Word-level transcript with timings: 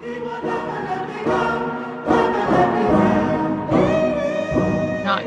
Not 0.00 0.14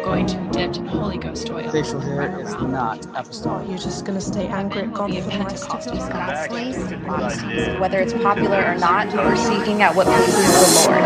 going 0.01 0.25
to 0.27 0.37
be 0.37 0.49
dipped 0.51 0.77
in 0.77 0.85
Holy 0.85 1.17
Ghost 1.17 1.49
oil. 1.49 1.69
Facial 1.69 1.99
hair 1.99 2.15
run 2.15 2.39
is 2.39 2.53
around. 2.53 2.71
not 2.71 3.05
apostolic. 3.07 3.67
Oh, 3.67 3.69
you're 3.69 3.77
just 3.77 4.05
gonna 4.05 4.21
stay 4.21 4.47
angry 4.47 4.83
at 4.83 4.93
God 4.93 5.11
Be 5.11 5.17
a 5.17 5.23
for 5.23 5.29
the 5.29 5.39
rest 5.39 5.69
of 5.73 7.01
your 7.01 7.11
life. 7.11 7.79
Whether 7.81 7.99
it's 7.99 8.13
popular 8.13 8.63
or 8.63 8.75
not, 8.75 9.13
we're 9.13 9.35
seeking 9.35 9.81
out 9.81 9.93
what 9.97 10.07
pleases 10.07 10.85
the 10.85 10.91
Lord. 10.91 11.03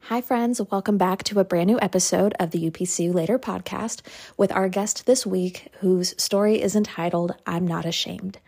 Hi, 0.00 0.20
friends. 0.20 0.60
Welcome 0.60 0.98
back 0.98 1.22
to 1.24 1.38
a 1.38 1.44
brand 1.44 1.68
new 1.68 1.78
episode 1.80 2.34
of 2.40 2.50
the 2.50 2.68
UPC 2.68 3.14
Later 3.14 3.38
podcast 3.38 4.00
with 4.36 4.50
our 4.50 4.68
guest 4.68 5.06
this 5.06 5.24
week, 5.24 5.68
whose 5.78 6.20
story 6.20 6.60
is 6.60 6.74
entitled 6.74 7.36
I'm 7.46 7.64
Not 7.64 7.84
Ashamed. 7.84 8.40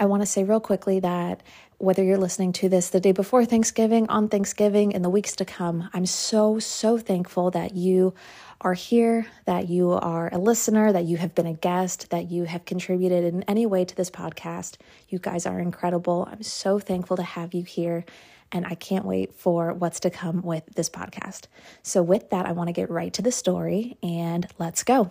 I 0.00 0.06
want 0.06 0.22
to 0.22 0.26
say 0.26 0.44
real 0.44 0.60
quickly 0.60 0.98
that 1.00 1.42
whether 1.76 2.02
you're 2.02 2.16
listening 2.16 2.52
to 2.54 2.70
this 2.70 2.88
the 2.88 3.00
day 3.00 3.12
before 3.12 3.44
Thanksgiving, 3.44 4.08
on 4.08 4.30
Thanksgiving, 4.30 4.92
in 4.92 5.02
the 5.02 5.10
weeks 5.10 5.36
to 5.36 5.44
come, 5.44 5.90
I'm 5.92 6.06
so, 6.06 6.58
so 6.58 6.96
thankful 6.96 7.50
that 7.50 7.74
you 7.74 8.14
are 8.62 8.72
here, 8.72 9.26
that 9.44 9.68
you 9.68 9.90
are 9.90 10.32
a 10.32 10.38
listener, 10.38 10.90
that 10.90 11.04
you 11.04 11.18
have 11.18 11.34
been 11.34 11.46
a 11.46 11.52
guest, 11.52 12.08
that 12.10 12.30
you 12.30 12.44
have 12.44 12.64
contributed 12.64 13.24
in 13.24 13.42
any 13.42 13.66
way 13.66 13.84
to 13.84 13.94
this 13.94 14.10
podcast. 14.10 14.76
You 15.10 15.18
guys 15.18 15.44
are 15.44 15.60
incredible. 15.60 16.26
I'm 16.32 16.42
so 16.42 16.78
thankful 16.78 17.18
to 17.18 17.22
have 17.22 17.52
you 17.52 17.62
here 17.62 18.06
and 18.52 18.66
I 18.66 18.76
can't 18.76 19.04
wait 19.04 19.34
for 19.34 19.74
what's 19.74 20.00
to 20.00 20.10
come 20.10 20.40
with 20.40 20.64
this 20.74 20.88
podcast. 20.88 21.44
So, 21.82 22.02
with 22.02 22.30
that, 22.30 22.46
I 22.46 22.52
want 22.52 22.68
to 22.68 22.72
get 22.72 22.90
right 22.90 23.12
to 23.12 23.22
the 23.22 23.30
story 23.30 23.96
and 24.02 24.46
let's 24.58 24.82
go. 24.82 25.10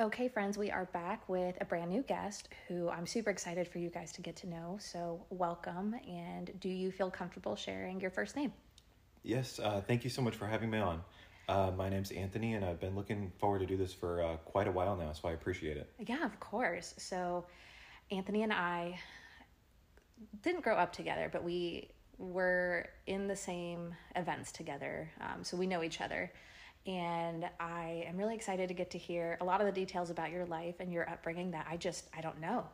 Okay, 0.00 0.28
friends, 0.28 0.56
we 0.56 0.70
are 0.70 0.86
back 0.86 1.28
with 1.28 1.58
a 1.60 1.66
brand 1.66 1.90
new 1.90 2.00
guest 2.00 2.48
who 2.66 2.88
I'm 2.88 3.06
super 3.06 3.28
excited 3.28 3.68
for 3.68 3.76
you 3.76 3.90
guys 3.90 4.12
to 4.12 4.22
get 4.22 4.34
to 4.36 4.48
know. 4.48 4.78
So, 4.80 5.26
welcome. 5.28 5.94
And 6.08 6.58
do 6.58 6.70
you 6.70 6.90
feel 6.90 7.10
comfortable 7.10 7.54
sharing 7.54 8.00
your 8.00 8.10
first 8.10 8.34
name? 8.34 8.50
Yes, 9.24 9.60
uh, 9.62 9.82
thank 9.86 10.02
you 10.02 10.08
so 10.08 10.22
much 10.22 10.36
for 10.36 10.46
having 10.46 10.70
me 10.70 10.78
on. 10.78 11.02
Uh, 11.50 11.72
my 11.76 11.90
name's 11.90 12.12
Anthony, 12.12 12.54
and 12.54 12.64
I've 12.64 12.80
been 12.80 12.96
looking 12.96 13.30
forward 13.38 13.58
to 13.58 13.66
do 13.66 13.76
this 13.76 13.92
for 13.92 14.22
uh, 14.22 14.36
quite 14.38 14.68
a 14.68 14.72
while 14.72 14.96
now, 14.96 15.12
so 15.12 15.28
I 15.28 15.32
appreciate 15.32 15.76
it. 15.76 15.92
Yeah, 15.98 16.24
of 16.24 16.40
course. 16.40 16.94
So, 16.96 17.44
Anthony 18.10 18.42
and 18.42 18.54
I 18.54 18.98
didn't 20.42 20.62
grow 20.62 20.76
up 20.76 20.94
together, 20.94 21.28
but 21.30 21.44
we 21.44 21.90
were 22.16 22.88
in 23.06 23.28
the 23.28 23.36
same 23.36 23.94
events 24.16 24.50
together. 24.50 25.10
Um, 25.20 25.44
so 25.44 25.58
we 25.58 25.66
know 25.66 25.82
each 25.82 26.00
other. 26.00 26.32
And 26.86 27.48
I 27.58 28.04
am 28.08 28.16
really 28.16 28.34
excited 28.34 28.68
to 28.68 28.74
get 28.74 28.90
to 28.92 28.98
hear 28.98 29.36
a 29.40 29.44
lot 29.44 29.60
of 29.60 29.66
the 29.66 29.72
details 29.72 30.10
about 30.10 30.30
your 30.30 30.46
life 30.46 30.76
and 30.80 30.92
your 30.92 31.08
upbringing 31.08 31.50
that 31.50 31.66
I 31.70 31.76
just, 31.76 32.08
I 32.16 32.20
don't 32.20 32.40
know. 32.40 32.64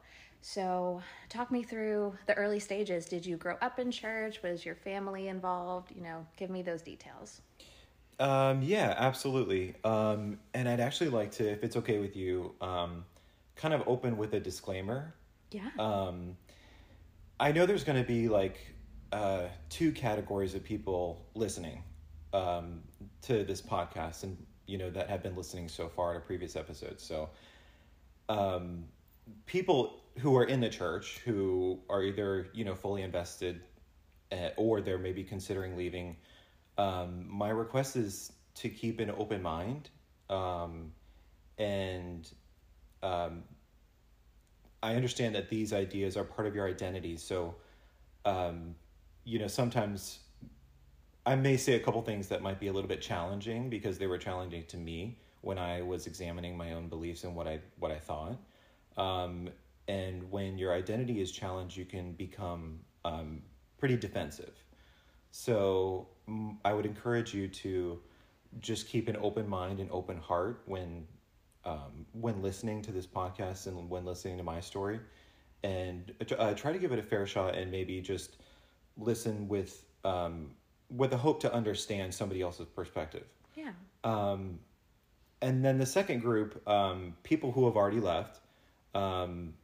So, 0.42 1.02
talk 1.28 1.50
me 1.50 1.64
through 1.64 2.14
the 2.26 2.34
early 2.34 2.60
stages. 2.60 3.06
Did 3.06 3.26
you 3.26 3.36
grow 3.36 3.56
up 3.60 3.78
in 3.80 3.90
church? 3.90 4.42
Was 4.42 4.64
your 4.64 4.76
family 4.76 5.28
involved? 5.28 5.90
You 5.94 6.02
know, 6.02 6.26
give 6.36 6.50
me 6.50 6.62
those 6.62 6.82
details. 6.82 7.40
Um, 8.20 8.62
yeah, 8.62 8.94
absolutely. 8.96 9.74
Um, 9.84 10.38
and 10.54 10.68
I'd 10.68 10.80
actually 10.80 11.10
like 11.10 11.32
to, 11.32 11.50
if 11.50 11.64
it's 11.64 11.76
okay 11.76 11.98
with 11.98 12.16
you, 12.16 12.54
um, 12.60 13.04
kind 13.56 13.74
of 13.74 13.82
open 13.86 14.16
with 14.16 14.34
a 14.34 14.40
disclaimer. 14.40 15.14
Yeah. 15.50 15.70
Um, 15.78 16.36
I 17.38 17.52
know 17.52 17.66
there's 17.66 17.84
going 17.84 18.00
to 18.00 18.06
be 18.06 18.28
like 18.28 18.58
uh, 19.12 19.44
two 19.68 19.92
categories 19.92 20.54
of 20.54 20.62
people 20.62 21.26
listening 21.34 21.82
um, 22.32 22.82
to 23.22 23.44
this 23.44 23.60
podcast, 23.60 24.22
and 24.22 24.36
you 24.66 24.78
know 24.78 24.90
that 24.90 25.08
have 25.08 25.22
been 25.22 25.36
listening 25.36 25.68
so 25.68 25.88
far 25.88 26.14
to 26.14 26.20
previous 26.20 26.56
episodes. 26.56 27.02
So, 27.02 27.30
um, 28.28 28.84
people 29.46 30.02
who 30.18 30.36
are 30.36 30.44
in 30.44 30.60
the 30.60 30.68
church 30.68 31.18
who 31.24 31.80
are 31.88 32.02
either 32.02 32.48
you 32.52 32.64
know 32.64 32.74
fully 32.74 33.02
invested, 33.02 33.60
uh, 34.32 34.50
or 34.56 34.80
they're 34.80 34.98
maybe 34.98 35.24
considering 35.24 35.76
leaving. 35.76 36.16
Um, 36.78 37.26
my 37.28 37.48
request 37.48 37.96
is 37.96 38.32
to 38.56 38.68
keep 38.68 39.00
an 39.00 39.10
open 39.10 39.42
mind, 39.42 39.90
um, 40.28 40.92
and 41.58 42.30
um, 43.02 43.44
I 44.82 44.94
understand 44.94 45.34
that 45.34 45.48
these 45.48 45.72
ideas 45.72 46.16
are 46.16 46.24
part 46.24 46.46
of 46.46 46.54
your 46.54 46.68
identity. 46.68 47.16
So, 47.16 47.56
um, 48.24 48.74
you 49.24 49.38
know, 49.38 49.48
sometimes 49.48 50.20
I 51.26 51.34
may 51.34 51.56
say 51.56 51.74
a 51.74 51.80
couple 51.80 52.00
things 52.02 52.28
that 52.28 52.40
might 52.40 52.60
be 52.60 52.68
a 52.68 52.72
little 52.72 52.88
bit 52.88 53.02
challenging 53.02 53.68
because 53.68 53.98
they 53.98 54.06
were 54.06 54.16
challenging 54.16 54.64
to 54.66 54.76
me 54.76 55.18
when 55.40 55.58
I 55.58 55.82
was 55.82 56.06
examining 56.06 56.56
my 56.56 56.72
own 56.72 56.88
beliefs 56.88 57.24
and 57.24 57.34
what 57.34 57.48
I 57.48 57.58
what 57.80 57.90
I 57.90 57.98
thought. 57.98 58.38
Um, 58.96 59.50
and 59.88 60.30
when 60.30 60.56
your 60.56 60.72
identity 60.72 61.20
is 61.20 61.32
challenged, 61.32 61.76
you 61.76 61.84
can 61.84 62.12
become 62.12 62.78
um, 63.04 63.42
pretty 63.78 63.96
defensive. 63.96 64.54
So 65.32 66.08
I 66.64 66.72
would 66.72 66.86
encourage 66.86 67.34
you 67.34 67.48
to 67.48 68.00
just 68.60 68.88
keep 68.88 69.08
an 69.08 69.16
open 69.20 69.48
mind 69.48 69.80
and 69.80 69.90
open 69.90 70.18
heart 70.18 70.62
when 70.66 71.06
um, 71.64 72.06
when 72.12 72.40
listening 72.40 72.82
to 72.82 72.92
this 72.92 73.06
podcast 73.06 73.66
and 73.66 73.90
when 73.90 74.04
listening 74.04 74.36
to 74.38 74.44
my 74.44 74.60
story, 74.60 75.00
and 75.64 76.12
uh, 76.38 76.54
try 76.54 76.72
to 76.72 76.78
give 76.78 76.92
it 76.92 77.00
a 77.00 77.02
fair 77.02 77.26
shot 77.26 77.56
and 77.56 77.72
maybe 77.72 78.00
just 78.00 78.36
listen 78.96 79.48
with 79.48 79.84
um, 80.04 80.50
with 80.90 81.10
the 81.10 81.16
hope 81.16 81.40
to 81.40 81.52
understand 81.52 82.14
somebody 82.14 82.42
else's 82.42 82.66
perspective. 82.66 83.24
Yeah. 83.54 83.72
Um, 84.04 84.58
and 85.42 85.64
then 85.64 85.78
the 85.78 85.86
second 85.86 86.20
group, 86.20 86.66
um, 86.68 87.16
people 87.22 87.52
who 87.52 87.66
have 87.66 87.76
already 87.76 88.00
left. 88.00 88.40
Um, 88.94 89.54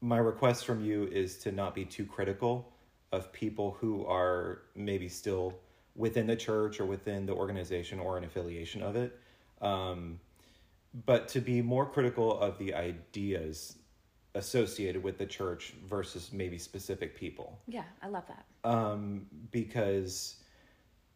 my 0.00 0.18
request 0.18 0.66
from 0.66 0.84
you 0.84 1.04
is 1.04 1.38
to 1.38 1.52
not 1.52 1.74
be 1.74 1.84
too 1.84 2.04
critical 2.04 2.72
of 3.12 3.32
people 3.32 3.76
who 3.80 4.04
are 4.06 4.62
maybe 4.74 5.08
still 5.08 5.54
within 5.94 6.26
the 6.26 6.36
church 6.36 6.80
or 6.80 6.86
within 6.86 7.26
the 7.26 7.32
organization 7.32 8.00
or 8.00 8.16
an 8.16 8.24
affiliation 8.24 8.82
of 8.82 8.96
it. 8.96 9.18
Um, 9.60 10.18
but 11.06 11.28
to 11.28 11.40
be 11.40 11.62
more 11.62 11.86
critical 11.86 12.38
of 12.38 12.58
the 12.58 12.74
ideas 12.74 13.76
associated 14.34 15.02
with 15.02 15.18
the 15.18 15.26
church 15.26 15.74
versus 15.86 16.30
maybe 16.32 16.58
specific 16.58 17.14
people 17.16 17.58
Yeah, 17.66 17.84
I 18.02 18.08
love 18.08 18.24
that. 18.28 18.44
um, 18.68 19.26
because 19.50 20.36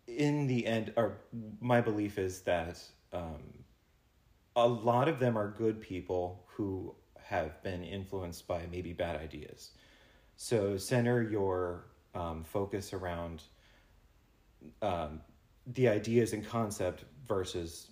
in 0.07 0.47
the 0.47 0.67
end 0.67 0.93
or 0.97 1.19
my 1.61 1.81
belief 1.81 2.19
is 2.19 2.43
that 2.43 2.79
um, 3.13 3.43
a 4.55 4.67
lot 4.67 5.09
of 5.09 5.19
them 5.19 5.37
are 5.37 5.49
good 5.49 5.81
people 5.81 6.45
who 6.47 6.95
have 7.19 7.63
been 7.63 7.83
influenced 7.83 8.47
by 8.47 8.63
maybe 8.71 8.93
bad 8.93 9.17
ideas 9.21 9.71
so 10.37 10.77
center 10.77 11.23
your 11.23 11.87
um, 12.15 12.45
focus 12.45 12.93
around 12.93 13.43
um, 14.83 15.21
the 15.75 15.89
ideas 15.89 16.33
and 16.33 16.47
concept 16.47 17.05
versus 17.27 17.89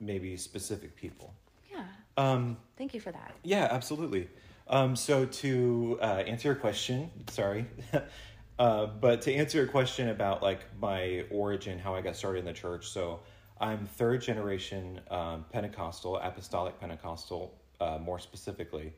maybe 0.00 0.36
specific 0.36 0.96
people 0.96 1.32
Yeah. 1.70 1.84
um, 2.16 2.56
Thank 2.76 2.94
you 2.94 3.00
for 3.00 3.12
that. 3.12 3.34
yeah, 3.44 3.68
absolutely. 3.70 4.28
Um, 4.68 4.96
so 4.96 5.26
to 5.26 5.98
uh, 6.00 6.04
answer 6.26 6.48
your 6.48 6.54
question, 6.54 7.10
sorry, 7.28 7.66
uh, 8.58 8.86
but 8.86 9.22
to 9.22 9.34
answer 9.34 9.58
your 9.58 9.66
question 9.66 10.08
about 10.08 10.42
like 10.42 10.60
my 10.80 11.24
origin, 11.30 11.78
how 11.78 11.94
I 11.94 12.00
got 12.00 12.16
started 12.16 12.40
in 12.40 12.44
the 12.44 12.52
church. 12.52 12.88
So 12.88 13.20
I'm 13.60 13.86
third 13.86 14.22
generation 14.22 15.00
um, 15.10 15.44
Pentecostal, 15.52 16.16
Apostolic 16.16 16.78
Pentecostal, 16.80 17.54
uh, 17.80 17.98
more 17.98 18.18
specifically, 18.18 18.92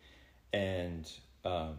and 0.53 1.11
um, 1.45 1.77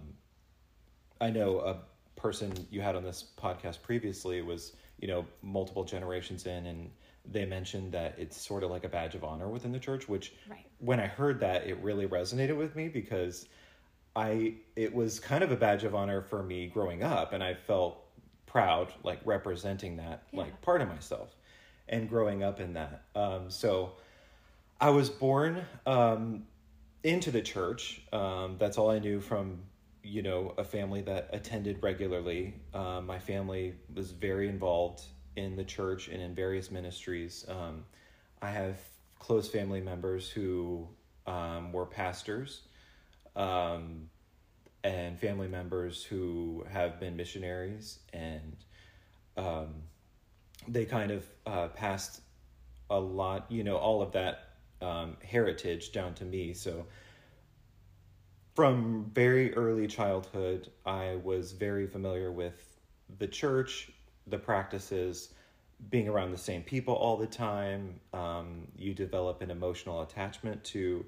I 1.22 1.30
know 1.30 1.60
a 1.60 1.78
person 2.20 2.54
you 2.72 2.82
had 2.82 2.96
on 2.96 3.04
this 3.04 3.26
podcast 3.38 3.82
previously 3.82 4.42
was 4.42 4.74
you 5.00 5.08
know 5.08 5.26
multiple 5.42 5.84
generations 5.84 6.46
in 6.46 6.66
and 6.66 6.90
they 7.26 7.46
mentioned 7.46 7.92
that 7.92 8.16
it's 8.18 8.40
sort 8.40 8.64
of 8.64 8.70
like 8.72 8.84
a 8.84 8.90
badge 8.90 9.16
of 9.16 9.24
honor 9.24 9.50
within 9.50 9.72
the 9.72 9.80
church 9.80 10.08
which 10.08 10.34
Right. 10.50 10.66
when 10.80 11.00
i 11.00 11.08
heard 11.08 11.40
that 11.42 11.68
it 11.68 11.78
really 11.80 12.08
resonated 12.08 12.56
with 12.58 12.76
me 12.76 12.88
because 12.88 13.48
i 14.16 14.54
it 14.76 14.94
was 14.94 15.20
kind 15.20 15.44
of 15.44 15.52
a 15.52 15.56
badge 15.56 15.84
of 15.84 15.94
honor 15.96 16.22
for 16.22 16.42
me 16.44 16.68
growing 16.68 17.04
up 17.04 17.34
and 17.34 17.44
i 17.44 17.54
felt 17.54 18.04
proud 18.46 18.92
like 19.04 19.20
representing 19.26 19.98
that 19.98 20.24
Yeah. 20.32 20.42
like 20.42 20.62
part 20.62 20.82
of 20.82 20.88
myself 20.88 21.36
and 21.90 22.08
growing 22.10 22.44
up 22.44 22.60
in 22.60 22.74
that 22.74 23.04
um, 23.16 23.50
so 23.50 23.94
i 24.80 24.90
was 24.90 25.10
born 25.10 25.66
um, 25.86 26.44
into 27.04 27.30
the 27.30 27.42
church. 27.42 28.02
Um, 28.12 28.56
that's 28.58 28.80
all 28.80 28.90
I 28.90 28.98
knew 29.00 29.22
from 29.22 29.60
you 30.04 30.24
know 30.24 30.54
a 30.58 30.64
family 30.64 31.02
that 31.04 31.30
attended 31.32 31.82
regularly. 31.84 32.56
Um, 32.74 33.06
my 33.06 33.20
family 33.20 33.76
was 33.94 34.12
very 34.12 34.48
involved 34.50 35.04
in 35.36 35.56
the 35.56 35.64
church 35.64 36.08
and 36.08 36.20
in 36.22 36.34
various 36.34 36.72
ministries. 36.72 37.46
Um, 37.48 37.86
I 38.42 38.50
have 38.50 38.78
close 39.20 39.48
family 39.48 39.82
members 39.82 40.28
who 40.30 40.88
um, 41.28 41.72
were 41.72 41.86
pastors, 41.86 42.62
um, 43.36 44.10
and 44.84 45.20
family 45.20 45.48
members 45.48 46.04
who 46.04 46.66
have 46.72 47.00
been 47.00 47.16
missionaries, 47.16 48.00
and 48.14 48.56
um, 49.38 49.74
they 50.68 50.86
kind 50.86 51.12
of 51.12 51.26
uh, 51.46 51.68
passed 51.70 52.22
a 52.90 53.00
lot, 53.00 53.46
you 53.50 53.64
know, 53.64 53.78
all 53.78 54.02
of 54.02 54.12
that 54.12 54.50
um, 54.82 55.18
heritage 55.24 55.92
down 55.92 56.14
to 56.16 56.26
me. 56.26 56.54
So 56.54 56.86
from 58.56 59.12
very 59.14 59.54
early 59.56 59.88
childhood, 59.88 60.72
I 60.86 61.16
was 61.24 61.52
very 61.52 61.88
familiar 61.88 62.32
with 62.32 62.80
the 63.20 63.28
church, 63.28 63.92
the 64.28 64.38
practices, 64.38 65.34
being 65.90 66.08
around 66.08 66.32
the 66.32 66.38
same 66.38 66.62
people 66.64 66.94
all 66.94 67.18
the 67.18 67.28
time. 67.28 68.00
Um, 68.14 68.68
you 68.78 68.94
develop 68.94 69.42
an 69.42 69.52
emotional 69.52 70.02
attachment 70.02 70.64
to 70.66 71.06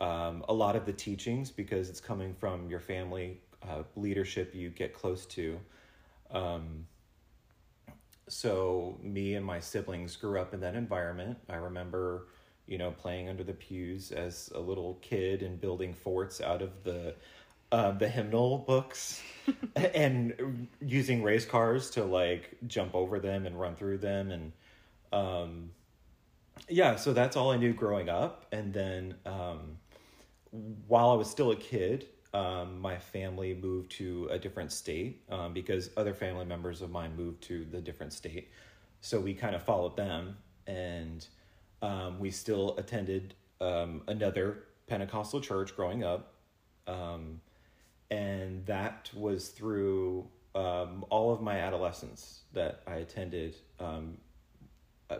um, 0.00 0.44
a 0.48 0.52
lot 0.52 0.76
of 0.76 0.86
the 0.86 0.92
teachings 0.92 1.50
because 1.50 1.88
it's 1.88 2.00
coming 2.00 2.34
from 2.34 2.68
your 2.68 2.80
family 2.80 3.40
uh, 3.68 3.82
leadership 3.96 4.54
you 4.54 4.70
get 4.70 4.92
close 4.92 5.26
to. 5.26 5.58
Um, 6.30 6.86
so 8.28 8.98
me 9.02 9.34
and 9.34 9.44
my 9.44 9.60
siblings 9.60 10.16
grew 10.16 10.40
up 10.40 10.54
in 10.54 10.60
that 10.60 10.74
environment. 10.74 11.38
I 11.48 11.56
remember, 11.56 12.28
you 12.66 12.78
know, 12.78 12.90
playing 12.90 13.28
under 13.28 13.44
the 13.44 13.52
pews 13.52 14.12
as 14.12 14.50
a 14.54 14.60
little 14.60 14.98
kid 15.02 15.42
and 15.42 15.60
building 15.60 15.92
forts 15.92 16.40
out 16.40 16.62
of 16.62 16.70
the 16.84 17.14
uh, 17.72 17.90
the 17.90 18.08
hymnal 18.08 18.58
books 18.58 19.20
and 19.76 20.68
using 20.80 21.22
race 21.22 21.44
cars 21.44 21.90
to 21.90 22.04
like 22.04 22.56
jump 22.68 22.94
over 22.94 23.18
them 23.18 23.46
and 23.46 23.58
run 23.58 23.74
through 23.74 23.98
them 23.98 24.30
and 24.30 24.52
um, 25.12 25.70
yeah 26.68 26.94
so 26.94 27.12
that's 27.12 27.36
all 27.36 27.50
i 27.50 27.56
knew 27.56 27.72
growing 27.72 28.08
up 28.08 28.46
and 28.52 28.72
then 28.72 29.14
um, 29.26 29.76
while 30.86 31.10
i 31.10 31.14
was 31.14 31.28
still 31.28 31.50
a 31.50 31.56
kid 31.56 32.06
um, 32.34 32.80
my 32.80 32.98
family 32.98 33.54
moved 33.54 33.92
to 33.92 34.28
a 34.30 34.38
different 34.38 34.72
state 34.72 35.22
um, 35.30 35.54
because 35.54 35.90
other 35.96 36.12
family 36.12 36.44
members 36.44 36.82
of 36.82 36.90
mine 36.90 37.14
moved 37.16 37.42
to 37.44 37.64
the 37.64 37.80
different 37.80 38.12
state. 38.12 38.50
So 39.00 39.20
we 39.20 39.34
kind 39.34 39.54
of 39.54 39.62
followed 39.62 39.96
them 39.96 40.36
and 40.66 41.24
um, 41.80 42.18
we 42.18 42.32
still 42.32 42.76
attended 42.76 43.34
um, 43.60 44.02
another 44.08 44.64
pentecostal 44.88 45.40
church 45.40 45.76
growing 45.76 46.02
up. 46.02 46.34
Um, 46.88 47.40
and 48.10 48.66
that 48.66 49.10
was 49.14 49.48
through 49.48 50.26
um, 50.56 51.04
all 51.10 51.32
of 51.32 51.40
my 51.40 51.60
adolescence 51.60 52.40
that 52.52 52.82
I 52.86 52.96
attended 52.96 53.56
um, 53.78 54.18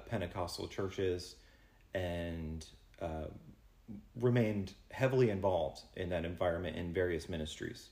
Pentecostal 0.09 0.67
churches 0.67 1.37
and 1.95 2.67
uh, 3.01 3.27
remained 4.21 4.75
heavily 4.91 5.31
involved 5.31 5.83
in 5.97 6.09
that 6.11 6.25
environment 6.25 6.77
in 6.77 6.93
various 6.93 7.29
ministries. 7.29 7.91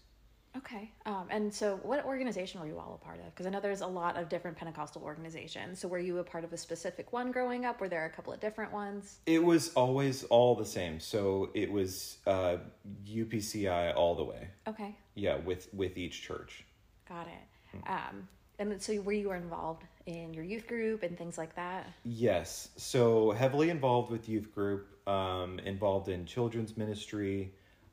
Okay. 0.56 0.90
Um, 1.06 1.26
and 1.30 1.52
so, 1.52 1.80
what 1.82 2.04
organization 2.04 2.60
were 2.60 2.66
you 2.66 2.78
all 2.78 3.00
a 3.00 3.04
part 3.04 3.20
of? 3.20 3.26
Because 3.26 3.46
I 3.46 3.50
know 3.50 3.60
there's 3.60 3.80
a 3.80 3.86
lot 3.86 4.18
of 4.18 4.28
different 4.28 4.56
Pentecostal 4.56 5.02
organizations. 5.02 5.80
So, 5.80 5.88
were 5.88 5.98
you 5.98 6.18
a 6.18 6.24
part 6.24 6.44
of 6.44 6.52
a 6.52 6.58
specific 6.58 7.12
one 7.12 7.32
growing 7.32 7.64
up? 7.64 7.80
Were 7.80 7.88
there 7.88 8.04
a 8.04 8.10
couple 8.10 8.32
of 8.32 8.40
different 8.40 8.70
ones? 8.70 9.18
It 9.24 9.42
was 9.42 9.72
always 9.74 10.24
all 10.24 10.54
the 10.54 10.66
same. 10.66 11.00
So, 11.00 11.50
it 11.54 11.72
was 11.72 12.18
uh, 12.26 12.58
UPCI 13.06 13.96
all 13.96 14.14
the 14.14 14.24
way. 14.24 14.48
Okay. 14.68 14.94
Yeah, 15.14 15.36
with 15.36 15.72
with 15.72 15.96
each 15.96 16.22
church. 16.22 16.64
Got 17.08 17.28
it. 17.28 17.88
Um, 17.88 18.28
and 18.58 18.80
so, 18.82 19.00
were 19.00 19.12
you 19.12 19.32
involved 19.32 19.84
in 20.04 20.34
your 20.34 20.44
youth 20.44 20.66
group 20.66 21.02
and 21.02 21.16
things 21.16 21.38
like 21.38 21.56
that? 21.56 21.86
Yes. 22.04 22.68
So, 22.76 23.30
heavily 23.30 23.70
involved 23.70 24.10
with 24.10 24.28
youth 24.28 24.54
group, 24.54 24.91
um, 25.06 25.58
involved 25.60 26.08
in 26.08 26.26
children's 26.26 26.76
ministry. 26.76 27.52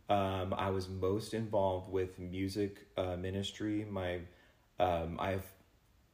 Um, 0.10 0.54
I 0.58 0.70
was 0.70 0.90
most 0.90 1.34
involved 1.34 1.92
with 1.92 2.18
music 2.20 2.88
uh, 2.98 3.16
ministry. 3.16 3.86
My, 3.90 4.20
um, 4.80 5.18
I've 5.20 5.46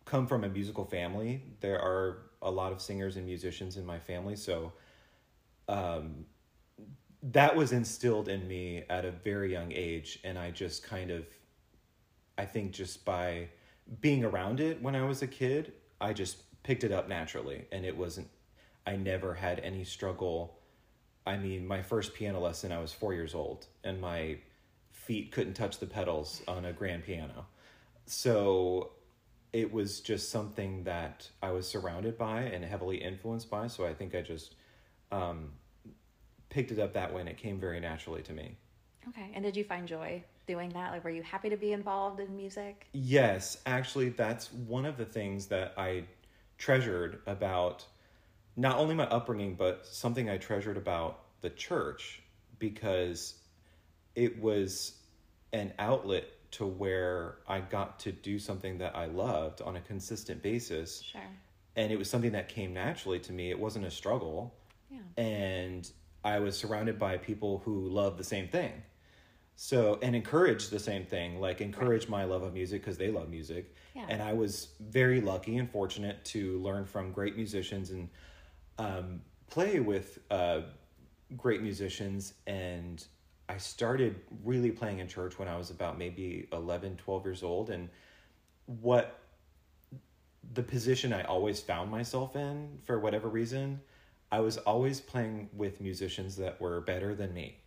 come 0.05 0.27
from 0.27 0.43
a 0.43 0.49
musical 0.49 0.85
family. 0.85 1.43
There 1.61 1.79
are 1.79 2.23
a 2.41 2.51
lot 2.51 2.71
of 2.71 2.81
singers 2.81 3.15
and 3.15 3.25
musicians 3.25 3.77
in 3.77 3.85
my 3.85 3.99
family, 3.99 4.35
so 4.35 4.73
um, 5.67 6.25
that 7.31 7.55
was 7.55 7.71
instilled 7.71 8.27
in 8.27 8.47
me 8.47 8.83
at 8.89 9.05
a 9.05 9.11
very 9.11 9.51
young 9.51 9.71
age, 9.71 10.19
and 10.23 10.37
I 10.37 10.51
just 10.51 10.83
kind 10.83 11.09
of, 11.09 11.25
I 12.37 12.45
think, 12.45 12.71
just 12.71 13.03
by 13.03 13.49
being 14.01 14.23
around 14.23 14.59
it 14.59 14.81
when 14.81 14.95
I 14.95 15.03
was 15.03 15.21
a 15.21 15.27
kid, 15.27 15.73
I 15.99 16.13
just 16.13 16.37
picked 16.63 16.83
it 16.83 16.91
up 16.91 17.07
naturally, 17.07 17.65
and 17.71 17.85
it 17.85 17.95
wasn't. 17.95 18.27
I 18.87 18.95
never 18.95 19.33
had 19.33 19.59
any 19.61 19.83
struggle 19.83 20.59
I 21.25 21.37
mean, 21.37 21.65
my 21.65 21.81
first 21.81 22.13
piano 22.13 22.39
lesson, 22.39 22.71
I 22.71 22.79
was 22.79 22.93
four 22.93 23.13
years 23.13 23.33
old, 23.33 23.65
and 23.83 23.99
my 23.99 24.37
feet 24.91 25.31
couldn't 25.31 25.53
touch 25.53 25.79
the 25.79 25.85
pedals 25.85 26.41
on 26.47 26.65
a 26.65 26.73
grand 26.73 27.03
piano. 27.03 27.47
So 28.05 28.91
it 29.53 29.71
was 29.71 30.01
just 30.01 30.29
something 30.29 30.83
that 30.83 31.29
I 31.41 31.51
was 31.51 31.67
surrounded 31.67 32.17
by 32.17 32.41
and 32.41 32.63
heavily 32.63 32.97
influenced 32.97 33.49
by. 33.49 33.67
So 33.67 33.85
I 33.85 33.93
think 33.93 34.13
I 34.13 34.21
just 34.21 34.55
um, 35.11 35.53
picked 36.49 36.71
it 36.71 36.79
up 36.79 36.93
that 36.93 37.13
way, 37.13 37.21
and 37.21 37.29
it 37.29 37.37
came 37.37 37.59
very 37.59 37.79
naturally 37.79 38.21
to 38.23 38.33
me. 38.33 38.57
Okay. 39.07 39.31
And 39.33 39.43
did 39.43 39.55
you 39.55 39.63
find 39.63 39.87
joy 39.87 40.23
doing 40.47 40.69
that? 40.69 40.91
Like, 40.91 41.03
were 41.03 41.09
you 41.09 41.23
happy 41.23 41.49
to 41.49 41.57
be 41.57 41.73
involved 41.73 42.19
in 42.19 42.35
music? 42.35 42.87
Yes, 42.93 43.57
actually, 43.65 44.09
that's 44.09 44.51
one 44.51 44.85
of 44.85 44.97
the 44.97 45.05
things 45.05 45.47
that 45.47 45.73
I 45.77 46.03
treasured 46.57 47.21
about 47.25 47.85
not 48.55 48.77
only 48.77 48.95
my 48.95 49.07
upbringing, 49.07 49.55
but 49.55 49.85
something 49.85 50.29
I 50.29 50.37
treasured 50.37 50.77
about 50.77 51.21
the 51.41 51.49
church 51.49 52.21
because 52.59 53.35
it 54.15 54.39
was 54.41 54.93
an 55.53 55.73
outlet 55.77 56.25
to 56.51 56.65
where 56.65 57.37
I 57.47 57.59
got 57.59 57.99
to 57.99 58.11
do 58.11 58.39
something 58.39 58.77
that 58.77 58.95
I 58.95 59.05
loved 59.07 59.61
on 59.61 59.75
a 59.75 59.81
consistent 59.81 60.41
basis. 60.41 61.01
Sure. 61.01 61.21
And 61.75 61.91
it 61.91 61.97
was 61.97 62.09
something 62.09 62.31
that 62.31 62.47
came 62.47 62.73
naturally 62.73 63.19
to 63.19 63.33
me. 63.33 63.51
It 63.51 63.59
wasn't 63.59 63.85
a 63.85 63.91
struggle. 63.91 64.55
Yeah. 64.89 64.99
And 65.17 65.89
I 66.23 66.39
was 66.39 66.57
surrounded 66.57 66.97
by 66.97 67.17
people 67.17 67.61
who 67.65 67.89
loved 67.89 68.17
the 68.17 68.23
same 68.23 68.47
thing. 68.47 68.71
So, 69.57 69.99
and 70.01 70.15
encouraged 70.15 70.71
the 70.71 70.79
same 70.79 71.05
thing, 71.05 71.39
like 71.39 71.61
encourage 71.61 72.09
my 72.09 72.25
love 72.25 72.43
of 72.43 72.53
music 72.53 72.81
because 72.81 72.97
they 72.97 73.09
love 73.09 73.29
music. 73.29 73.73
Yeah. 73.93 74.05
And 74.09 74.21
I 74.21 74.33
was 74.33 74.69
very 74.79 75.21
lucky 75.21 75.57
and 75.57 75.69
fortunate 75.69 76.23
to 76.25 76.59
learn 76.59 76.85
from 76.85 77.11
great 77.11 77.37
musicians 77.37 77.91
and 77.91 78.09
um, 78.77 79.21
play 79.47 79.79
with 79.79 80.19
uh, 80.31 80.61
great 81.37 81.61
musicians. 81.61 82.33
And 82.47 83.03
I 83.47 83.57
started 83.57 84.15
really 84.43 84.71
playing 84.71 84.99
in 84.99 85.07
church 85.07 85.37
when 85.39 85.47
I 85.47 85.57
was 85.57 85.69
about 85.69 85.97
maybe 85.97 86.47
11, 86.51 86.97
12 86.97 87.25
years 87.25 87.43
old. 87.43 87.69
And 87.69 87.89
what 88.65 89.19
the 90.53 90.63
position 90.63 91.13
I 91.13 91.23
always 91.23 91.59
found 91.59 91.89
myself 91.91 92.35
in, 92.35 92.79
for 92.83 92.99
whatever 92.99 93.27
reason, 93.27 93.81
I 94.31 94.39
was 94.39 94.57
always 94.57 94.99
playing 94.99 95.49
with 95.53 95.81
musicians 95.81 96.35
that 96.37 96.59
were 96.59 96.81
better 96.81 97.15
than 97.15 97.33
me. 97.33 97.57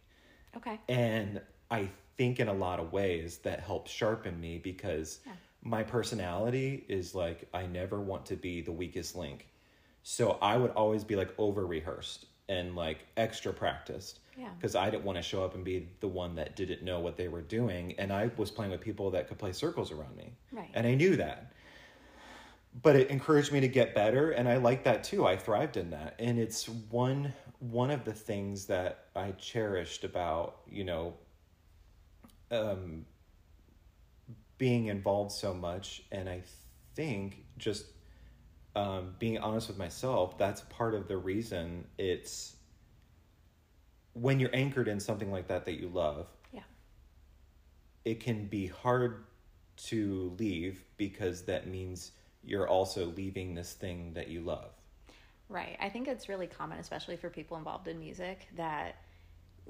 Okay. 0.56 0.78
And 0.88 1.40
I 1.70 1.88
think 2.16 2.40
in 2.40 2.48
a 2.48 2.52
lot 2.52 2.80
of 2.80 2.92
ways 2.92 3.38
that 3.38 3.60
helped 3.60 3.88
sharpen 3.88 4.40
me 4.40 4.58
because 4.58 5.20
Yeah. 5.24 5.32
my 5.62 5.82
personality 5.82 6.84
is 6.88 7.14
like 7.14 7.48
I 7.54 7.66
never 7.66 8.00
want 8.00 8.26
to 8.26 8.36
be 8.36 8.60
the 8.60 8.72
weakest 8.72 9.14
link. 9.16 9.46
So 10.02 10.38
I 10.40 10.56
would 10.56 10.70
always 10.72 11.04
be 11.04 11.16
like 11.16 11.34
over 11.38 11.66
rehearsed 11.66 12.26
and 12.48 12.74
like 12.74 13.04
extra 13.16 13.52
practiced 13.52 14.20
Yeah. 14.36 14.48
because 14.56 14.74
I 14.74 14.88
didn't 14.90 15.04
want 15.04 15.16
to 15.16 15.22
show 15.22 15.44
up 15.44 15.54
and 15.54 15.62
be 15.64 15.88
the 16.00 16.08
one 16.08 16.34
that 16.36 16.56
didn't 16.56 16.82
know 16.82 17.00
what 17.00 17.16
they 17.16 17.28
were 17.28 17.42
doing. 17.42 17.94
And 17.98 18.10
I 18.12 18.30
was 18.38 18.50
playing 18.50 18.70
with 18.72 18.80
people 18.80 19.10
that 19.10 19.28
could 19.28 19.38
play 19.38 19.52
circles 19.52 19.92
around 19.92 20.16
me. 20.16 20.32
Right. 20.50 20.70
And 20.72 20.86
I 20.86 20.94
knew 20.94 21.16
that. 21.16 21.52
But 22.82 22.96
it 22.96 23.10
encouraged 23.10 23.52
me 23.52 23.60
to 23.60 23.68
get 23.68 23.94
better 23.94 24.30
and 24.30 24.48
I 24.48 24.56
like 24.56 24.84
that 24.84 25.04
too. 25.04 25.26
I 25.26 25.36
thrived 25.36 25.76
in 25.76 25.90
that. 25.90 26.14
And 26.18 26.38
it's 26.38 26.68
one 26.68 27.32
one 27.60 27.90
of 27.90 28.04
the 28.04 28.12
things 28.12 28.66
that 28.66 29.06
I 29.16 29.32
cherished 29.32 30.04
about, 30.04 30.60
you 30.70 30.84
know, 30.84 31.14
um 32.50 33.04
being 34.56 34.86
involved 34.86 35.32
so 35.32 35.52
much 35.54 36.02
and 36.10 36.28
I 36.28 36.42
think 36.94 37.44
just 37.58 37.86
um, 38.76 39.14
being 39.18 39.38
honest 39.38 39.68
with 39.68 39.78
myself, 39.78 40.38
that's 40.38 40.60
part 40.62 40.94
of 40.94 41.08
the 41.08 41.16
reason 41.16 41.84
it's 41.98 42.56
when 44.14 44.40
you're 44.40 44.54
anchored 44.54 44.88
in 44.88 44.98
something 45.00 45.30
like 45.30 45.48
that 45.48 45.64
that 45.64 45.80
you 45.80 45.88
love, 45.88 46.26
Yeah. 46.52 46.62
it 48.04 48.20
can 48.20 48.46
be 48.46 48.66
hard 48.66 49.24
to 49.76 50.34
leave 50.38 50.82
because 50.96 51.42
that 51.42 51.68
means 51.68 52.12
you're 52.42 52.66
also 52.68 53.06
leaving 53.06 53.54
this 53.54 53.74
thing 53.74 54.12
that 54.14 54.28
you 54.28 54.40
love. 54.40 54.70
Right. 55.48 55.76
I 55.80 55.88
think 55.88 56.08
it's 56.08 56.28
really 56.28 56.46
common, 56.46 56.78
especially 56.78 57.16
for 57.16 57.30
people 57.30 57.56
involved 57.56 57.88
in 57.88 57.98
music, 57.98 58.48
that 58.56 58.96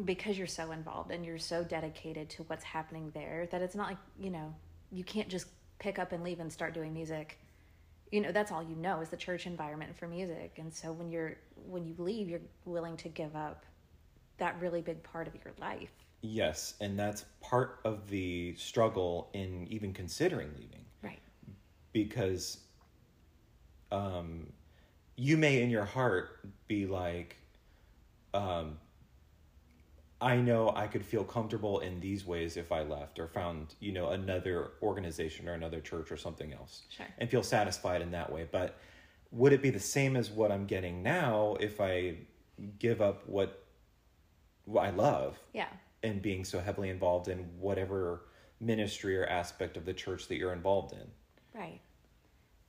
because 0.04 0.38
you're 0.38 0.46
so 0.46 0.70
involved 0.72 1.10
and 1.10 1.24
you're 1.24 1.38
so 1.38 1.62
dedicated 1.62 2.30
to 2.30 2.42
what's 2.44 2.64
happening 2.64 3.10
there, 3.14 3.48
that 3.50 3.62
it's 3.62 3.74
not 3.74 3.88
like, 3.88 3.98
you 4.18 4.30
know, 4.30 4.54
you 4.90 5.04
can't 5.04 5.28
just 5.28 5.46
pick 5.78 5.98
up 5.98 6.12
and 6.12 6.24
leave 6.24 6.40
and 6.40 6.52
start 6.52 6.72
doing 6.74 6.92
music. 6.92 7.38
You 8.10 8.20
know, 8.22 8.32
that's 8.32 8.50
all 8.52 8.62
you 8.62 8.76
know 8.76 9.00
is 9.00 9.08
the 9.10 9.16
church 9.16 9.46
environment 9.46 9.96
for 9.96 10.08
music. 10.08 10.54
And 10.58 10.72
so 10.72 10.92
when 10.92 11.10
you're 11.10 11.36
when 11.66 11.84
you 11.84 11.94
leave, 11.98 12.28
you're 12.28 12.40
willing 12.64 12.96
to 12.98 13.08
give 13.08 13.36
up 13.36 13.66
that 14.38 14.58
really 14.60 14.80
big 14.80 15.02
part 15.02 15.26
of 15.26 15.34
your 15.44 15.52
life. 15.60 15.90
Yes, 16.20 16.74
and 16.80 16.98
that's 16.98 17.24
part 17.40 17.80
of 17.84 18.08
the 18.08 18.54
struggle 18.56 19.30
in 19.34 19.66
even 19.70 19.92
considering 19.92 20.50
leaving. 20.56 20.84
Right. 21.02 21.20
because 21.92 22.58
um, 23.92 24.52
you 25.16 25.36
may 25.36 25.62
in 25.62 25.70
your 25.70 25.84
heart 25.84 26.40
be 26.66 26.86
like 26.86 27.36
um, 28.34 28.78
I 30.20 30.36
know 30.36 30.72
I 30.74 30.88
could 30.88 31.04
feel 31.04 31.22
comfortable 31.22 31.78
in 31.80 32.00
these 32.00 32.26
ways 32.26 32.56
if 32.56 32.72
I 32.72 32.82
left 32.82 33.18
or 33.20 33.28
found, 33.28 33.74
you 33.78 33.92
know, 33.92 34.08
another 34.10 34.72
organization 34.82 35.48
or 35.48 35.52
another 35.52 35.80
church 35.80 36.10
or 36.10 36.16
something 36.16 36.52
else. 36.52 36.82
Sure. 36.90 37.06
And 37.18 37.30
feel 37.30 37.44
satisfied 37.44 38.02
in 38.02 38.10
that 38.10 38.32
way. 38.32 38.48
But 38.50 38.76
would 39.30 39.52
it 39.52 39.62
be 39.62 39.70
the 39.70 39.78
same 39.80 40.16
as 40.16 40.30
what 40.30 40.50
I'm 40.50 40.66
getting 40.66 41.02
now 41.02 41.56
if 41.60 41.80
I 41.80 42.16
give 42.80 43.00
up 43.00 43.28
what, 43.28 43.64
what 44.64 44.84
I 44.84 44.90
love 44.90 45.38
Yeah. 45.52 45.68
and 46.02 46.20
being 46.20 46.44
so 46.44 46.58
heavily 46.58 46.88
involved 46.90 47.28
in 47.28 47.38
whatever 47.60 48.22
ministry 48.60 49.16
or 49.16 49.24
aspect 49.26 49.76
of 49.76 49.84
the 49.84 49.94
church 49.94 50.26
that 50.28 50.36
you're 50.36 50.52
involved 50.52 50.92
in? 50.94 51.06
Right. 51.54 51.80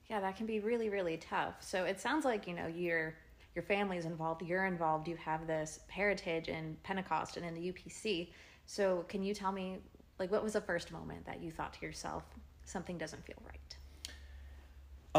Yeah, 0.07 0.19
that 0.19 0.37
can 0.37 0.45
be 0.45 0.59
really, 0.59 0.89
really 0.89 1.17
tough. 1.17 1.55
So 1.61 1.85
it 1.85 1.99
sounds 1.99 2.25
like, 2.25 2.47
you 2.47 2.53
know, 2.53 2.67
your 2.67 3.15
your 3.59 3.65
family's 3.65 4.05
involved, 4.05 4.41
you're 4.41 4.65
involved, 4.67 5.05
you 5.05 5.17
have 5.17 5.45
this 5.45 5.81
heritage 5.89 6.47
in 6.47 6.77
Pentecost 6.83 7.35
and 7.35 7.45
in 7.45 7.53
the 7.53 7.73
UPC. 7.73 8.29
So 8.65 9.03
can 9.09 9.21
you 9.21 9.33
tell 9.33 9.51
me 9.51 9.79
like 10.17 10.31
what 10.31 10.41
was 10.41 10.53
the 10.53 10.61
first 10.61 10.93
moment 10.93 11.25
that 11.25 11.41
you 11.41 11.51
thought 11.51 11.73
to 11.73 11.85
yourself, 11.85 12.23
something 12.63 12.97
doesn't 12.97 13.21
feel 13.25 13.35
right? 13.45 13.75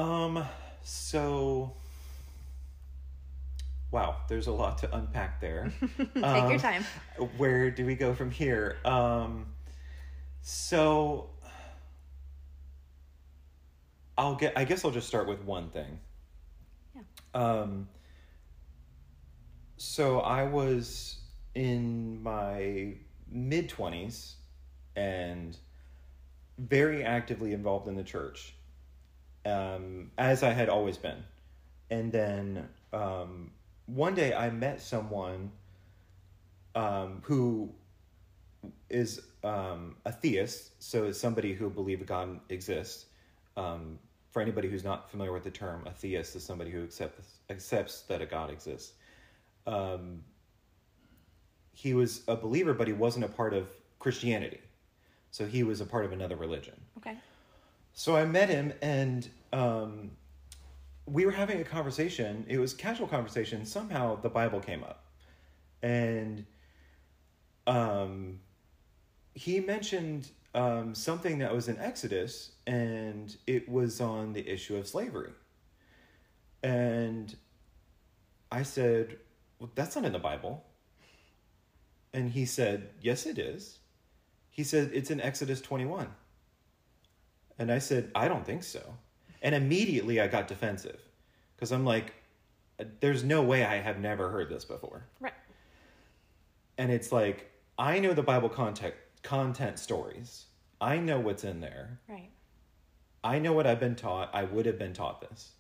Um, 0.03 0.43
so 0.83 1.75
wow, 3.91 4.17
there's 4.27 4.47
a 4.47 4.53
lot 4.53 4.79
to 4.79 4.97
unpack 4.97 5.39
there. 5.43 5.71
Take 5.99 6.15
your 6.15 6.25
Um, 6.25 6.59
time. 6.59 6.85
Where 7.37 7.71
do 7.71 7.85
we 7.85 7.95
go 7.95 8.15
from 8.15 8.31
here? 8.31 8.79
Um, 8.87 9.49
so 10.41 11.29
I'll 14.17 14.35
get. 14.37 14.57
I 14.57 14.65
guess 14.65 14.83
I'll 14.83 14.91
just 14.93 15.09
start 15.09 15.29
with 15.29 15.45
one 15.45 15.69
thing. 15.69 15.99
Yeah. 16.95 17.03
Um. 17.35 17.89
So 19.83 20.21
I 20.21 20.43
was 20.43 21.17
in 21.55 22.23
my 22.23 22.97
mid 23.31 23.71
twenties 23.71 24.37
and 24.95 25.57
very 26.59 27.03
actively 27.03 27.55
involved 27.55 27.89
in 27.89 27.97
the 27.97 28.05
church, 28.05 28.55
um, 29.47 30.11
as 30.19 30.43
I 30.43 30.51
had 30.51 30.69
always 30.69 30.99
been, 30.99 31.25
and 31.89 32.13
then 32.13 32.69
um, 32.93 33.53
one 33.87 34.15
day 34.15 34.35
I 34.35 34.51
met 34.51 34.83
someone 34.83 35.51
um, 36.75 37.23
who 37.25 37.73
is 38.91 39.23
um, 39.43 39.97
a 40.05 40.13
theist, 40.13 40.73
so 40.79 41.05
is 41.05 41.19
somebody 41.19 41.55
who 41.55 41.71
believes 41.71 42.05
God 42.05 42.39
exists. 42.51 43.07
Um, 43.57 43.99
for 44.29 44.43
anybody 44.43 44.69
who's 44.69 44.85
not 44.85 45.11
familiar 45.11 45.33
with 45.33 45.45
the 45.45 45.51
term, 45.51 45.85
a 45.87 45.91
theist 45.91 46.37
is 46.37 46.45
somebody 46.45 46.71
who 46.71 46.85
accepts 46.85 47.39
accepts 47.49 48.03
that 48.03 48.21
a 48.21 48.27
God 48.27 48.51
exists. 48.51 48.93
Um, 49.67 50.23
he 51.73 51.95
was 51.95 52.23
a 52.29 52.37
believer, 52.37 52.75
but 52.75 52.87
he 52.87 52.93
wasn't 52.93 53.25
a 53.25 53.29
part 53.29 53.55
of 53.55 53.69
Christianity, 53.99 54.61
so 55.31 55.47
he 55.47 55.63
was 55.63 55.81
a 55.81 55.87
part 55.87 56.05
of 56.05 56.13
another 56.13 56.37
religion. 56.37 56.79
Okay. 56.99 57.17
So 57.93 58.17
I 58.17 58.25
met 58.25 58.49
him 58.49 58.73
and 58.83 59.29
um, 59.53 60.11
we 61.07 61.27
were 61.27 61.33
having 61.33 61.61
a 61.61 61.65
conversation. 61.65 62.45
It 62.49 62.59
was 62.59 62.73
casual 62.73 63.09
conversation. 63.09 63.65
Somehow 63.67 64.21
the 64.21 64.29
Bible 64.29 64.61
came 64.61 64.85
up. 64.85 65.05
And 65.83 66.47
um, 67.67 68.41
he 69.35 69.61
mentioned 69.61 70.31
um, 70.55 70.95
something 70.95 71.39
that 71.39 71.55
was 71.55 71.69
in 71.69 71.79
Exodus 71.79 72.53
and 72.67 73.37
it 73.47 73.69
was 73.69 74.01
on 74.01 74.33
the 74.33 74.49
issue 74.49 74.77
of 74.77 74.87
slavery. 74.87 75.33
And 76.63 77.35
I 78.53 78.63
said, 78.63 79.19
Well, 79.61 79.71
that's 79.75 79.95
not 79.95 80.05
in 80.05 80.13
the 80.13 80.19
Bible. 80.19 80.65
And 82.13 82.31
he 82.31 82.45
said, 82.47 82.91
Yes, 83.01 83.27
it 83.27 83.39
is. 83.39 83.79
He 84.51 84.65
said, 84.65 84.91
It's 84.93 85.11
in 85.11 85.21
Exodus 85.21 85.61
21. 85.61 86.09
And 87.59 87.71
I 87.71 87.79
said, 87.79 88.11
I 88.15 88.27
don't 88.27 88.45
think 88.45 88.65
so. 88.65 88.83
And 89.43 89.55
immediately 89.55 90.21
I 90.21 90.27
got 90.27 90.49
defensive 90.49 91.01
because 91.55 91.73
I'm 91.73 91.85
like, 91.85 92.15
there's 93.01 93.23
no 93.23 93.43
way 93.43 93.65
I 93.65 93.77
have 93.77 93.99
never 93.99 94.31
heard 94.31 94.49
this 94.49 94.65
before. 94.65 95.05
Right. 95.21 95.35
And 96.79 96.91
it's 96.91 97.13
like, 97.13 97.51
I 97.79 97.99
know 97.99 98.15
the 98.15 98.23
Bible 98.23 98.49
content, 98.49 98.95
content 99.23 99.79
stories. 99.79 100.47
I 100.81 100.97
know 100.97 101.21
what's 101.21 101.45
in 101.45 101.61
there. 101.61 102.01
Right. 102.09 102.31
I 103.23 103.39
know 103.39 103.53
what 103.53 103.67
I've 103.67 103.81
been 103.81 103.97
taught. 103.97 104.31
I 104.33 104.45
would 104.45 104.65
have 104.65 104.79
been 104.79 104.95
taught 104.95 105.21
this. 105.21 105.51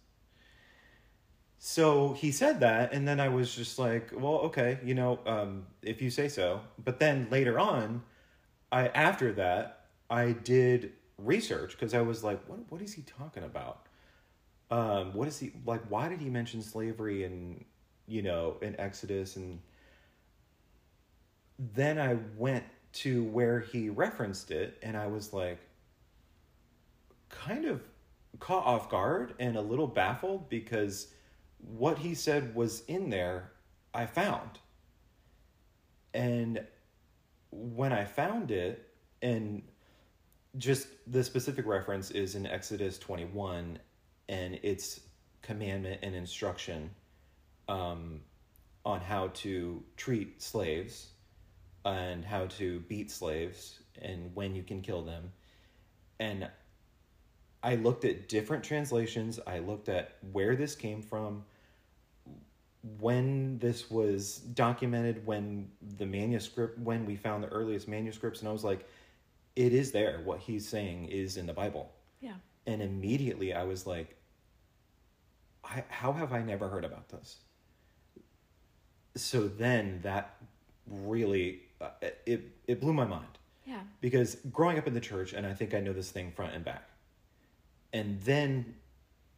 So 1.63 2.15
he 2.15 2.33
said 2.33 2.61
that, 2.61 2.95
and 2.95 3.07
then 3.07 3.21
I 3.21 3.29
was 3.29 3.55
just 3.55 3.79
like, 3.79 4.13
well, 4.15 4.39
okay, 4.47 4.79
you 4.83 4.95
know, 4.95 5.19
um, 5.27 5.67
if 5.83 6.01
you 6.01 6.09
say 6.09 6.27
so. 6.27 6.63
But 6.83 6.99
then 6.99 7.29
later 7.31 7.61
on, 7.61 8.03
I 8.73 8.89
after 8.89 9.31
that, 9.35 9.89
I 10.09 10.33
did 10.33 10.93
research 11.19 11.73
because 11.73 11.93
I 11.93 12.01
was 12.01 12.25
like, 12.25 12.41
what 12.49 12.61
what 12.71 12.81
is 12.81 12.95
he 12.95 13.03
talking 13.03 13.45
about? 13.45 13.87
Um, 14.71 15.13
what 15.13 15.29
is 15.29 15.39
he 15.39 15.53
like? 15.67 15.83
Why 15.91 16.09
did 16.09 16.19
he 16.23 16.31
mention 16.31 16.63
slavery 16.63 17.25
and 17.25 17.63
you 18.09 18.23
know 18.23 18.57
in 18.63 18.75
Exodus? 18.81 19.37
And 19.37 19.61
then 21.75 21.99
I 21.99 22.17
went 22.39 22.65
to 22.93 23.25
where 23.25 23.61
he 23.61 23.91
referenced 23.91 24.51
it, 24.51 24.79
and 24.83 24.97
I 24.97 25.09
was 25.09 25.35
like, 25.35 25.59
kind 27.29 27.67
of 27.67 27.83
caught 28.39 28.65
off 28.65 28.89
guard 28.89 29.35
and 29.39 29.57
a 29.59 29.61
little 29.61 29.87
baffled 29.87 30.49
because 30.49 31.09
what 31.63 31.99
he 31.99 32.15
said 32.15 32.55
was 32.55 32.83
in 32.87 33.11
there, 33.11 33.53
I 33.95 34.07
found. 34.07 34.59
And 36.15 36.65
when 37.51 37.93
I 37.93 38.05
found 38.05 38.51
it, 38.51 38.89
and 39.23 39.63
just 40.59 40.89
the 41.07 41.23
specific 41.23 41.67
reference 41.67 42.11
is 42.11 42.35
in 42.35 42.47
Exodus 42.47 42.99
21, 42.99 43.79
and 44.29 44.61
it's 44.63 45.01
commandment 45.43 46.01
and 46.03 46.15
instruction 46.15 46.91
um, 47.69 48.21
on 48.85 49.01
how 49.01 49.29
to 49.29 49.83
treat 49.97 50.43
slaves 50.43 51.09
and 51.85 52.25
how 52.25 52.47
to 52.47 52.81
beat 52.81 53.11
slaves 53.11 53.81
and 54.03 54.35
when 54.35 54.55
you 54.55 54.63
can 54.63 54.83
kill 54.83 55.03
them. 55.03 55.33
And 56.19 56.49
I 57.63 57.77
looked 57.77 58.05
at 58.05 58.29
different 58.29 58.65
translations. 58.65 59.39
I 59.47 59.59
looked 59.59 59.89
at 59.89 60.17
where 60.33 60.57
this 60.57 60.75
came 60.75 61.03
from, 61.03 61.45
when 62.99 63.59
this 63.59 63.91
was 63.91 64.37
documented, 64.39 65.27
when 65.27 65.71
the 65.99 66.07
manuscript, 66.07 66.79
when 66.79 67.05
we 67.05 67.17
found 67.17 67.43
the 67.45 67.49
earliest 67.49 67.89
manuscripts, 67.89 68.41
and 68.41 68.49
I 68.49 68.53
was 68.53 68.65
like, 68.65 68.89
it 69.57 69.73
is 69.73 69.93
there. 69.93 70.21
What 70.25 70.41
he's 70.41 70.67
saying 70.67 71.07
is 71.09 71.37
in 71.37 71.47
the 71.47 71.53
Bible. 71.53 71.93
Yeah. 72.21 72.35
And 72.67 72.81
immediately 72.81 73.53
I 73.53 73.65
was 73.65 73.87
like, 73.87 74.17
I, 75.65 75.85
how 75.89 76.13
have 76.13 76.33
I 76.33 76.43
never 76.43 76.69
heard 76.69 76.85
about 76.85 77.09
this? 77.11 77.39
So 79.17 79.49
then 79.49 80.01
that 80.03 80.37
really, 80.87 81.63
uh, 81.81 81.91
it, 82.27 82.51
it 82.67 82.81
blew 82.81 82.93
my 82.93 83.05
mind 83.05 83.27
Yeah. 83.67 83.81
because 84.01 84.37
growing 84.53 84.79
up 84.79 84.87
in 84.87 84.95
the 84.95 85.01
church, 85.01 85.33
and 85.33 85.47
I 85.47 85.53
think 85.53 85.75
I 85.75 85.81
know 85.81 85.93
this 85.93 86.11
thing 86.11 86.33
front 86.33 86.55
and 86.55 86.65
back, 86.65 86.89
and 87.93 88.21
then 88.23 88.77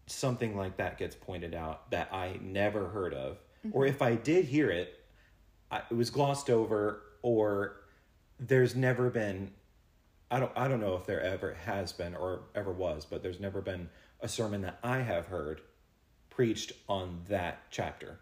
something 0.07 0.57
like 0.57 0.77
that 0.77 0.99
gets 0.99 1.15
pointed 1.15 1.55
out 1.55 1.91
that 1.91 2.13
I 2.13 2.39
never 2.41 2.89
heard 2.89 3.15
of, 3.15 3.39
or 3.73 3.85
mm-hmm. 3.85 3.95
if 3.95 4.03
I 4.03 4.15
did 4.15 4.47
hear 4.47 4.71
it, 4.71 5.01
I, 5.71 5.83
it 5.91 5.95
was 5.95 6.11
glossed 6.11 6.51
over, 6.51 7.03
or 7.23 7.77
there's 8.39 8.75
never 8.75 9.11
been. 9.11 9.53
I 10.31 10.41
don't. 10.41 10.53
I 10.57 10.69
don't 10.69 10.81
know 10.81 10.97
if 10.97 11.07
there 11.07 11.21
ever 11.21 11.55
has 11.55 11.93
been 11.93 12.15
or 12.15 12.43
ever 12.55 12.73
was, 12.73 13.05
but 13.05 13.23
there's 13.23 13.41
never 13.41 13.61
been 13.61 13.89
a 14.21 14.29
sermon 14.29 14.63
that 14.63 14.79
I 14.83 14.99
have 14.99 15.27
heard 15.27 15.61
preached 16.31 16.73
on 16.89 17.21
that 17.29 17.59
chapter. 17.71 18.19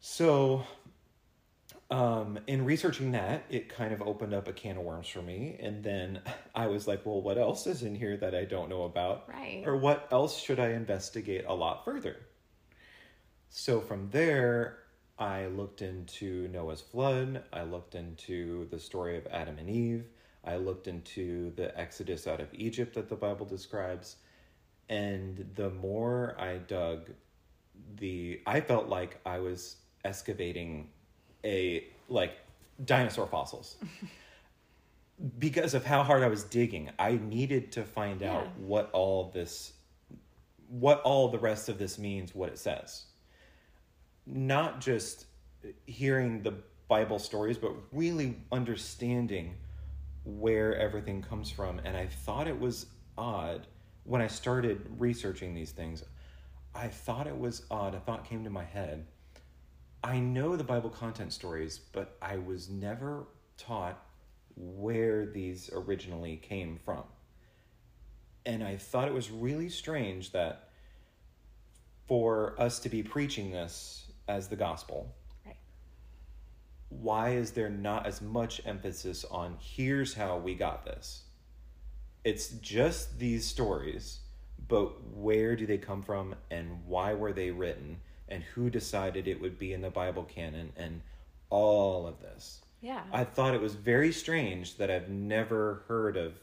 So 0.00 0.64
um, 1.92 2.38
in 2.46 2.64
researching 2.64 3.12
that, 3.12 3.44
it 3.50 3.68
kind 3.68 3.92
of 3.92 4.00
opened 4.00 4.32
up 4.32 4.48
a 4.48 4.52
can 4.52 4.78
of 4.78 4.82
worms 4.82 5.08
for 5.08 5.20
me. 5.20 5.56
And 5.60 5.84
then 5.84 6.22
I 6.54 6.66
was 6.66 6.88
like, 6.88 7.04
well, 7.04 7.20
what 7.20 7.36
else 7.36 7.66
is 7.66 7.82
in 7.82 7.94
here 7.94 8.16
that 8.16 8.34
I 8.34 8.44
don't 8.46 8.70
know 8.70 8.84
about? 8.84 9.28
Right. 9.28 9.62
Or 9.66 9.76
what 9.76 10.08
else 10.10 10.40
should 10.40 10.58
I 10.58 10.70
investigate 10.70 11.44
a 11.46 11.54
lot 11.54 11.84
further? 11.84 12.16
So 13.50 13.82
from 13.82 14.08
there, 14.10 14.78
I 15.18 15.46
looked 15.46 15.82
into 15.82 16.48
Noah's 16.48 16.80
flood. 16.80 17.44
I 17.52 17.62
looked 17.64 17.94
into 17.94 18.66
the 18.70 18.78
story 18.78 19.18
of 19.18 19.26
Adam 19.26 19.58
and 19.58 19.68
Eve. 19.68 20.06
I 20.44 20.56
looked 20.56 20.88
into 20.88 21.52
the 21.56 21.78
exodus 21.78 22.26
out 22.26 22.40
of 22.40 22.48
Egypt 22.54 22.94
that 22.94 23.10
the 23.10 23.16
Bible 23.16 23.44
describes. 23.44 24.16
And 24.88 25.50
the 25.54 25.68
more 25.68 26.34
I 26.38 26.56
dug, 26.56 27.10
the 27.96 28.40
I 28.46 28.62
felt 28.62 28.88
like 28.88 29.20
I 29.26 29.38
was 29.38 29.76
excavating 30.04 30.88
a 31.44 31.84
like 32.08 32.32
dinosaur 32.84 33.26
fossils. 33.26 33.76
because 35.38 35.74
of 35.74 35.84
how 35.84 36.02
hard 36.02 36.22
I 36.22 36.28
was 36.28 36.44
digging, 36.44 36.90
I 36.98 37.12
needed 37.12 37.72
to 37.72 37.84
find 37.84 38.22
out 38.22 38.46
what 38.58 38.90
all 38.92 39.30
this 39.32 39.72
what 40.68 41.02
all 41.02 41.28
the 41.28 41.38
rest 41.38 41.68
of 41.68 41.78
this 41.78 41.98
means, 41.98 42.34
what 42.34 42.48
it 42.48 42.58
says. 42.58 43.04
Not 44.24 44.80
just 44.80 45.26
hearing 45.84 46.42
the 46.42 46.54
Bible 46.88 47.18
stories, 47.18 47.58
but 47.58 47.72
really 47.92 48.38
understanding 48.50 49.54
where 50.24 50.76
everything 50.76 51.20
comes 51.22 51.50
from. 51.50 51.80
And 51.84 51.96
I 51.96 52.06
thought 52.06 52.48
it 52.48 52.58
was 52.58 52.86
odd 53.18 53.66
when 54.04 54.22
I 54.22 54.26
started 54.28 54.86
researching 54.98 55.54
these 55.54 55.72
things. 55.72 56.04
I 56.74 56.88
thought 56.88 57.26
it 57.26 57.38
was 57.38 57.64
odd. 57.70 57.94
A 57.94 58.00
thought 58.00 58.24
came 58.24 58.44
to 58.44 58.50
my 58.50 58.64
head. 58.64 59.06
I 60.04 60.18
know 60.18 60.56
the 60.56 60.64
Bible 60.64 60.90
content 60.90 61.32
stories, 61.32 61.78
but 61.78 62.16
I 62.20 62.36
was 62.38 62.68
never 62.68 63.26
taught 63.56 64.04
where 64.56 65.26
these 65.26 65.70
originally 65.72 66.36
came 66.36 66.78
from. 66.84 67.04
And 68.44 68.64
I 68.64 68.76
thought 68.76 69.06
it 69.06 69.14
was 69.14 69.30
really 69.30 69.68
strange 69.68 70.32
that 70.32 70.70
for 72.08 72.60
us 72.60 72.80
to 72.80 72.88
be 72.88 73.02
preaching 73.02 73.52
this 73.52 74.10
as 74.26 74.48
the 74.48 74.56
gospel, 74.56 75.14
Right. 75.46 75.56
why 76.88 77.30
is 77.30 77.52
there 77.52 77.70
not 77.70 78.06
as 78.06 78.20
much 78.20 78.60
emphasis 78.66 79.24
on 79.24 79.56
here's 79.60 80.14
how 80.14 80.38
we 80.38 80.56
got 80.56 80.84
this? 80.84 81.22
It's 82.24 82.48
just 82.48 83.20
these 83.20 83.46
stories, 83.46 84.20
but 84.68 85.00
where 85.14 85.54
do 85.54 85.64
they 85.64 85.78
come 85.78 86.02
from 86.02 86.34
and 86.50 86.84
why 86.86 87.14
were 87.14 87.32
they 87.32 87.50
written 87.52 88.00
and 88.32 88.42
who 88.42 88.70
decided 88.70 89.28
it 89.28 89.40
would 89.40 89.58
be 89.58 89.74
in 89.74 89.82
the 89.82 89.90
Bible 89.90 90.24
canon 90.24 90.72
and 90.76 91.02
all 91.50 92.06
of 92.06 92.20
this. 92.20 92.62
Yeah. 92.80 93.02
I 93.12 93.24
thought 93.24 93.54
it 93.54 93.60
was 93.60 93.74
very 93.74 94.10
strange 94.10 94.78
that 94.78 94.90
I've 94.90 95.10
never 95.10 95.84
heard 95.86 96.16
of 96.16 96.40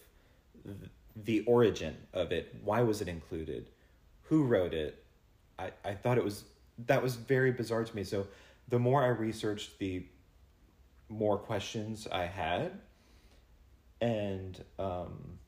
the 1.15 1.41
origin 1.41 1.97
of 2.13 2.31
it. 2.31 2.55
Why 2.63 2.81
was 2.81 3.01
it 3.01 3.07
included? 3.07 3.69
Who 4.23 4.43
wrote 4.43 4.73
it? 4.73 5.03
I, 5.57 5.71
I 5.83 5.95
thought 5.95 6.17
it 6.17 6.23
was 6.23 6.43
that 6.85 7.03
was 7.03 7.15
very 7.15 7.51
bizarre 7.51 7.83
to 7.83 7.95
me. 7.95 8.03
So 8.03 8.27
the 8.69 8.79
more 8.79 9.03
I 9.03 9.07
researched, 9.07 9.79
the 9.79 10.05
more 11.09 11.37
questions 11.37 12.07
I 12.09 12.25
had, 12.25 12.71
and 13.99 14.63
um, 14.77 15.39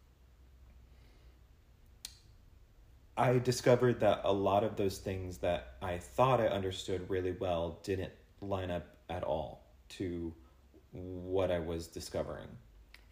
I 3.18 3.39
discovered 3.39 4.00
that 4.00 4.22
a 4.24 4.32
lot 4.32 4.63
of 4.63 4.75
those 4.77 4.98
things 4.98 5.38
that 5.39 5.74
I 5.82 5.98
thought 5.98 6.39
I 6.39 6.48
understood 6.48 7.10
really 7.10 7.34
well 7.34 7.80
didn't 7.84 8.13
line 8.41 8.72
up 8.72 8.86
at 9.10 9.24
all 9.24 9.65
to 9.89 10.34
what 10.91 11.51
I 11.51 11.60
was 11.60 11.88
discovering. 11.88 12.48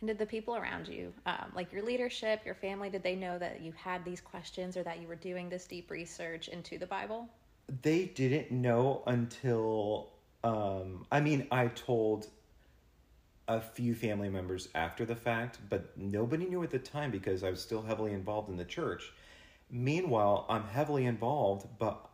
And 0.01 0.08
did 0.08 0.18
the 0.18 0.25
people 0.25 0.56
around 0.56 0.88
you, 0.88 1.13
um, 1.25 1.51
like 1.53 1.74
your 1.74 1.84
leadership, 1.84 2.41
your 2.46 2.56
family, 2.56 2.89
did 2.89 3.03
they 3.03 3.15
know 3.15 3.38
that 3.38 3.62
you 3.62 3.74
had 3.74 4.06
these 4.06 4.22
questions 4.22 4.77
or 4.77 4.84
that 4.84 5.01
you 5.01 5.08
were 5.08 5.15
doing 5.15 5.50
this 5.50 5.65
deep 5.65 5.91
research 5.91 6.48
into 6.48 6.77
the 6.77 6.86
Bible? 6.86 7.27
They 7.82 8.06
didn't 8.06 8.51
know 8.51 9.03
until 9.06 10.12
um 10.41 11.06
I 11.12 11.20
mean 11.20 11.48
I 11.51 11.68
told 11.68 12.27
a 13.50 13.60
few 13.60 13.94
family 13.94 14.29
members 14.29 14.70
after 14.74 15.06
the 15.06 15.15
fact, 15.15 15.58
but 15.70 15.98
nobody 15.98 16.46
knew 16.46 16.63
at 16.63 16.70
the 16.70 16.79
time 16.79 17.12
because 17.12 17.44
I 17.44 17.50
was 17.50 17.62
still 17.62 17.82
heavily 17.82 18.13
involved 18.13 18.48
in 18.50 18.56
the 18.56 18.63
church. 18.63 19.12
Meanwhile, 19.70 20.46
I'm 20.50 20.64
heavily 20.64 21.06
involved, 21.06 21.68
but 21.78 22.10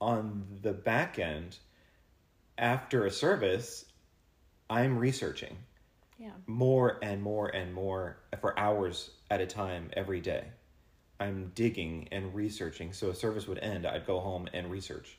on 0.00 0.46
the 0.62 0.72
back 0.72 1.18
end, 1.18 1.58
after 2.58 3.04
a 3.06 3.10
service, 3.10 3.84
I'm 4.70 4.98
researching 4.98 5.56
Yeah. 6.18 6.32
more 6.46 6.98
and 7.02 7.22
more 7.22 7.48
and 7.48 7.74
more 7.74 8.18
for 8.40 8.58
hours 8.58 9.10
at 9.30 9.40
a 9.40 9.46
time 9.46 9.90
every 9.94 10.20
day. 10.20 10.44
I'm 11.20 11.50
digging 11.54 12.08
and 12.10 12.34
researching. 12.34 12.92
So 12.92 13.10
a 13.10 13.14
service 13.14 13.46
would 13.46 13.58
end, 13.58 13.86
I'd 13.86 14.06
go 14.06 14.20
home 14.20 14.48
and 14.52 14.70
research 14.70 15.18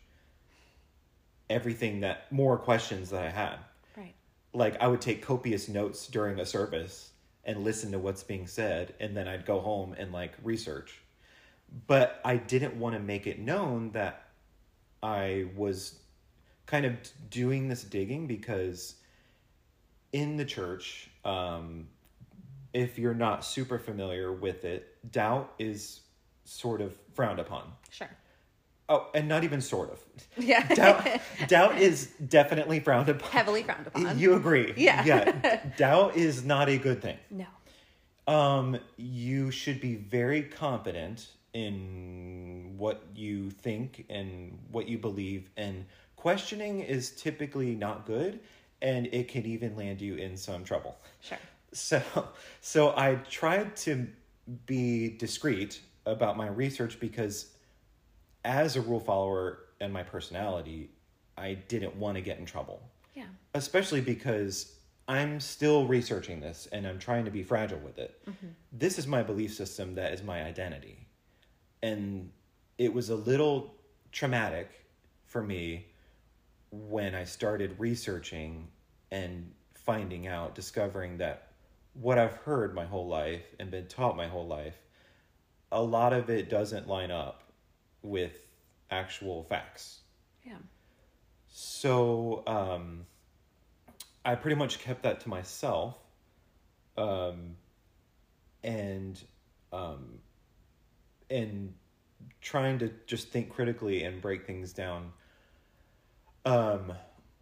everything 1.49 2.01
that 2.01 2.31
more 2.31 2.57
questions 2.57 3.09
that 3.11 3.23
I 3.23 3.29
had. 3.29 3.59
Right. 3.95 4.15
Like 4.53 4.81
I 4.81 4.87
would 4.87 5.01
take 5.01 5.21
copious 5.21 5.67
notes 5.67 6.07
during 6.07 6.39
a 6.39 6.45
service 6.45 7.11
and 7.43 7.63
listen 7.63 7.91
to 7.91 7.99
what's 7.99 8.23
being 8.23 8.47
said 8.47 8.95
and 8.99 9.15
then 9.15 9.27
I'd 9.27 9.45
go 9.45 9.59
home 9.59 9.93
and 9.97 10.11
like 10.11 10.33
research. 10.43 11.01
But 11.87 12.21
I 12.23 12.37
didn't 12.37 12.79
want 12.79 12.95
to 12.95 13.01
make 13.01 13.27
it 13.27 13.39
known 13.39 13.91
that 13.91 14.25
I 15.03 15.47
was 15.55 15.99
kind 16.65 16.85
of 16.85 16.93
doing 17.29 17.67
this 17.67 17.83
digging 17.83 18.27
because 18.27 18.95
in 20.13 20.37
the 20.37 20.45
church, 20.45 21.09
um, 21.25 21.87
if 22.73 22.97
you're 22.97 23.13
not 23.13 23.43
super 23.45 23.77
familiar 23.77 24.31
with 24.31 24.63
it, 24.65 25.11
doubt 25.11 25.53
is 25.59 26.01
sort 26.45 26.81
of 26.81 26.95
frowned 27.13 27.39
upon. 27.39 27.71
Sure. 27.89 28.09
Oh, 28.87 29.07
and 29.15 29.27
not 29.27 29.43
even 29.43 29.61
sort 29.61 29.91
of. 29.91 29.99
Yeah. 30.37 30.67
Doubt, 30.75 31.07
doubt 31.47 31.79
is 31.79 32.07
definitely 32.27 32.79
frowned 32.81 33.09
upon. 33.09 33.31
Heavily 33.31 33.63
frowned 33.63 33.87
upon. 33.87 34.19
You 34.19 34.35
agree? 34.35 34.73
Yeah. 34.77 35.03
Yeah. 35.05 35.65
Doubt 35.77 36.15
is 36.17 36.43
not 36.43 36.67
a 36.69 36.77
good 36.77 37.01
thing. 37.01 37.17
no. 37.31 37.45
Um, 38.27 38.77
you 38.97 39.49
should 39.51 39.79
be 39.79 39.95
very 39.95 40.41
confident 40.43 41.27
in 41.55 42.73
what 42.77 43.01
you 43.15 43.49
think 43.49 44.05
and 44.09 44.59
what 44.71 44.87
you 44.87 44.97
believe, 44.97 45.49
and 45.55 45.85
questioning 46.17 46.81
is 46.81 47.11
typically 47.11 47.73
not 47.75 48.05
good, 48.05 48.41
and 48.81 49.07
it 49.07 49.29
can 49.29 49.45
even 49.45 49.75
land 49.75 50.01
you 50.01 50.15
in 50.15 50.35
some 50.35 50.63
trouble. 50.65 50.97
Sure. 51.21 51.37
So, 51.71 52.01
so 52.61 52.93
I 52.95 53.15
tried 53.29 53.75
to 53.77 54.07
be 54.65 55.09
discreet 55.17 55.81
about 56.05 56.37
my 56.37 56.47
research 56.47 56.99
because, 56.99 57.47
as 58.43 58.75
a 58.75 58.81
rule 58.81 58.99
follower 58.99 59.59
and 59.79 59.91
my 59.91 60.03
personality, 60.03 60.89
I 61.37 61.55
didn't 61.67 61.95
want 61.95 62.15
to 62.15 62.21
get 62.21 62.37
in 62.37 62.45
trouble 62.45 62.81
Yeah. 63.13 63.25
especially 63.53 64.01
because 64.01 64.73
I'm 65.07 65.39
still 65.39 65.85
researching 65.85 66.39
this 66.39 66.67
and 66.71 66.87
I'm 66.87 66.97
trying 66.99 67.25
to 67.25 67.31
be 67.31 67.43
fragile 67.43 67.79
with 67.79 67.97
it. 67.99 68.19
Mm-hmm. 68.29 68.47
This 68.71 68.97
is 68.97 69.05
my 69.07 69.21
belief 69.21 69.53
system 69.53 69.95
that 69.95 70.13
is 70.13 70.23
my 70.23 70.43
identity. 70.43 71.04
And 71.85 72.31
it 72.79 72.91
was 72.91 73.11
a 73.11 73.15
little 73.15 73.75
traumatic 74.11 74.71
for 75.27 75.43
me 75.43 75.85
when 76.71 77.13
I 77.13 77.25
started 77.25 77.75
researching 77.77 78.69
and 79.11 79.51
finding 79.75 80.25
out, 80.25 80.55
discovering 80.55 81.19
that 81.19 81.51
what 81.93 82.17
I've 82.17 82.37
heard 82.37 82.73
my 82.73 82.85
whole 82.85 83.07
life 83.07 83.43
and 83.59 83.69
been 83.69 83.85
taught 83.85 84.17
my 84.17 84.27
whole 84.27 84.47
life, 84.47 84.73
a 85.71 85.81
lot 85.81 86.11
of 86.11 86.31
it 86.31 86.49
doesn't 86.49 86.87
line 86.87 87.11
up 87.11 87.43
with 88.01 88.33
actual 88.89 89.43
facts. 89.43 89.99
Yeah. 90.43 90.57
So 91.49 92.41
um, 92.47 93.05
I 94.25 94.33
pretty 94.33 94.55
much 94.55 94.79
kept 94.79 95.03
that 95.03 95.19
to 95.21 95.29
myself, 95.29 95.95
um, 96.97 97.57
and 98.63 99.21
um, 99.71 100.19
and 101.29 101.73
trying 102.41 102.79
to 102.79 102.91
just 103.07 103.29
think 103.29 103.49
critically 103.49 104.03
and 104.03 104.21
break 104.21 104.45
things 104.45 104.73
down 104.73 105.11
um, 106.45 106.93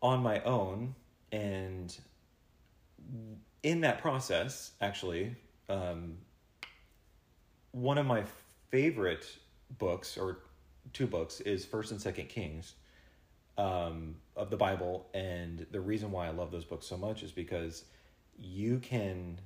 on 0.01 0.21
my 0.21 0.41
own. 0.43 0.95
And 1.31 1.95
in 3.63 3.81
that 3.81 4.01
process, 4.01 4.71
actually, 4.81 5.35
um, 5.69 6.17
one 7.71 7.97
of 7.97 8.05
my 8.05 8.23
favorite 8.69 9.25
books 9.77 10.17
or 10.17 10.39
two 10.91 11.07
books 11.07 11.41
is 11.41 11.65
First 11.65 11.91
and 11.91 12.01
Second 12.01 12.29
Kings 12.29 12.73
um, 13.57 14.15
of 14.35 14.49
the 14.49 14.57
Bible, 14.57 15.07
and 15.13 15.65
the 15.71 15.79
reason 15.79 16.11
why 16.11 16.27
I 16.27 16.31
love 16.31 16.51
those 16.51 16.65
books 16.65 16.85
so 16.85 16.97
much 16.97 17.23
is 17.23 17.31
because 17.31 17.85
you 18.37 18.79
can. 18.79 19.39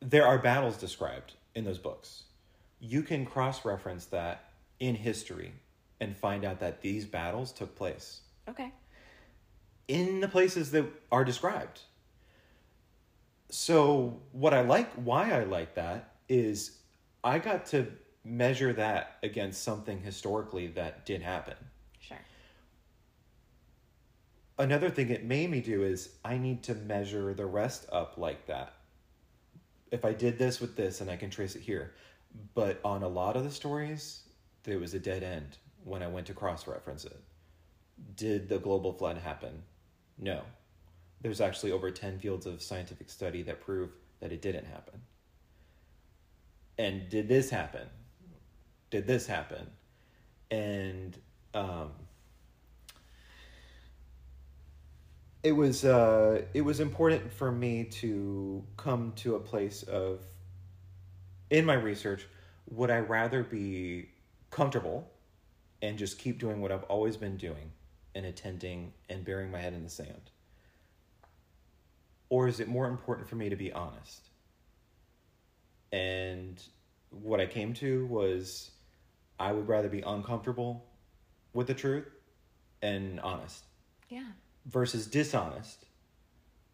There 0.00 0.26
are 0.26 0.38
battles 0.38 0.78
described 0.78 1.34
in 1.54 1.64
those 1.64 1.78
books. 1.78 2.24
You 2.80 3.02
can 3.02 3.26
cross 3.26 3.64
reference 3.64 4.06
that 4.06 4.50
in 4.78 4.94
history 4.94 5.52
and 6.00 6.16
find 6.16 6.44
out 6.44 6.60
that 6.60 6.80
these 6.80 7.04
battles 7.04 7.52
took 7.52 7.76
place 7.76 8.22
Okay. 8.48 8.72
in 9.86 10.20
the 10.20 10.28
places 10.28 10.70
that 10.72 10.86
are 11.12 11.24
described. 11.24 11.80
So, 13.50 14.20
what 14.32 14.54
I 14.54 14.62
like, 14.62 14.90
why 14.94 15.30
I 15.32 15.44
like 15.44 15.74
that 15.74 16.14
is 16.28 16.78
I 17.22 17.38
got 17.38 17.66
to 17.66 17.88
measure 18.24 18.72
that 18.74 19.18
against 19.22 19.62
something 19.62 20.00
historically 20.00 20.68
that 20.68 21.04
did 21.04 21.22
happen. 21.22 21.56
Sure. 21.98 22.18
another 24.58 24.90
thing 24.90 25.08
it 25.08 25.24
made 25.24 25.50
me 25.50 25.60
do 25.60 25.82
is 25.82 26.10
I 26.24 26.36
need 26.36 26.62
to 26.64 26.74
measure 26.74 27.32
the 27.34 27.46
rest 27.46 27.86
up 27.90 28.18
like 28.18 28.46
that. 28.46 28.74
If 29.90 30.04
I 30.04 30.12
did 30.12 30.38
this 30.38 30.60
with 30.60 30.76
this 30.76 31.00
and 31.00 31.10
I 31.10 31.16
can 31.16 31.30
trace 31.30 31.56
it 31.56 31.62
here. 31.62 31.94
But 32.54 32.80
on 32.84 33.02
a 33.02 33.08
lot 33.08 33.36
of 33.36 33.44
the 33.44 33.50
stories, 33.50 34.22
there 34.64 34.78
was 34.78 34.94
a 34.94 34.98
dead 34.98 35.22
end 35.22 35.58
when 35.84 36.02
I 36.02 36.08
went 36.08 36.26
to 36.26 36.34
cross 36.34 36.66
reference 36.66 37.04
it. 37.04 37.20
Did 38.16 38.48
the 38.48 38.58
global 38.58 38.92
flood 38.92 39.18
happen? 39.18 39.62
No. 40.18 40.42
There's 41.20 41.40
actually 41.40 41.72
over 41.72 41.90
10 41.90 42.18
fields 42.18 42.46
of 42.46 42.62
scientific 42.62 43.10
study 43.10 43.42
that 43.42 43.60
prove 43.60 43.90
that 44.20 44.32
it 44.32 44.42
didn't 44.42 44.66
happen. 44.66 45.00
And 46.78 47.08
did 47.10 47.28
this 47.28 47.50
happen? 47.50 47.86
Did 48.90 49.06
this 49.06 49.26
happen? 49.26 49.66
And 50.50 51.16
um, 51.54 51.90
it 55.42 55.52
was 55.52 55.84
uh, 55.84 56.42
it 56.54 56.62
was 56.62 56.80
important 56.80 57.32
for 57.32 57.52
me 57.52 57.84
to 57.84 58.64
come 58.76 59.12
to 59.16 59.36
a 59.36 59.40
place 59.40 59.82
of 59.84 60.20
in 61.50 61.64
my 61.64 61.74
research 61.74 62.26
would 62.70 62.90
i 62.90 62.98
rather 62.98 63.42
be 63.42 64.08
comfortable 64.50 65.10
and 65.82 65.98
just 65.98 66.18
keep 66.18 66.38
doing 66.38 66.60
what 66.60 66.70
i've 66.72 66.84
always 66.84 67.16
been 67.16 67.36
doing 67.36 67.70
and 68.14 68.24
attending 68.26 68.92
and 69.08 69.24
burying 69.24 69.50
my 69.50 69.58
head 69.58 69.72
in 69.72 69.82
the 69.84 69.90
sand 69.90 70.30
or 72.28 72.46
is 72.48 72.60
it 72.60 72.68
more 72.68 72.86
important 72.86 73.28
for 73.28 73.36
me 73.36 73.48
to 73.48 73.56
be 73.56 73.72
honest 73.72 74.28
and 75.92 76.62
what 77.10 77.40
i 77.40 77.46
came 77.46 77.72
to 77.74 78.06
was 78.06 78.70
i 79.38 79.52
would 79.52 79.66
rather 79.68 79.88
be 79.88 80.00
uncomfortable 80.02 80.84
with 81.52 81.66
the 81.66 81.74
truth 81.74 82.06
and 82.82 83.20
honest 83.20 83.64
Yeah. 84.08 84.24
versus 84.66 85.06
dishonest 85.06 85.86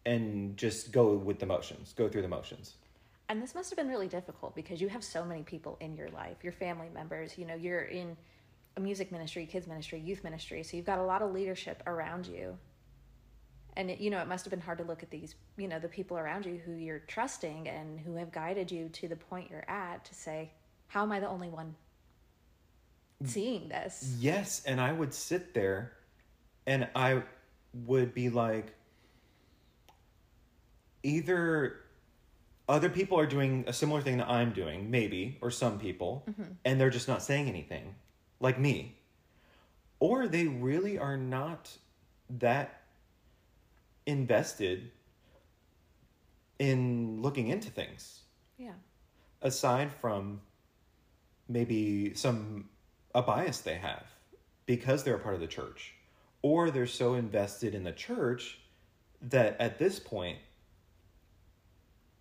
and 0.05 0.55
just 0.55 0.93
go 0.93 1.15
with 1.15 1.39
the 1.39 1.45
motions, 1.45 1.91
go 1.91 2.07
through 2.07 2.21
the 2.21 2.29
motions. 2.29 2.75
And 3.29 3.41
this 3.41 3.53
must 3.53 3.69
have 3.69 3.77
been 3.77 3.89
really 3.89 4.07
difficult 4.07 4.55
because 4.55 4.79
you 4.79 4.87
have 4.87 5.03
so 5.03 5.25
many 5.25 5.43
people 5.43 5.77
in 5.81 5.95
your 5.95 6.07
life, 6.09 6.37
your 6.43 6.53
family 6.53 6.89
members, 6.93 7.37
you 7.37 7.45
know, 7.45 7.55
you're 7.55 7.81
in 7.81 8.15
a 8.77 8.79
music 8.79 9.11
ministry, 9.11 9.45
kids 9.45 9.67
ministry, 9.67 9.99
youth 9.99 10.23
ministry, 10.23 10.63
so 10.63 10.77
you've 10.77 10.85
got 10.85 10.99
a 10.99 11.03
lot 11.03 11.21
of 11.21 11.33
leadership 11.33 11.83
around 11.87 12.25
you. 12.25 12.57
And 13.75 13.91
it, 13.91 13.99
you 13.99 14.09
know, 14.09 14.19
it 14.19 14.27
must 14.27 14.45
have 14.45 14.51
been 14.51 14.61
hard 14.61 14.77
to 14.77 14.83
look 14.85 15.03
at 15.03 15.11
these, 15.11 15.35
you 15.57 15.67
know, 15.67 15.77
the 15.77 15.89
people 15.89 16.17
around 16.17 16.45
you 16.45 16.59
who 16.65 16.73
you're 16.73 16.99
trusting 16.99 17.67
and 17.67 17.99
who 17.99 18.15
have 18.15 18.31
guided 18.31 18.71
you 18.71 18.89
to 18.89 19.07
the 19.07 19.15
point 19.15 19.51
you're 19.51 19.69
at 19.69 20.05
to 20.05 20.15
say, 20.15 20.51
how 20.87 21.03
am 21.03 21.11
I 21.11 21.19
the 21.19 21.27
only 21.27 21.49
one 21.49 21.75
seeing 23.25 23.67
this? 23.67 24.15
Yes, 24.19 24.63
and 24.65 24.79
I 24.79 24.93
would 24.93 25.13
sit 25.13 25.53
there 25.53 25.93
and 26.65 26.87
I 26.95 27.23
would 27.85 28.13
be 28.13 28.29
like 28.29 28.73
either 31.03 31.81
other 32.67 32.89
people 32.89 33.19
are 33.19 33.25
doing 33.25 33.63
a 33.67 33.73
similar 33.73 34.01
thing 34.01 34.17
that 34.17 34.29
I'm 34.29 34.51
doing, 34.51 34.91
maybe, 34.91 35.37
or 35.41 35.51
some 35.51 35.79
people, 35.79 36.25
mm-hmm. 36.29 36.43
and 36.65 36.79
they're 36.79 36.89
just 36.89 37.07
not 37.07 37.23
saying 37.23 37.47
anything, 37.47 37.95
like 38.39 38.59
me. 38.59 38.97
Or 39.99 40.27
they 40.27 40.47
really 40.47 40.97
are 40.99 41.17
not 41.17 41.69
that 42.29 42.81
invested 44.05 44.91
in 46.59 47.21
looking 47.21 47.47
into 47.47 47.69
things. 47.69 48.21
Yeah. 48.57 48.73
aside 49.41 49.91
from 49.91 50.41
maybe 51.47 52.13
some 52.15 52.69
a 53.13 53.21
bias 53.21 53.59
they 53.59 53.75
have 53.75 54.03
because 54.65 55.03
they're 55.03 55.15
a 55.15 55.19
part 55.19 55.35
of 55.35 55.41
the 55.41 55.47
church 55.47 55.93
or 56.41 56.71
they're 56.71 56.87
so 56.87 57.13
invested 57.13 57.75
in 57.75 57.83
the 57.83 57.91
church 57.91 58.59
that 59.21 59.55
at 59.59 59.77
this 59.77 59.99
point 59.99 60.39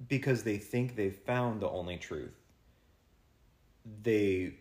because 0.08 0.42
they 0.42 0.58
think 0.58 0.96
they've 0.96 1.16
found 1.16 1.60
the 1.60 1.68
only 1.68 1.96
truth 1.96 2.34
they 4.02 4.54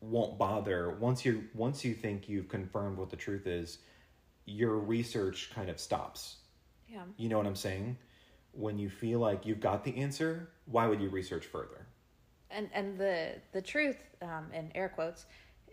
won't 0.00 0.38
bother. 0.38 0.90
Once 0.90 1.24
you 1.24 1.44
once 1.54 1.84
you 1.84 1.94
think 1.94 2.28
you've 2.28 2.48
confirmed 2.48 2.98
what 2.98 3.10
the 3.10 3.16
truth 3.16 3.46
is 3.46 3.78
your 4.44 4.76
research 4.78 5.50
kind 5.54 5.68
of 5.68 5.78
stops. 5.78 6.36
Yeah. 6.88 7.02
you 7.18 7.28
know 7.28 7.36
what 7.36 7.46
i'm 7.46 7.56
saying? 7.56 7.98
When 8.52 8.78
you 8.78 8.88
feel 8.88 9.18
like 9.18 9.44
you've 9.44 9.60
got 9.60 9.84
the 9.84 9.96
answer 9.98 10.48
why 10.66 10.86
would 10.86 11.00
you 11.00 11.08
research 11.08 11.46
further? 11.46 11.86
And 12.50 12.70
and 12.72 12.98
the 12.98 13.34
the 13.52 13.60
truth 13.60 13.98
um, 14.22 14.46
in 14.54 14.70
air 14.74 14.88
quotes 14.88 15.26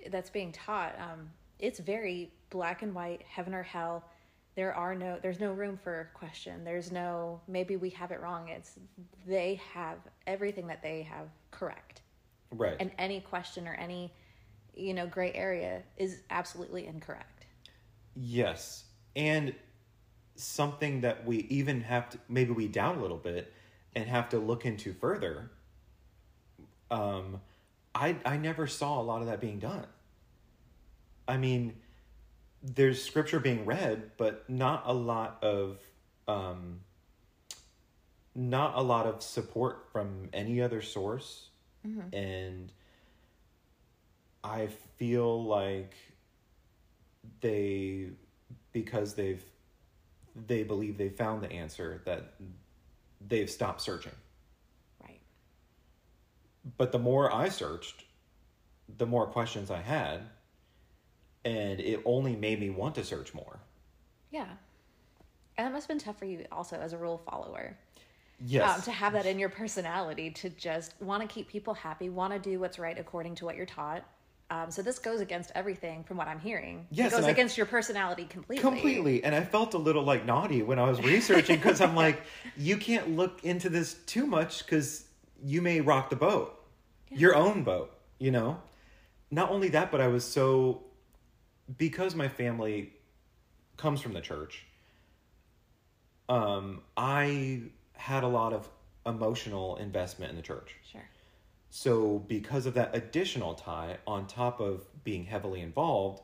that's 0.09 0.29
being 0.29 0.51
taught 0.51 0.95
um, 0.99 1.29
it's 1.59 1.79
very 1.79 2.31
black 2.49 2.81
and 2.81 2.93
white 2.93 3.23
heaven 3.27 3.53
or 3.53 3.63
hell 3.63 4.03
there 4.55 4.73
are 4.73 4.95
no 4.95 5.17
there's 5.21 5.39
no 5.39 5.51
room 5.51 5.77
for 5.81 6.09
question 6.13 6.63
there's 6.63 6.91
no 6.91 7.41
maybe 7.47 7.75
we 7.75 7.89
have 7.89 8.11
it 8.11 8.21
wrong 8.21 8.47
it's 8.49 8.75
they 9.27 9.59
have 9.73 9.97
everything 10.27 10.67
that 10.67 10.81
they 10.81 11.01
have 11.01 11.27
correct 11.51 12.01
right 12.51 12.77
and 12.79 12.91
any 12.97 13.19
question 13.19 13.67
or 13.67 13.73
any 13.73 14.13
you 14.75 14.93
know 14.93 15.05
gray 15.07 15.33
area 15.33 15.81
is 15.97 16.21
absolutely 16.29 16.87
incorrect 16.87 17.35
Yes. 18.15 18.85
And 19.15 19.53
something 20.35 21.01
that 21.01 21.25
we 21.25 21.39
even 21.49 21.81
have 21.81 22.09
to 22.09 22.19
maybe 22.27 22.51
we 22.51 22.67
doubt 22.67 22.97
a 22.97 23.01
little 23.01 23.17
bit 23.17 23.53
and 23.95 24.07
have 24.07 24.29
to 24.29 24.39
look 24.39 24.65
into 24.65 24.93
further. 24.93 25.51
Um 26.89 27.41
I 27.93 28.17
I 28.25 28.37
never 28.37 28.67
saw 28.67 28.99
a 28.99 29.03
lot 29.03 29.21
of 29.21 29.27
that 29.27 29.39
being 29.39 29.59
done. 29.59 29.87
I 31.27 31.37
mean, 31.37 31.75
there's 32.65 33.03
scripture 33.03 33.39
being 33.39 33.65
read, 33.65 34.11
but 34.17 34.49
not 34.49 34.83
a 34.85 34.93
lot 34.93 35.43
of 35.43 35.79
um 36.27 36.79
not 38.33 38.75
a 38.75 38.81
lot 38.81 39.05
of 39.05 39.21
support 39.21 39.87
from 39.91 40.29
any 40.33 40.61
other 40.61 40.81
source. 40.81 41.49
And 42.13 42.71
I 44.43 44.67
feel 44.97 45.43
like 45.43 45.95
they 47.41 48.09
because 48.73 49.13
they've 49.13 49.43
they 50.47 50.63
believe 50.63 50.97
they 50.97 51.09
found 51.09 51.43
the 51.43 51.51
answer 51.51 52.01
that 52.05 52.33
they've 53.25 53.49
stopped 53.49 53.81
searching. 53.81 54.11
Right. 55.01 55.21
But 56.77 56.91
the 56.91 56.99
more 56.99 57.33
i 57.33 57.49
searched 57.49 58.03
the 58.97 59.05
more 59.05 59.25
questions 59.25 59.71
i 59.71 59.81
had 59.81 60.21
and 61.45 61.79
it 61.79 62.01
only 62.03 62.35
made 62.35 62.59
me 62.59 62.69
want 62.69 62.95
to 62.95 63.03
search 63.03 63.33
more. 63.33 63.59
Yeah. 64.31 64.47
And 65.57 65.67
that 65.67 65.71
must 65.71 65.87
have 65.87 65.97
been 65.97 66.03
tough 66.03 66.19
for 66.19 66.25
you 66.25 66.45
also 66.51 66.75
as 66.77 66.91
a 66.91 66.97
rule 66.97 67.21
follower. 67.29 67.77
Yes. 68.45 68.77
Um, 68.77 68.81
to 68.81 68.91
have 68.91 69.13
that 69.13 69.25
in 69.25 69.39
your 69.39 69.47
personality 69.47 70.29
to 70.31 70.49
just 70.49 70.93
want 70.99 71.21
to 71.21 71.27
keep 71.33 71.47
people 71.47 71.73
happy, 71.73 72.09
want 72.09 72.33
to 72.33 72.39
do 72.39 72.59
what's 72.59 72.77
right 72.77 72.99
according 72.99 73.35
to 73.35 73.45
what 73.45 73.55
you're 73.55 73.65
taught. 73.65 74.03
Um, 74.49 74.69
so 74.69 74.81
this 74.81 74.99
goes 74.99 75.21
against 75.21 75.51
everything 75.55 76.03
from 76.03 76.17
what 76.17 76.27
I'm 76.27 76.39
hearing. 76.39 76.85
Yes, 76.91 77.07
it 77.07 77.11
goes 77.11 77.19
and 77.19 77.27
I- 77.27 77.31
against 77.31 77.57
your 77.57 77.65
personality 77.65 78.25
completely. 78.25 78.61
completely. 78.61 79.23
And 79.23 79.33
i 79.33 79.43
felt 79.43 79.73
a 79.73 79.77
little 79.77 80.03
like 80.03 80.25
naughty 80.25 80.61
when 80.61 80.77
i 80.77 80.87
was 80.87 81.01
researching 81.01 81.55
because 81.55 81.81
i'm 81.81 81.95
like 81.95 82.21
you 82.57 82.77
can't 82.77 83.15
look 83.15 83.43
into 83.43 83.69
this 83.69 83.95
too 84.05 84.27
much 84.27 84.65
because 84.65 85.05
you 85.43 85.61
may 85.61 85.81
rock 85.81 86.09
the 86.09 86.15
boat. 86.15 86.61
Your 87.09 87.35
own 87.35 87.63
boat 87.63 87.91
you 88.19 88.31
know? 88.31 88.61
Not 89.31 89.49
only 89.49 89.69
that 89.69 89.91
but 89.91 90.01
i 90.01 90.07
was 90.07 90.23
so 90.23 90.84
because 91.77 92.15
my 92.15 92.27
family 92.27 92.93
comes 93.77 94.01
from 94.01 94.13
the 94.13 94.21
church 94.21 94.65
um 96.29 96.81
i 96.97 97.61
had 97.93 98.23
a 98.23 98.27
lot 98.27 98.53
of 98.53 98.69
emotional 99.05 99.75
investment 99.77 100.29
in 100.31 100.35
the 100.35 100.41
church 100.41 100.75
Sure. 100.91 101.07
so, 101.69 102.19
because 102.19 102.65
of 102.65 102.73
that 102.75 102.95
additional 102.95 103.53
tie, 103.53 103.97
on 104.07 104.27
top 104.27 104.59
of 104.59 104.85
being 105.03 105.25
heavily 105.25 105.61
involved, 105.61 106.21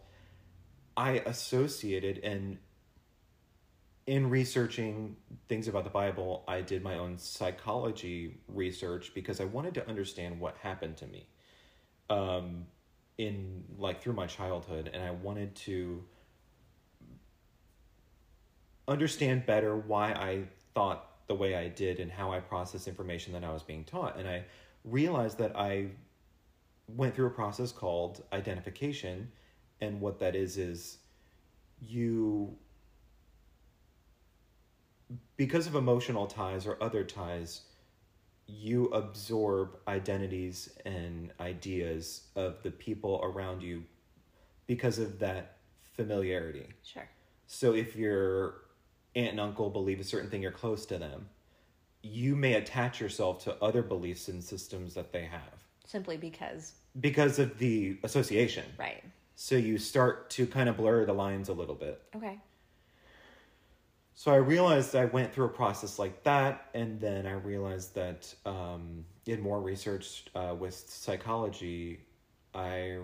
I 0.95 1.21
associated 1.25 2.19
and 2.19 2.57
in 4.07 4.29
researching 4.29 5.15
things 5.47 5.67
about 5.67 5.83
the 5.83 5.89
Bible, 5.89 6.43
I 6.47 6.61
did 6.61 6.83
my 6.83 6.97
own 6.97 7.17
psychology 7.17 8.37
research 8.47 9.11
because 9.13 9.39
I 9.39 9.45
wanted 9.45 9.73
to 9.75 9.87
understand 9.87 10.39
what 10.39 10.57
happened 10.57 10.97
to 10.97 11.07
me 11.07 11.27
um, 12.09 12.65
in 13.21 13.63
like 13.77 14.01
through 14.01 14.13
my 14.13 14.25
childhood, 14.25 14.89
and 14.91 15.03
I 15.03 15.11
wanted 15.11 15.53
to 15.67 16.03
understand 18.87 19.45
better 19.45 19.77
why 19.77 20.11
I 20.11 20.45
thought 20.73 21.27
the 21.27 21.35
way 21.35 21.55
I 21.55 21.67
did 21.67 21.99
and 21.99 22.11
how 22.11 22.31
I 22.31 22.39
processed 22.39 22.87
information 22.87 23.31
that 23.33 23.43
I 23.43 23.53
was 23.53 23.61
being 23.61 23.83
taught. 23.83 24.17
And 24.17 24.27
I 24.27 24.43
realized 24.83 25.37
that 25.37 25.55
I 25.55 25.89
went 26.87 27.13
through 27.13 27.27
a 27.27 27.31
process 27.31 27.71
called 27.71 28.23
identification. 28.33 29.31
And 29.81 30.01
what 30.01 30.19
that 30.19 30.35
is, 30.35 30.57
is 30.57 30.97
you, 31.79 32.57
because 35.37 35.67
of 35.67 35.75
emotional 35.75 36.25
ties 36.25 36.65
or 36.65 36.81
other 36.81 37.03
ties, 37.03 37.61
you 38.51 38.85
absorb 38.87 39.77
identities 39.87 40.69
and 40.85 41.31
ideas 41.39 42.23
of 42.35 42.61
the 42.63 42.71
people 42.71 43.21
around 43.23 43.61
you 43.61 43.83
because 44.67 44.99
of 44.99 45.19
that 45.19 45.57
familiarity. 45.95 46.67
Sure. 46.83 47.07
So 47.47 47.73
if 47.73 47.95
your 47.95 48.55
aunt 49.15 49.31
and 49.31 49.39
uncle 49.39 49.69
believe 49.69 49.99
a 49.99 50.03
certain 50.03 50.29
thing, 50.29 50.41
you're 50.41 50.51
close 50.51 50.85
to 50.87 50.97
them, 50.97 51.27
you 52.01 52.35
may 52.35 52.53
attach 52.53 52.99
yourself 52.99 53.43
to 53.43 53.55
other 53.63 53.81
beliefs 53.81 54.27
and 54.27 54.43
systems 54.43 54.93
that 54.95 55.11
they 55.11 55.23
have 55.25 55.41
Simply 55.85 56.17
because, 56.17 56.73
because 56.99 57.37
of 57.39 57.57
the 57.57 57.97
association. 58.03 58.65
right. 58.77 59.03
So 59.35 59.55
you 59.55 59.77
start 59.79 60.29
to 60.31 60.45
kind 60.45 60.69
of 60.69 60.77
blur 60.77 61.05
the 61.05 61.13
lines 61.13 61.49
a 61.49 61.53
little 61.53 61.73
bit. 61.75 62.01
Okay. 62.15 62.37
So 64.21 64.31
I 64.31 64.35
realized 64.35 64.95
I 64.95 65.05
went 65.05 65.33
through 65.33 65.45
a 65.45 65.49
process 65.49 65.97
like 65.97 66.21
that, 66.25 66.69
and 66.75 66.99
then 67.01 67.25
I 67.25 67.31
realized 67.31 67.95
that 67.95 68.31
um, 68.45 69.03
in 69.25 69.41
more 69.41 69.59
research 69.59 70.25
uh, 70.35 70.53
with 70.55 70.75
psychology, 70.75 72.01
I 72.53 72.99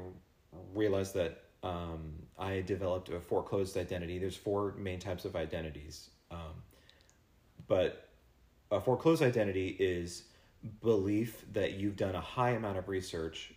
realized 0.75 1.15
that 1.15 1.41
um, 1.63 2.13
I 2.37 2.61
developed 2.61 3.09
a 3.09 3.19
foreclosed 3.19 3.77
identity. 3.77 4.19
There's 4.19 4.35
four 4.35 4.75
main 4.77 4.99
types 4.99 5.25
of 5.25 5.35
identities 5.35 6.11
Um, 6.29 6.61
but 7.67 8.09
a 8.69 8.79
foreclosed 8.79 9.23
identity 9.23 9.69
is 9.79 10.25
belief 10.83 11.45
that 11.51 11.73
you've 11.79 11.95
done 11.95 12.13
a 12.13 12.21
high 12.21 12.51
amount 12.51 12.77
of 12.77 12.89
research 12.89 13.55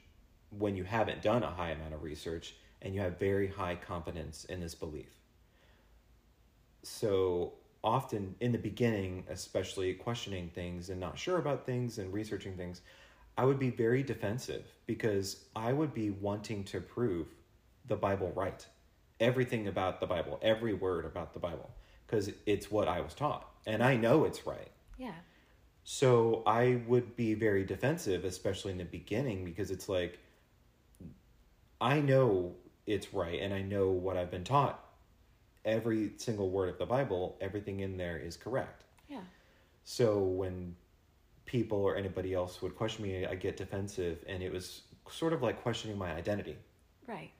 when 0.48 0.76
you 0.76 0.84
haven't 0.84 1.20
done 1.20 1.42
a 1.42 1.50
high 1.50 1.72
amount 1.72 1.92
of 1.92 2.02
research 2.02 2.54
and 2.80 2.94
you 2.94 3.02
have 3.02 3.18
very 3.18 3.48
high 3.48 3.74
confidence 3.74 4.46
in 4.46 4.60
this 4.60 4.74
belief. 4.74 5.19
So 6.82 7.54
often 7.82 8.34
in 8.40 8.52
the 8.52 8.58
beginning, 8.58 9.24
especially 9.28 9.94
questioning 9.94 10.50
things 10.54 10.90
and 10.90 11.00
not 11.00 11.18
sure 11.18 11.38
about 11.38 11.66
things 11.66 11.98
and 11.98 12.12
researching 12.12 12.56
things, 12.56 12.82
I 13.38 13.44
would 13.44 13.58
be 13.58 13.70
very 13.70 14.02
defensive 14.02 14.66
because 14.86 15.44
I 15.56 15.72
would 15.72 15.94
be 15.94 16.10
wanting 16.10 16.64
to 16.64 16.80
prove 16.80 17.28
the 17.86 17.96
Bible 17.96 18.32
right. 18.34 18.66
Everything 19.18 19.68
about 19.68 20.00
the 20.00 20.06
Bible, 20.06 20.38
every 20.42 20.74
word 20.74 21.04
about 21.04 21.32
the 21.32 21.38
Bible, 21.38 21.70
because 22.06 22.30
it's 22.46 22.70
what 22.70 22.88
I 22.88 23.00
was 23.00 23.14
taught. 23.14 23.48
And 23.66 23.82
I 23.82 23.96
know 23.96 24.24
it's 24.24 24.46
right. 24.46 24.70
Yeah. 24.98 25.14
So 25.84 26.42
I 26.46 26.80
would 26.86 27.16
be 27.16 27.34
very 27.34 27.64
defensive, 27.64 28.24
especially 28.24 28.72
in 28.72 28.78
the 28.78 28.84
beginning, 28.84 29.44
because 29.44 29.70
it's 29.70 29.88
like, 29.88 30.18
I 31.80 32.00
know 32.00 32.54
it's 32.86 33.14
right 33.14 33.40
and 33.40 33.54
I 33.54 33.62
know 33.62 33.88
what 33.90 34.16
I've 34.16 34.30
been 34.30 34.44
taught. 34.44 34.84
Every 35.64 36.12
single 36.16 36.50
word 36.50 36.68
of 36.70 36.78
the 36.78 36.86
Bible, 36.86 37.36
everything 37.40 37.80
in 37.80 37.96
there 37.96 38.18
is 38.18 38.36
correct. 38.36 38.84
Yeah. 39.08 39.20
So 39.84 40.18
when 40.18 40.74
people 41.44 41.78
or 41.78 41.96
anybody 41.96 42.32
else 42.32 42.62
would 42.62 42.74
question 42.76 43.04
me, 43.04 43.26
I 43.26 43.34
get 43.34 43.56
defensive, 43.56 44.24
and 44.28 44.42
it 44.42 44.52
was 44.52 44.82
sort 45.10 45.32
of 45.32 45.42
like 45.42 45.60
questioning 45.62 45.98
my 45.98 46.12
identity. 46.12 46.56
Right. 47.06 47.30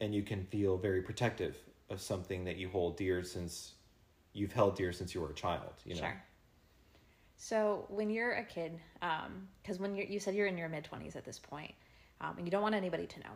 And 0.00 0.14
you 0.14 0.22
can 0.22 0.44
feel 0.44 0.76
very 0.76 1.02
protective 1.02 1.56
of 1.90 2.00
something 2.00 2.44
that 2.44 2.56
you 2.56 2.68
hold 2.68 2.96
dear 2.96 3.24
since 3.24 3.72
you've 4.34 4.52
held 4.52 4.76
dear 4.76 4.92
since 4.92 5.14
you 5.14 5.20
were 5.20 5.30
a 5.30 5.34
child. 5.34 5.72
You 5.84 5.94
know. 5.94 6.02
Sure. 6.02 6.22
So 7.36 7.86
when 7.88 8.10
you're 8.10 8.32
a 8.32 8.44
kid, 8.44 8.78
because 9.62 9.78
when 9.78 9.96
you 9.96 10.04
you 10.08 10.20
said 10.20 10.34
you're 10.34 10.46
in 10.46 10.58
your 10.58 10.68
mid 10.68 10.84
twenties 10.84 11.16
at 11.16 11.24
this 11.24 11.38
point, 11.38 11.72
um, 12.20 12.34
and 12.36 12.46
you 12.46 12.50
don't 12.50 12.62
want 12.62 12.74
anybody 12.74 13.06
to 13.06 13.20
know, 13.20 13.30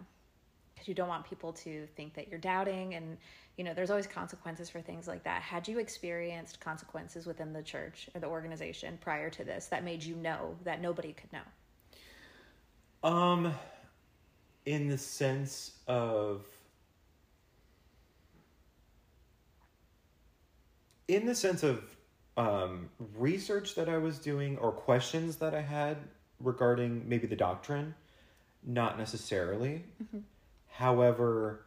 because 0.83 0.89
you 0.89 0.95
don't 0.95 1.09
want 1.09 1.25
people 1.25 1.53
to 1.53 1.87
think 1.97 2.13
that 2.15 2.29
you're 2.29 2.41
doubting, 2.41 2.95
and 2.95 3.17
you 3.57 3.63
know 3.63 3.73
there's 3.73 3.91
always 3.91 4.07
consequences 4.07 4.69
for 4.69 4.81
things 4.81 5.07
like 5.07 5.23
that. 5.23 5.41
Had 5.43 5.69
you 5.69 5.79
experienced 5.79 6.59
consequences 6.59 7.25
within 7.25 7.53
the 7.53 7.63
church 7.63 8.11
or 8.15 8.21
the 8.21 8.27
organization 8.27 8.99
prior 9.01 9.31
to 9.31 9.45
this 9.45 9.67
that 9.67 9.85
made 9.85 10.03
you 10.03 10.17
know 10.17 10.57
that 10.65 10.81
nobody 10.81 11.13
could 11.13 11.31
know? 11.33 13.09
Um, 13.09 13.55
in 14.67 14.89
the 14.89 14.99
sense 14.99 15.73
of, 15.87 16.45
in 21.07 21.27
the 21.27 21.35
sense 21.35 21.63
of 21.63 21.85
um, 22.37 22.89
research 23.17 23.77
that 23.77 23.89
I 23.89 23.99
was 23.99 24.19
doing 24.19 24.59
or 24.59 24.73
questions 24.73 25.37
that 25.37 25.55
I 25.55 25.61
had 25.61 25.99
regarding 26.41 27.09
maybe 27.09 27.29
the 27.29 27.37
doctrine, 27.37 27.95
not 28.65 28.99
necessarily. 28.99 29.85
However, 30.73 31.67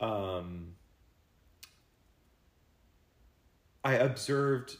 um, 0.00 0.74
I 3.84 3.94
observed 3.94 4.76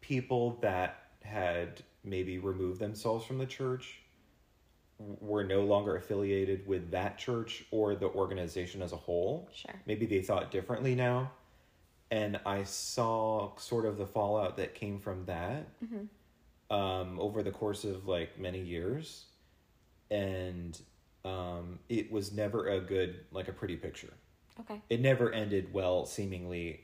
people 0.00 0.58
that 0.62 0.96
had 1.22 1.82
maybe 2.02 2.38
removed 2.38 2.80
themselves 2.80 3.24
from 3.24 3.38
the 3.38 3.46
church 3.46 4.00
were 4.98 5.44
no 5.44 5.62
longer 5.62 5.96
affiliated 5.96 6.66
with 6.66 6.90
that 6.90 7.16
church 7.16 7.64
or 7.70 7.94
the 7.94 8.06
organization 8.06 8.82
as 8.82 8.92
a 8.92 8.96
whole. 8.96 9.48
Sure. 9.52 9.74
Maybe 9.86 10.06
they 10.06 10.20
thought 10.20 10.50
differently 10.50 10.94
now. 10.94 11.30
And 12.10 12.38
I 12.44 12.64
saw 12.64 13.56
sort 13.56 13.86
of 13.86 13.96
the 13.96 14.06
fallout 14.06 14.56
that 14.56 14.74
came 14.74 15.00
from 15.00 15.24
that 15.26 15.68
um, 16.70 17.18
over 17.18 17.42
the 17.42 17.50
course 17.50 17.84
of 17.84 18.06
like 18.06 18.38
many 18.38 18.60
years. 18.60 19.24
And 20.10 20.80
um, 21.24 21.78
it 21.88 22.10
was 22.12 22.32
never 22.32 22.68
a 22.68 22.80
good, 22.80 23.20
like 23.32 23.48
a 23.48 23.52
pretty 23.52 23.76
picture. 23.76 24.12
Okay. 24.60 24.80
It 24.90 25.00
never 25.00 25.32
ended 25.32 25.72
well, 25.72 26.06
seemingly, 26.06 26.80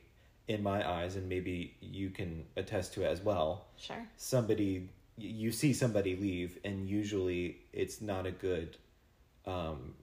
in 0.47 0.61
my 0.63 0.87
eyes. 0.89 1.15
And 1.15 1.29
maybe 1.29 1.75
you 1.79 2.09
can 2.09 2.45
attest 2.57 2.93
to 2.95 3.03
it 3.03 3.07
as 3.07 3.21
well 3.21 3.65
Sure. 3.77 4.05
somebody 4.17 4.89
you 5.17 5.51
see 5.51 5.71
somebody 5.73 6.15
leave 6.15 6.57
and 6.63 6.89
usually 6.89 7.57
it's 7.73 8.01
not 8.01 8.25
a 8.25 8.31
good 8.31 8.77
um 9.45 9.93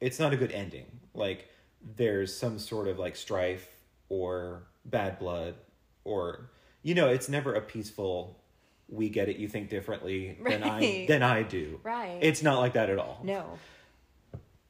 it's 0.00 0.18
not 0.18 0.32
a 0.32 0.36
good 0.36 0.50
ending 0.50 0.86
like 1.14 1.48
there's 1.96 2.34
some 2.34 2.58
sort 2.58 2.88
of 2.88 2.98
like 2.98 3.14
strife 3.14 3.68
or 4.08 4.64
bad 4.84 5.18
blood 5.18 5.54
or 6.04 6.50
you 6.82 6.94
know 6.94 7.08
it's 7.08 7.28
never 7.28 7.54
a 7.54 7.60
peaceful 7.60 8.41
we 8.92 9.08
get 9.08 9.28
it 9.28 9.36
you 9.38 9.48
think 9.48 9.68
differently 9.70 10.38
than 10.46 10.62
i 10.62 11.04
than 11.08 11.22
i 11.22 11.42
do 11.42 11.80
Right. 11.82 12.18
it's 12.20 12.42
not 12.42 12.58
like 12.60 12.74
that 12.74 12.90
at 12.90 12.98
all 12.98 13.20
No. 13.24 13.58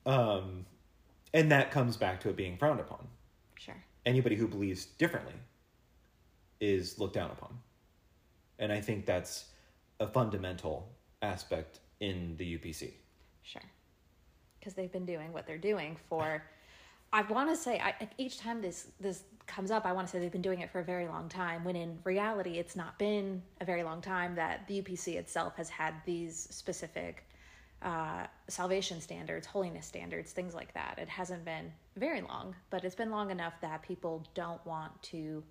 um 0.06 0.64
and 1.34 1.50
that 1.50 1.70
comes 1.70 1.96
back 1.96 2.20
to 2.20 2.28
it 2.30 2.36
being 2.36 2.56
frowned 2.56 2.80
upon 2.80 3.06
Sure. 3.58 3.76
anybody 4.06 4.36
who 4.36 4.46
believes 4.48 4.84
differently 4.86 5.34
is 6.60 6.98
looked 7.00 7.14
down 7.14 7.30
upon. 7.32 7.58
And 8.60 8.70
I 8.72 8.80
think 8.80 9.04
that's 9.04 9.46
a 9.98 10.06
fundamental 10.06 10.88
aspect 11.20 11.80
in 11.98 12.36
the 12.36 12.56
UPC. 12.56 12.92
Sure. 13.42 13.62
Because 14.60 14.74
they've 14.74 14.92
been 14.92 15.04
doing 15.06 15.32
what 15.32 15.44
they're 15.44 15.58
doing 15.58 15.96
for. 16.08 16.44
I 17.12 17.22
want 17.22 17.50
to 17.50 17.56
say 17.56 17.80
I, 17.80 18.08
each 18.16 18.38
time 18.38 18.60
this 18.62 18.86
this 19.00 19.24
comes 19.54 19.70
up, 19.70 19.84
I 19.84 19.92
want 19.92 20.06
to 20.06 20.10
say 20.10 20.18
they've 20.18 20.32
been 20.32 20.42
doing 20.42 20.60
it 20.60 20.70
for 20.70 20.80
a 20.80 20.84
very 20.84 21.06
long 21.06 21.28
time. 21.28 21.64
When 21.64 21.76
in 21.76 21.98
reality, 22.04 22.58
it's 22.58 22.74
not 22.74 22.98
been 22.98 23.42
a 23.60 23.64
very 23.64 23.82
long 23.82 24.00
time 24.00 24.34
that 24.36 24.66
the 24.66 24.82
UPC 24.82 25.16
itself 25.16 25.56
has 25.56 25.68
had 25.68 25.94
these 26.06 26.48
specific 26.50 27.24
uh, 27.82 28.26
salvation 28.48 29.00
standards, 29.00 29.46
holiness 29.46 29.86
standards, 29.86 30.32
things 30.32 30.54
like 30.54 30.72
that. 30.74 30.98
It 30.98 31.08
hasn't 31.08 31.44
been 31.44 31.72
very 31.96 32.20
long, 32.20 32.54
but 32.70 32.84
it's 32.84 32.94
been 32.94 33.10
long 33.10 33.30
enough 33.30 33.54
that 33.60 33.82
people 33.82 34.24
don't 34.34 34.64
want 34.64 35.02
to 35.04 35.42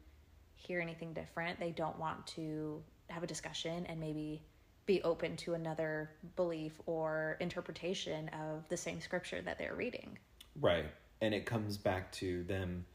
hear 0.56 0.80
anything 0.80 1.14
different. 1.14 1.60
They 1.60 1.72
don't 1.72 1.98
want 2.00 2.26
to 2.28 2.82
have 3.10 3.24
a 3.24 3.28
discussion 3.28 3.86
and 3.88 4.00
maybe 4.00 4.42
be 4.86 5.02
open 5.04 5.36
to 5.38 5.54
another 5.54 6.12
belief 6.36 6.80
or 6.86 7.38
interpretation 7.40 8.30
of 8.30 8.68
the 8.70 8.78
same 8.78 9.00
scripture 9.00 9.42
that 9.42 9.58
they're 9.58 9.76
reading. 9.76 10.18
Right. 10.60 10.86
And 11.22 11.34
it 11.34 11.46
comes 11.46 11.78
back 11.78 12.12
to 12.14 12.44
them. 12.44 12.86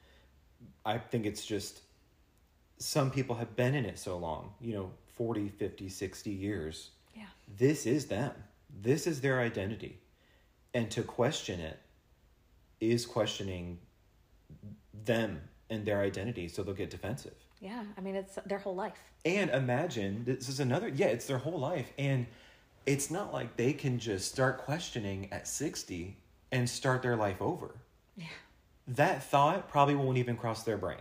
I 0.85 0.99
think 0.99 1.27
it's 1.27 1.45
just 1.45 1.81
some 2.79 3.11
people 3.11 3.37
have 3.37 3.57
been 3.57 3.75
in 3.75 3.85
it 3.85 3.99
so 3.99 4.16
long, 4.16 4.53
you 4.61 4.75
know, 4.75 4.90
40, 5.14 5.49
50, 5.49 5.88
60 5.88 6.31
years. 6.31 6.90
Yeah. 7.14 7.25
This 7.59 7.87
is 7.87 8.07
them. 8.07 8.33
This 8.83 9.07
is 9.07 9.21
their 9.21 9.40
identity. 9.40 9.99
And 10.75 10.90
to 10.90 11.03
question 11.03 11.61
it 11.61 11.79
is 12.81 13.07
questioning 13.07 13.79
them 15.05 15.40
and 15.71 15.87
their 15.87 16.01
identity, 16.03 16.49
so 16.49 16.62
they'll 16.62 16.75
get 16.75 16.90
defensive. 16.90 17.35
Yeah. 17.61 17.85
I 17.97 18.01
mean, 18.01 18.14
it's 18.14 18.38
their 18.47 18.59
whole 18.59 18.75
life. 18.75 18.99
And 19.25 19.51
imagine 19.51 20.25
this 20.25 20.49
is 20.49 20.61
another, 20.61 20.88
yeah, 20.88 21.07
it's 21.07 21.27
their 21.27 21.38
whole 21.38 21.59
life. 21.59 21.90
And 21.99 22.27
it's 22.85 23.11
not 23.11 23.33
like 23.33 23.57
they 23.57 23.73
can 23.73 23.99
just 23.99 24.31
start 24.31 24.59
questioning 24.59 25.29
at 25.33 25.49
60 25.49 26.16
and 26.53 26.69
start 26.69 27.03
their 27.03 27.16
life 27.16 27.40
over. 27.40 27.75
Yeah. 28.16 28.27
That 28.88 29.22
thought 29.22 29.68
probably 29.68 29.94
won't 29.96 30.18
even 30.18 30.37
cross 30.37 30.62
their 30.62 30.77
brain. 30.77 31.01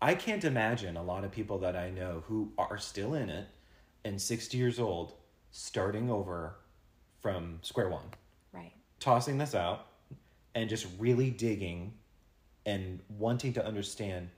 I 0.00 0.14
can't 0.14 0.44
imagine 0.44 0.96
a 0.96 1.02
lot 1.02 1.24
of 1.24 1.30
people 1.32 1.58
that 1.58 1.76
I 1.76 1.90
know 1.90 2.24
who 2.26 2.52
are 2.58 2.78
still 2.78 3.14
in 3.14 3.28
it 3.30 3.48
and 4.04 4.20
60 4.20 4.56
years 4.56 4.78
old 4.78 5.14
starting 5.50 6.10
over 6.10 6.56
from 7.20 7.58
square 7.62 7.88
one, 7.88 8.06
Right. 8.52 8.72
tossing 8.98 9.38
this 9.38 9.54
out 9.54 9.86
and 10.54 10.68
just 10.68 10.86
really 10.98 11.30
digging 11.30 11.94
and 12.66 13.00
wanting 13.08 13.52
to 13.54 13.64
understand 13.64 14.30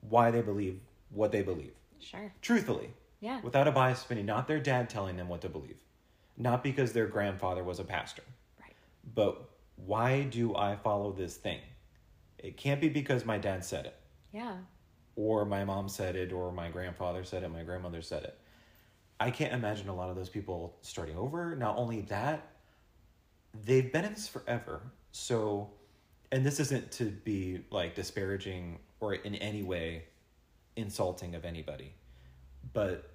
why 0.00 0.30
they 0.30 0.40
believe 0.42 0.80
what 1.10 1.30
they 1.30 1.42
believe 1.42 1.74
Sure. 2.00 2.32
truthfully, 2.40 2.92
Yeah. 3.20 3.40
without 3.42 3.68
a 3.68 3.72
bias 3.72 4.04
opinion, 4.04 4.26
not 4.26 4.46
their 4.48 4.60
dad 4.60 4.88
telling 4.88 5.16
them 5.16 5.28
what 5.28 5.40
to 5.42 5.48
believe, 5.48 5.78
not 6.36 6.62
because 6.62 6.92
their 6.92 7.06
grandfather 7.06 7.62
was 7.62 7.78
a 7.78 7.84
pastor, 7.84 8.24
Right. 8.60 8.74
but 9.14 9.48
why 9.76 10.22
do 10.22 10.54
I 10.56 10.76
follow 10.76 11.12
this 11.12 11.36
thing? 11.36 11.60
It 12.38 12.56
can't 12.56 12.80
be 12.80 12.88
because 12.88 13.24
my 13.24 13.38
dad 13.38 13.64
said 13.64 13.86
it, 13.86 13.96
Yeah. 14.32 14.56
or 15.16 15.44
my 15.44 15.64
mom 15.64 15.88
said 15.88 16.16
it, 16.16 16.32
or 16.32 16.52
my 16.52 16.68
grandfather 16.70 17.24
said 17.24 17.42
it, 17.42 17.48
my 17.48 17.62
grandmother 17.62 18.02
said 18.02 18.24
it. 18.24 18.38
I 19.20 19.30
can't 19.30 19.52
imagine 19.52 19.88
a 19.88 19.94
lot 19.94 20.10
of 20.10 20.16
those 20.16 20.28
people 20.28 20.76
starting 20.80 21.16
over. 21.16 21.54
Not 21.54 21.76
only 21.76 22.00
that, 22.02 22.48
they've 23.64 23.92
been 23.92 24.04
in 24.04 24.14
this 24.14 24.26
forever. 24.26 24.80
So, 25.12 25.70
and 26.32 26.44
this 26.44 26.58
isn't 26.58 26.90
to 26.92 27.04
be 27.04 27.64
like 27.70 27.94
disparaging 27.94 28.80
or 28.98 29.14
in 29.14 29.34
any 29.36 29.62
way 29.62 30.04
insulting 30.74 31.34
of 31.34 31.44
anybody, 31.44 31.92
but 32.72 33.10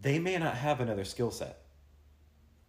they 0.00 0.18
may 0.18 0.36
not 0.36 0.54
have 0.56 0.80
another 0.80 1.04
skill 1.04 1.30
set 1.30 1.62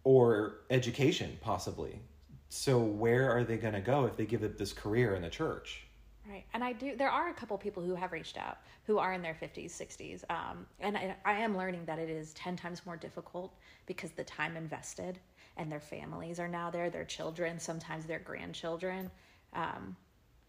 or 0.02 0.58
education, 0.70 1.36
possibly. 1.40 2.00
So, 2.48 2.78
where 2.78 3.30
are 3.30 3.44
they 3.44 3.56
going 3.56 3.74
to 3.74 3.80
go 3.80 4.06
if 4.06 4.16
they 4.16 4.24
give 4.24 4.44
up 4.44 4.56
this 4.56 4.72
career 4.72 5.14
in 5.14 5.22
the 5.22 5.30
church? 5.30 5.86
Right. 6.28 6.44
And 6.54 6.64
I 6.64 6.72
do, 6.72 6.96
there 6.96 7.10
are 7.10 7.28
a 7.28 7.34
couple 7.34 7.56
people 7.56 7.84
who 7.84 7.94
have 7.94 8.12
reached 8.12 8.36
out 8.36 8.58
who 8.84 8.98
are 8.98 9.12
in 9.12 9.22
their 9.22 9.34
50s, 9.34 9.70
60s. 9.70 10.24
Um, 10.28 10.66
and 10.80 10.96
I, 10.96 11.14
I 11.24 11.34
am 11.34 11.56
learning 11.56 11.84
that 11.86 11.98
it 11.98 12.10
is 12.10 12.32
10 12.34 12.56
times 12.56 12.84
more 12.84 12.96
difficult 12.96 13.54
because 13.86 14.10
the 14.10 14.24
time 14.24 14.56
invested 14.56 15.20
and 15.56 15.70
their 15.70 15.80
families 15.80 16.40
are 16.40 16.48
now 16.48 16.70
there, 16.70 16.90
their 16.90 17.04
children, 17.04 17.60
sometimes 17.60 18.06
their 18.06 18.18
grandchildren. 18.18 19.10
Um, 19.52 19.96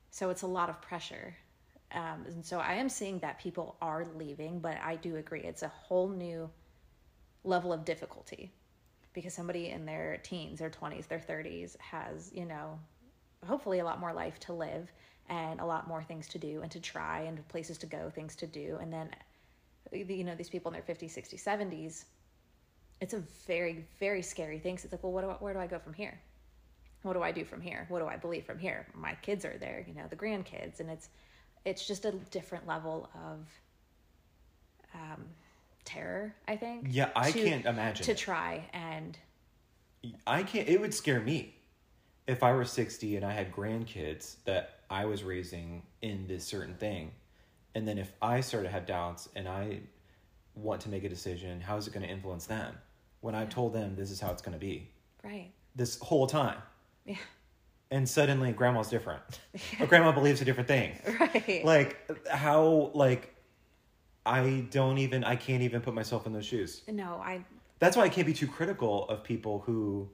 so 0.10 0.30
it's 0.32 0.42
a 0.42 0.48
lot 0.48 0.70
of 0.70 0.82
pressure. 0.82 1.36
Um, 1.92 2.26
and 2.26 2.46
so 2.46 2.60
I 2.60 2.74
am 2.74 2.90
seeing 2.90 3.20
that 3.20 3.40
people 3.40 3.78
are 3.82 4.06
leaving, 4.16 4.60
but 4.60 4.78
I 4.84 4.96
do 4.96 5.18
agree 5.18 5.42
it's 5.42 5.64
a 5.64 5.70
whole 5.70 6.10
new 6.10 6.50
level 7.44 7.72
of 7.72 7.86
difficulty 7.86 8.52
because 9.18 9.34
somebody 9.34 9.70
in 9.70 9.84
their 9.84 10.20
teens, 10.22 10.60
their 10.60 10.70
20s, 10.70 11.08
their 11.08 11.18
30s 11.18 11.76
has, 11.80 12.32
you 12.36 12.46
know, 12.46 12.78
hopefully 13.48 13.80
a 13.80 13.84
lot 13.84 14.00
more 14.00 14.14
life 14.14 14.40
to 14.40 14.54
live 14.54 14.92
and 15.28 15.60
a 15.60 15.66
lot 15.66 15.88
more 15.88 16.04
things 16.04 16.28
to 16.28 16.38
do 16.38 16.62
and 16.62 16.72
to 16.72 16.80
try 16.80 17.22
and 17.22 17.46
places 17.48 17.80
to 17.80 17.88
go, 17.88 18.12
things 18.12 18.36
to 18.36 18.46
do. 18.46 18.78
And 18.80 18.94
then, 18.94 19.10
you 19.92 20.24
know, 20.24 20.36
these 20.36 20.52
people 20.52 20.72
in 20.72 20.74
their 20.80 20.96
50s, 20.96 21.18
60s, 21.18 21.44
70s, 21.44 22.06
it's 23.02 23.16
a 23.16 23.24
very, 23.48 23.88
very 24.00 24.22
scary 24.22 24.60
thing. 24.60 24.78
So 24.78 24.86
it's 24.86 24.94
like, 24.94 25.02
well, 25.02 25.14
what 25.14 25.24
do 25.24 25.32
I, 25.32 25.34
where 25.34 25.54
do 25.56 25.60
I 25.60 25.66
go 25.66 25.80
from 25.80 25.94
here? 25.94 26.22
What 27.02 27.14
do 27.14 27.24
I 27.24 27.32
do 27.32 27.44
from 27.44 27.60
here? 27.60 27.88
What 27.90 27.98
do 27.98 28.06
I 28.06 28.18
believe 28.18 28.46
from 28.46 28.60
here? 28.60 28.86
My 28.94 29.16
kids 29.24 29.46
are 29.46 29.58
there, 29.58 29.84
you 29.88 29.96
know, 29.96 30.06
the 30.08 30.16
grandkids, 30.16 30.80
and 30.80 30.92
it's, 30.92 31.10
it's 31.66 31.88
just 31.88 32.06
a 32.06 32.12
different 32.30 32.68
level 32.68 33.10
of 33.16 33.48
um, 34.94 35.26
terror. 35.88 36.36
I 36.48 36.56
think. 36.58 36.88
Yeah, 36.90 37.10
I 37.16 37.32
to- 37.32 37.44
can't 37.44 37.66
imagine 37.66 38.06
to 38.06 38.12
it. 38.12 38.18
try 38.18 38.70
and 38.74 39.18
I 40.26 40.44
can't. 40.44 40.68
It 40.68 40.80
would 40.80 40.94
scare 40.94 41.20
me 41.20 41.56
if 42.28 42.44
I 42.44 42.52
were 42.54 42.66
sixty 42.66 43.16
and 43.16 43.26
I 43.26 43.32
had 43.32 43.52
grandkids 43.52 44.36
that 44.46 44.80
I 44.90 45.06
was 45.06 45.24
raising 45.24 45.84
in 46.02 46.28
this 46.28 46.46
certain 46.46 46.76
thing, 46.76 47.12
and 47.76 47.88
then 47.88 47.98
if 47.98 48.12
I 48.22 48.42
start 48.42 48.64
to 48.66 48.70
have 48.70 48.86
doubts 48.86 49.28
and 49.36 49.48
I 49.48 49.80
want 50.56 50.82
to 50.82 50.90
make 50.90 51.04
a 51.04 51.10
decision, 51.10 51.62
how 51.62 51.78
is 51.78 51.88
it 51.88 51.94
going 51.94 52.06
to 52.06 52.12
influence 52.12 52.46
them 52.46 52.76
when 53.22 53.36
I've 53.36 53.50
told 53.50 53.74
them 53.74 53.96
this 53.96 54.12
is 54.12 54.20
how 54.20 54.32
it's 54.32 54.42
going 54.42 54.54
to 54.54 54.60
be 54.60 54.90
right. 55.24 55.52
this 55.76 56.00
whole 56.00 56.26
time, 56.28 56.58
Yeah. 57.06 57.16
and 57.92 58.08
suddenly 58.08 58.52
grandma's 58.54 58.90
different, 58.90 59.22
or 59.80 59.88
grandma 59.88 60.12
believes 60.12 60.42
a 60.42 60.46
different 60.46 60.68
thing. 60.68 60.94
Right. 61.20 61.66
Like 61.66 62.28
how 62.30 62.92
like 62.94 63.34
I 64.28 64.66
don't 64.72 64.98
even 64.98 65.24
I 65.24 65.36
can't 65.36 65.64
even 65.64 65.82
put 65.82 65.94
myself 65.94 66.28
in 66.28 66.34
those 66.34 66.46
shoes. 66.46 66.82
no, 66.92 67.22
I 67.24 67.44
That's 67.80 67.96
why 67.96 68.04
I 68.04 68.10
can't 68.10 68.28
be 68.28 68.34
too 68.34 68.48
critical 68.48 69.08
of 69.10 69.24
people 69.24 69.60
who 69.60 70.10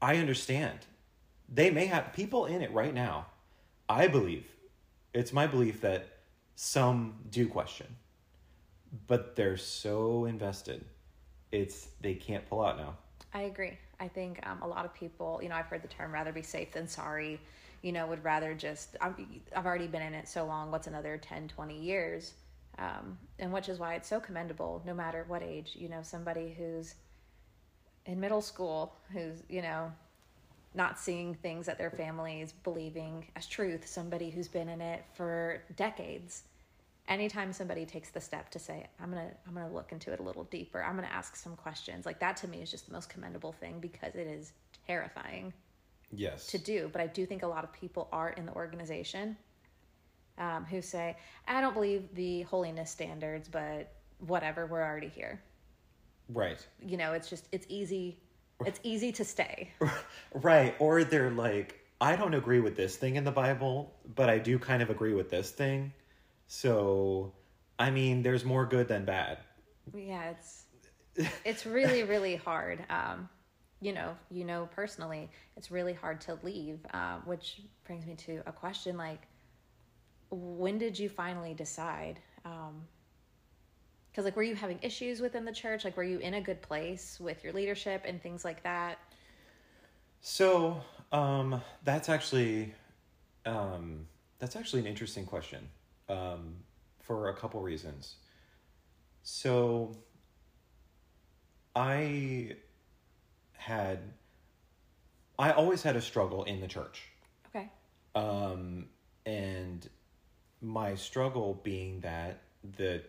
I 0.00 0.16
understand. 0.18 0.78
They 1.52 1.70
may 1.70 1.86
have 1.86 2.12
people 2.12 2.46
in 2.46 2.62
it 2.62 2.72
right 2.72 2.94
now. 2.94 3.26
I 3.88 4.06
believe 4.08 4.46
it's 5.12 5.32
my 5.32 5.46
belief 5.46 5.80
that 5.80 6.08
some 6.54 7.14
do 7.30 7.48
question, 7.48 7.86
but 9.06 9.36
they're 9.36 9.56
so 9.56 10.24
invested. 10.24 10.84
It's 11.52 11.88
they 12.00 12.14
can't 12.14 12.48
pull 12.48 12.64
out 12.64 12.76
now. 12.78 12.96
I 13.32 13.42
agree. 13.42 13.78
I 14.00 14.08
think 14.08 14.44
um, 14.46 14.62
a 14.62 14.66
lot 14.66 14.84
of 14.84 14.94
people, 14.94 15.40
you 15.42 15.48
know, 15.48 15.54
I've 15.54 15.66
heard 15.66 15.82
the 15.82 15.88
term 15.88 16.12
rather 16.12 16.32
be 16.32 16.42
safe 16.42 16.72
than 16.72 16.88
sorry, 16.88 17.40
you 17.82 17.92
know, 17.92 18.06
would 18.06 18.22
rather 18.24 18.54
just, 18.54 18.96
I've, 19.00 19.14
I've 19.54 19.66
already 19.66 19.86
been 19.86 20.02
in 20.02 20.14
it 20.14 20.28
so 20.28 20.44
long, 20.44 20.70
what's 20.70 20.86
another 20.86 21.18
10, 21.18 21.48
20 21.48 21.78
years? 21.78 22.34
Um, 22.78 23.18
and 23.38 23.52
which 23.52 23.68
is 23.68 23.78
why 23.78 23.94
it's 23.94 24.08
so 24.08 24.20
commendable, 24.20 24.82
no 24.84 24.92
matter 24.92 25.24
what 25.28 25.42
age, 25.42 25.72
you 25.74 25.88
know, 25.88 26.00
somebody 26.02 26.54
who's 26.56 26.94
in 28.04 28.20
middle 28.20 28.42
school, 28.42 28.94
who's, 29.12 29.42
you 29.48 29.62
know, 29.62 29.90
not 30.74 30.98
seeing 30.98 31.34
things 31.34 31.66
that 31.66 31.78
their 31.78 31.90
family 31.90 32.42
is 32.42 32.52
believing 32.52 33.26
as 33.34 33.46
truth, 33.46 33.86
somebody 33.86 34.30
who's 34.30 34.48
been 34.48 34.68
in 34.68 34.80
it 34.82 35.04
for 35.14 35.62
decades. 35.76 36.42
Anytime 37.08 37.52
somebody 37.52 37.86
takes 37.86 38.10
the 38.10 38.20
step 38.20 38.50
to 38.50 38.58
say, 38.58 38.86
I'm 39.00 39.10
gonna 39.10 39.30
I'm 39.46 39.54
gonna 39.54 39.72
look 39.72 39.92
into 39.92 40.12
it 40.12 40.20
a 40.20 40.22
little 40.22 40.44
deeper, 40.44 40.82
I'm 40.82 40.96
gonna 40.96 41.06
ask 41.06 41.34
some 41.36 41.56
questions, 41.56 42.04
like 42.04 42.20
that 42.20 42.36
to 42.38 42.48
me 42.48 42.60
is 42.62 42.70
just 42.70 42.86
the 42.86 42.92
most 42.92 43.08
commendable 43.08 43.52
thing 43.52 43.78
because 43.80 44.14
it 44.14 44.26
is 44.26 44.52
terrifying 44.86 45.52
Yes. 46.12 46.46
to 46.48 46.58
do. 46.58 46.88
But 46.92 47.00
I 47.00 47.06
do 47.06 47.24
think 47.26 47.42
a 47.42 47.46
lot 47.46 47.64
of 47.64 47.72
people 47.72 48.08
are 48.12 48.30
in 48.30 48.44
the 48.46 48.52
organization 48.52 49.36
um, 50.38 50.64
who 50.64 50.80
say, 50.82 51.16
I 51.46 51.60
don't 51.60 51.74
believe 51.74 52.14
the 52.14 52.42
holiness 52.42 52.90
standards, 52.90 53.48
but 53.48 53.92
whatever, 54.18 54.66
we're 54.66 54.82
already 54.82 55.08
here. 55.08 55.40
right. 56.28 56.64
You 56.80 56.96
know, 56.96 57.12
it's 57.12 57.28
just 57.28 57.48
it's 57.52 57.66
easy 57.68 58.18
it's 58.64 58.80
easy 58.82 59.12
to 59.12 59.24
stay. 59.24 59.70
Right. 60.34 60.74
Or 60.78 61.04
they're 61.04 61.30
like, 61.30 61.80
I 62.00 62.16
don't 62.16 62.34
agree 62.34 62.60
with 62.60 62.76
this 62.76 62.96
thing 62.96 63.16
in 63.16 63.24
the 63.24 63.32
Bible, 63.32 63.94
but 64.14 64.28
I 64.30 64.38
do 64.38 64.58
kind 64.58 64.82
of 64.82 64.90
agree 64.90 65.14
with 65.14 65.30
this 65.30 65.50
thing. 65.50 65.92
So, 66.48 67.32
I 67.78 67.90
mean, 67.90 68.22
there's 68.22 68.44
more 68.44 68.66
good 68.66 68.88
than 68.88 69.04
bad. 69.04 69.38
yeah 69.94 70.30
it's 70.30 70.64
it's 71.44 71.64
really 71.66 72.02
really 72.02 72.36
hard 72.36 72.84
um 72.90 73.28
you 73.80 73.92
know 73.92 74.14
you 74.30 74.44
know 74.44 74.68
personally 74.74 75.30
it's 75.56 75.70
really 75.70 75.92
hard 75.94 76.20
to 76.20 76.38
leave 76.42 76.78
um 76.92 77.22
which 77.24 77.60
brings 77.84 78.04
me 78.06 78.14
to 78.14 78.42
a 78.46 78.52
question 78.52 78.96
like 78.96 79.22
when 80.30 80.78
did 80.78 80.98
you 80.98 81.08
finally 81.08 81.54
decide 81.54 82.18
um 82.44 82.82
because 84.10 84.24
like 84.24 84.36
were 84.36 84.42
you 84.42 84.54
having 84.54 84.78
issues 84.82 85.20
within 85.20 85.44
the 85.44 85.52
church 85.52 85.84
like 85.84 85.96
were 85.96 86.04
you 86.04 86.18
in 86.18 86.34
a 86.34 86.40
good 86.40 86.60
place 86.62 87.18
with 87.20 87.44
your 87.44 87.52
leadership 87.52 88.02
and 88.06 88.22
things 88.22 88.44
like 88.44 88.62
that 88.62 88.98
So, 90.20 90.82
um, 91.12 91.62
that's 91.84 92.08
actually, 92.08 92.74
um, 93.44 94.06
that's 94.38 94.56
actually 94.56 94.80
an 94.80 94.86
interesting 94.86 95.24
question, 95.24 95.68
um, 96.08 96.56
for 97.00 97.28
a 97.28 97.34
couple 97.34 97.60
reasons. 97.60 98.16
So, 99.22 99.96
I 101.74 102.56
had, 103.52 103.98
I 105.38 105.52
always 105.52 105.82
had 105.82 105.96
a 105.96 106.00
struggle 106.00 106.44
in 106.44 106.60
the 106.60 106.68
church. 106.68 107.02
okay 107.48 107.70
Um, 108.14 108.86
and 109.26 109.88
my 110.60 110.94
struggle 110.94 111.60
being 111.62 112.00
that 112.00 112.40
the 112.76 113.02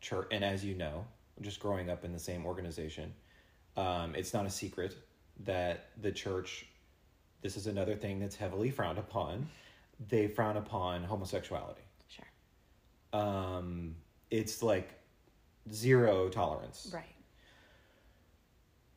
church, 0.00 0.26
and 0.30 0.44
as 0.44 0.64
you 0.64 0.74
know, 0.74 1.04
just 1.40 1.60
growing 1.60 1.90
up 1.90 2.04
in 2.04 2.12
the 2.12 2.18
same 2.18 2.46
organization, 2.46 3.12
um, 3.76 4.14
it's 4.14 4.34
not 4.34 4.46
a 4.46 4.50
secret 4.50 4.96
that 5.44 5.86
the 6.00 6.12
church, 6.12 6.66
this 7.40 7.56
is 7.56 7.66
another 7.66 7.94
thing 7.96 8.20
that's 8.20 8.36
heavily 8.36 8.70
frowned 8.70 8.98
upon. 8.98 9.48
They 10.08 10.26
frown 10.26 10.56
upon 10.56 11.04
homosexuality. 11.04 11.82
sure 12.08 13.18
Um, 13.18 13.96
it's 14.30 14.62
like 14.62 14.90
zero 15.72 16.28
tolerance. 16.28 16.90
right 16.92 17.06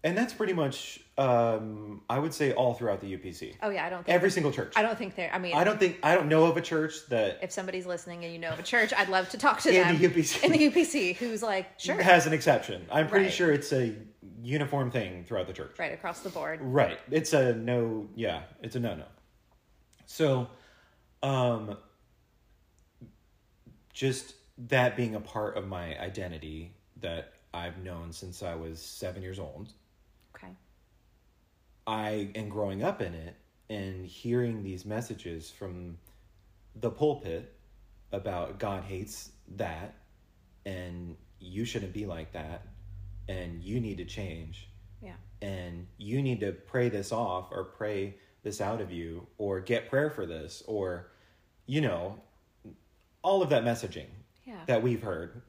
And 0.06 0.16
that's 0.16 0.34
pretty 0.34 0.54
much, 0.54 1.00
um, 1.18 2.02
I 2.10 2.20
would 2.20 2.32
say, 2.34 2.54
all 2.54 2.76
throughout 2.76 3.02
the 3.02 3.18
UPC. 3.18 3.56
oh 3.64 3.72
yeah 3.72 3.86
i 3.86 3.90
don't 3.90 4.06
think 4.06 4.14
Every 4.16 4.30
single 4.30 4.52
church. 4.52 4.74
i 4.76 4.82
don't 4.84 4.98
think 4.98 5.16
there 5.16 5.32
i 5.34 5.40
mean 5.40 5.56
I 5.56 5.64
don't 5.64 5.80
think, 5.80 5.98
I 6.04 6.14
don't 6.16 6.30
know 6.30 6.46
of 6.46 6.56
a 6.58 6.62
church 6.62 6.94
that 7.10 7.40
if 7.42 7.52
somebody's 7.52 7.86
listening 7.88 8.24
and 8.24 8.32
you 8.32 8.38
know 8.40 8.50
of 8.52 8.60
a 8.60 8.64
church 8.64 8.94
i'd 8.96 9.10
love 9.10 9.28
to 9.30 9.38
talk 9.38 9.60
to 9.62 9.70
In 9.70 9.76
them 9.88 9.98
the 9.98 10.08
UPC. 10.08 10.44
in 10.44 10.52
the 10.52 10.70
upc 10.70 11.16
who's 11.18 11.42
like 11.42 11.68
sure 11.80 12.00
has 12.02 12.28
an 12.28 12.34
exception. 12.34 12.86
I'm 12.92 13.08
pretty 13.08 13.26
Right. 13.26 13.34
sure 13.34 13.52
it's 13.52 13.74
a 13.74 13.96
uniform 14.44 14.92
thing 14.92 15.24
throughout 15.24 15.48
the 15.48 15.54
church. 15.54 15.78
right 15.80 15.92
across 15.94 16.20
the 16.20 16.30
board 16.30 16.60
Right. 16.62 17.00
It's 17.10 17.34
a 17.34 17.56
no, 17.56 18.08
yeah, 18.16 18.44
it's 18.62 18.76
a 18.76 18.80
no 18.80 18.94
no. 18.96 19.06
So, 20.06 20.48
um, 21.24 21.78
just 23.94 24.36
that 24.70 24.96
being 24.96 25.16
a 25.16 25.20
part 25.20 25.58
of 25.58 25.68
my 25.68 25.98
identity 26.00 26.74
that 27.02 27.34
I've 27.54 27.78
known 27.80 28.12
since 28.12 28.44
I 28.44 28.54
was 28.56 28.80
seven 28.82 29.24
years 29.24 29.40
old, 29.40 29.70
I 31.88 32.30
and 32.36 32.50
growing 32.50 32.84
up 32.84 33.02
in 33.02 33.14
it 33.14 33.36
and 33.70 34.06
hearing 34.06 34.64
these 34.64 34.86
messages 34.86 35.50
from 35.50 35.98
the 36.76 36.90
pulpit 36.90 37.54
about 38.12 38.60
God 38.60 38.84
hates 38.84 39.32
that 39.56 39.96
and 40.66 41.16
you 41.40 41.66
shouldn't 41.66 41.94
be 41.94 42.06
like 42.06 42.32
that 42.34 42.66
and 43.28 43.64
you 43.64 43.80
need 43.80 43.98
to 43.98 44.06
change. 44.06 44.70
Yeah. 45.02 45.14
And 45.42 45.88
you 45.98 46.22
need 46.22 46.40
to 46.40 46.52
pray 46.52 46.90
this 46.90 47.12
off 47.12 47.50
or 47.52 47.64
pray 47.64 48.16
this 48.44 48.62
out 48.62 48.82
of 48.82 48.92
you 48.92 49.28
or 49.38 49.60
get 49.60 49.90
prayer 49.90 50.10
for 50.10 50.26
this 50.26 50.64
or 50.68 51.12
you 51.66 51.82
know 51.82 52.20
all 53.22 53.42
of 53.42 53.50
that 53.50 53.64
messaging 53.64 54.08
yeah. 54.46 54.60
that 54.68 54.82
we've 54.82 55.02
heard. 55.02 55.42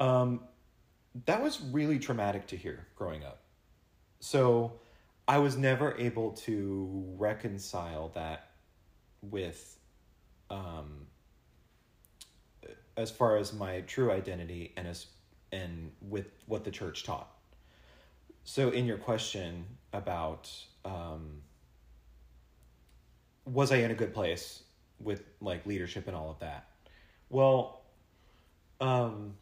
Um 0.00 0.40
that 1.26 1.42
was 1.42 1.60
really 1.60 1.98
traumatic 1.98 2.46
to 2.46 2.56
hear 2.56 2.86
growing 2.96 3.22
up 3.22 3.41
so 4.22 4.72
i 5.26 5.36
was 5.36 5.56
never 5.56 5.96
able 5.98 6.30
to 6.30 7.04
reconcile 7.18 8.10
that 8.14 8.50
with 9.20 9.78
um 10.50 11.06
as 12.96 13.10
far 13.10 13.36
as 13.36 13.52
my 13.52 13.80
true 13.82 14.10
identity 14.10 14.72
and 14.76 14.86
as 14.86 15.06
and 15.50 15.90
with 16.00 16.28
what 16.46 16.64
the 16.64 16.70
church 16.70 17.04
taught 17.04 17.28
so 18.44 18.70
in 18.70 18.86
your 18.86 18.98
question 18.98 19.64
about 19.92 20.50
um 20.84 21.42
was 23.44 23.72
I 23.72 23.76
in 23.76 23.90
a 23.90 23.94
good 23.94 24.14
place 24.14 24.62
with 25.00 25.22
like 25.40 25.66
leadership 25.66 26.06
and 26.06 26.16
all 26.16 26.30
of 26.30 26.38
that? 26.40 26.66
Well, 27.28 27.82
um, 28.80 29.34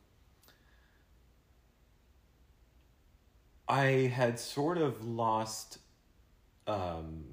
I 3.70 4.10
had 4.12 4.40
sort 4.40 4.78
of 4.78 5.04
lost 5.04 5.78
um, 6.66 7.24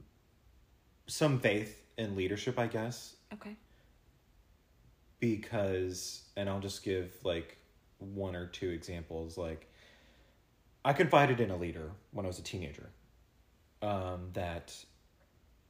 some 1.08 1.40
faith 1.40 1.82
in 1.98 2.16
leadership, 2.16 2.60
I 2.60 2.68
guess, 2.68 3.16
Okay. 3.34 3.56
because, 5.20 6.22
and 6.36 6.48
I'll 6.48 6.60
just 6.60 6.84
give 6.84 7.12
like 7.24 7.58
one 7.98 8.36
or 8.36 8.46
two 8.46 8.70
examples. 8.70 9.36
Like, 9.36 9.68
I 10.86 10.94
confided 10.94 11.40
in 11.40 11.50
a 11.50 11.58
leader 11.58 11.90
when 12.12 12.24
I 12.26 12.28
was 12.28 12.38
a 12.38 12.44
teenager 12.44 12.92
um, 13.82 14.30
that 14.34 14.76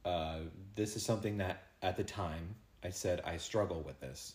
uh, 0.04 0.40
this 0.74 0.96
is 0.96 1.02
something 1.02 1.38
that 1.38 1.62
at 1.80 1.96
the 1.96 2.04
time 2.04 2.54
I 2.84 2.90
said 2.90 3.22
I 3.24 3.38
struggle 3.38 3.80
with 3.80 3.98
this. 4.00 4.34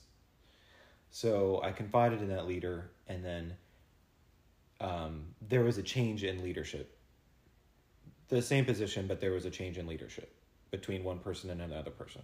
So 1.12 1.62
I 1.64 1.72
confided 1.72 2.24
in 2.24 2.30
that 2.30 2.48
leader, 2.48 2.90
and 3.08 3.24
then 3.24 3.54
um, 4.84 5.24
there 5.42 5.64
was 5.64 5.78
a 5.78 5.84
change 5.84 6.24
in 6.24 6.44
leadership. 6.44 6.98
The 8.28 8.42
same 8.42 8.66
position, 8.66 9.08
but 9.08 9.22
there 9.22 9.32
was 9.32 9.46
a 9.46 9.50
change 9.50 9.78
in 9.78 9.88
leadership 9.88 10.36
between 10.72 11.04
one 11.04 11.20
person 11.20 11.50
and 11.50 11.62
another 11.62 11.92
person. 11.92 12.22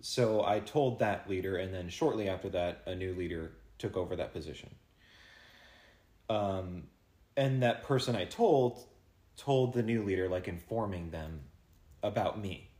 So 0.00 0.44
I 0.44 0.60
told 0.60 0.98
that 1.00 1.28
leader, 1.28 1.56
and 1.56 1.72
then 1.72 1.88
shortly 1.88 2.28
after 2.28 2.48
that, 2.50 2.82
a 2.86 2.94
new 2.94 3.14
leader 3.14 3.52
took 3.78 3.96
over 3.96 4.16
that 4.16 4.32
position. 4.32 4.70
Um, 6.30 6.84
and 7.36 7.62
that 7.62 7.82
person 7.82 8.16
I 8.16 8.24
told 8.24 8.86
told 9.36 9.74
the 9.74 9.82
new 9.82 10.02
leader, 10.02 10.28
like 10.28 10.48
informing 10.48 11.10
them 11.10 11.40
about 12.02 12.40
me. 12.40 12.70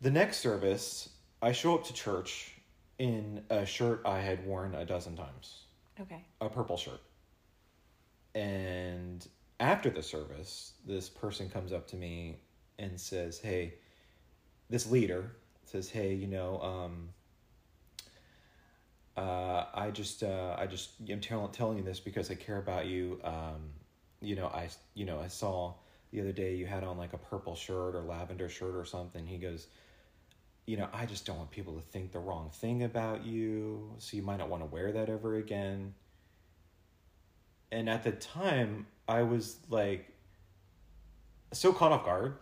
The 0.00 0.10
next 0.10 0.38
service, 0.38 1.08
I 1.40 1.52
show 1.52 1.74
up 1.74 1.84
to 1.86 1.92
church 1.92 2.52
in 2.98 3.44
a 3.50 3.64
shirt 3.64 4.02
I 4.04 4.20
had 4.20 4.46
worn 4.46 4.74
a 4.74 4.84
dozen 4.84 5.16
times, 5.16 5.61
Okay. 6.02 6.24
a 6.40 6.48
purple 6.48 6.76
shirt. 6.76 7.00
And 8.34 9.26
after 9.60 9.90
the 9.90 10.02
service, 10.02 10.72
this 10.86 11.08
person 11.08 11.48
comes 11.48 11.72
up 11.72 11.86
to 11.88 11.96
me 11.96 12.38
and 12.78 13.00
says, 13.00 13.38
Hey, 13.38 13.74
this 14.70 14.90
leader 14.90 15.32
says, 15.64 15.88
Hey, 15.88 16.14
you 16.14 16.26
know, 16.26 16.60
um, 16.60 17.08
uh, 19.16 19.66
I 19.74 19.90
just, 19.90 20.22
uh, 20.22 20.56
I 20.58 20.66
just, 20.66 20.92
I'm 21.08 21.20
tell- 21.20 21.48
telling 21.48 21.78
you 21.78 21.84
this 21.84 22.00
because 22.00 22.30
I 22.30 22.34
care 22.34 22.58
about 22.58 22.86
you. 22.86 23.20
Um, 23.22 23.70
you 24.20 24.34
know, 24.36 24.46
I, 24.46 24.68
you 24.94 25.04
know, 25.04 25.20
I 25.20 25.28
saw 25.28 25.74
the 26.12 26.20
other 26.20 26.32
day 26.32 26.54
you 26.54 26.66
had 26.66 26.84
on 26.84 26.96
like 26.96 27.12
a 27.12 27.18
purple 27.18 27.54
shirt 27.54 27.94
or 27.94 28.02
lavender 28.02 28.48
shirt 28.48 28.74
or 28.74 28.84
something. 28.84 29.26
He 29.26 29.38
goes, 29.38 29.66
you 30.66 30.76
know, 30.76 30.88
I 30.92 31.06
just 31.06 31.26
don't 31.26 31.38
want 31.38 31.50
people 31.50 31.74
to 31.74 31.80
think 31.80 32.12
the 32.12 32.20
wrong 32.20 32.50
thing 32.52 32.84
about 32.84 33.26
you. 33.26 33.94
So 33.98 34.16
you 34.16 34.22
might 34.22 34.38
not 34.38 34.48
want 34.48 34.62
to 34.62 34.66
wear 34.66 34.92
that 34.92 35.08
ever 35.08 35.36
again. 35.36 35.94
And 37.70 37.88
at 37.88 38.04
the 38.04 38.12
time, 38.12 38.86
I 39.08 39.22
was 39.22 39.56
like 39.68 40.12
so 41.52 41.72
caught 41.72 41.92
off 41.92 42.04
guard. 42.04 42.36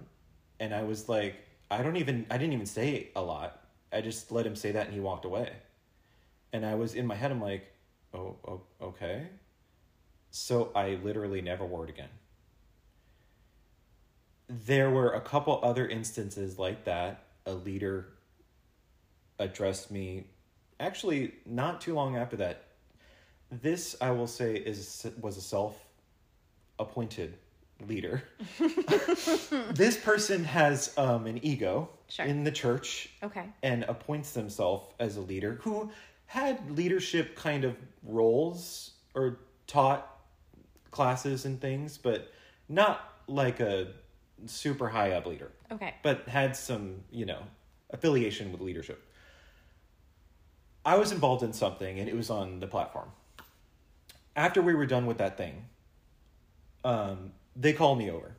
And 0.59 0.75
I 0.75 0.83
was 0.83 1.09
like, 1.09 1.37
I 1.71 1.83
don't 1.83 1.97
even, 1.97 2.27
I 2.31 2.37
didn't 2.37 2.53
even 2.53 2.67
say 2.67 3.09
a 3.17 3.23
lot. 3.23 3.61
I 3.93 4.01
just 4.03 4.31
let 4.31 4.47
him 4.47 4.57
say 4.57 4.73
that 4.73 4.87
and 4.87 4.95
he 4.95 5.01
walked 5.01 5.25
away. 5.25 5.51
And 6.53 6.67
I 6.67 6.75
was 6.75 6.95
in 6.95 7.07
my 7.07 7.15
head, 7.15 7.31
I'm 7.31 7.41
like, 7.41 7.73
oh, 8.13 8.37
oh 8.47 8.63
okay. 8.83 9.29
So 10.31 10.71
I 10.75 10.99
literally 11.03 11.41
never 11.41 11.65
wore 11.65 11.85
it 11.85 11.91
again. 11.91 12.09
There 14.49 14.91
were 14.91 15.13
a 15.13 15.21
couple 15.21 15.61
other 15.63 15.89
instances 15.89 16.59
like 16.59 16.85
that. 16.85 17.25
A 17.47 17.53
leader 17.53 18.09
addressed 19.39 19.91
me 19.91 20.25
actually 20.79 21.35
not 21.47 21.81
too 21.81 21.95
long 21.95 22.17
after 22.17 22.37
that. 22.37 22.65
This, 23.51 23.97
I 24.01 24.11
will 24.13 24.27
say, 24.27 24.55
is 24.55 25.07
was 25.21 25.37
a 25.37 25.41
self 25.41 25.83
appointed 26.79 27.37
leader. 27.87 28.23
this 29.73 29.97
person 29.97 30.45
has 30.45 30.97
um, 30.99 31.27
an 31.27 31.45
ego 31.45 31.89
Sure. 32.09 32.27
in 32.27 32.43
the 32.45 32.51
church 32.51 33.09
Okay. 33.23 33.45
and 33.63 33.85
appoints 33.85 34.33
themselves 34.33 34.93
as 34.99 35.17
a 35.17 35.21
leader 35.21 35.59
who 35.63 35.91
had 36.27 36.71
leadership 36.77 37.37
kind 37.37 37.65
of 37.65 37.77
roles 38.03 38.93
or 39.15 39.39
taught 39.69 40.19
classes 40.91 41.45
and 41.45 41.61
things, 41.61 41.99
but 41.99 42.33
not 42.69 43.13
like 43.29 43.61
a 43.61 43.89
super 44.47 44.89
high 44.89 45.13
up 45.13 45.27
leader, 45.27 45.51
Okay. 45.71 45.95
but 46.03 46.29
had 46.29 46.57
some, 46.57 47.03
you 47.11 47.27
know, 47.27 47.43
affiliation 47.91 48.53
with 48.53 48.61
leadership. 48.61 49.03
I 50.85 50.97
was 50.97 51.13
involved 51.13 51.43
in 51.43 51.53
something 51.53 51.99
and 51.99 52.09
it 52.09 52.17
was 52.17 52.31
on 52.31 52.61
the 52.61 52.67
platform. 52.67 53.11
After 54.37 54.63
we 54.63 54.75
were 54.75 54.87
done 54.87 55.07
with 55.07 55.19
that 55.19 55.37
thing, 55.37 55.65
um, 56.85 57.33
they 57.57 57.73
called 57.73 57.99
me 57.99 58.11
over. 58.11 58.33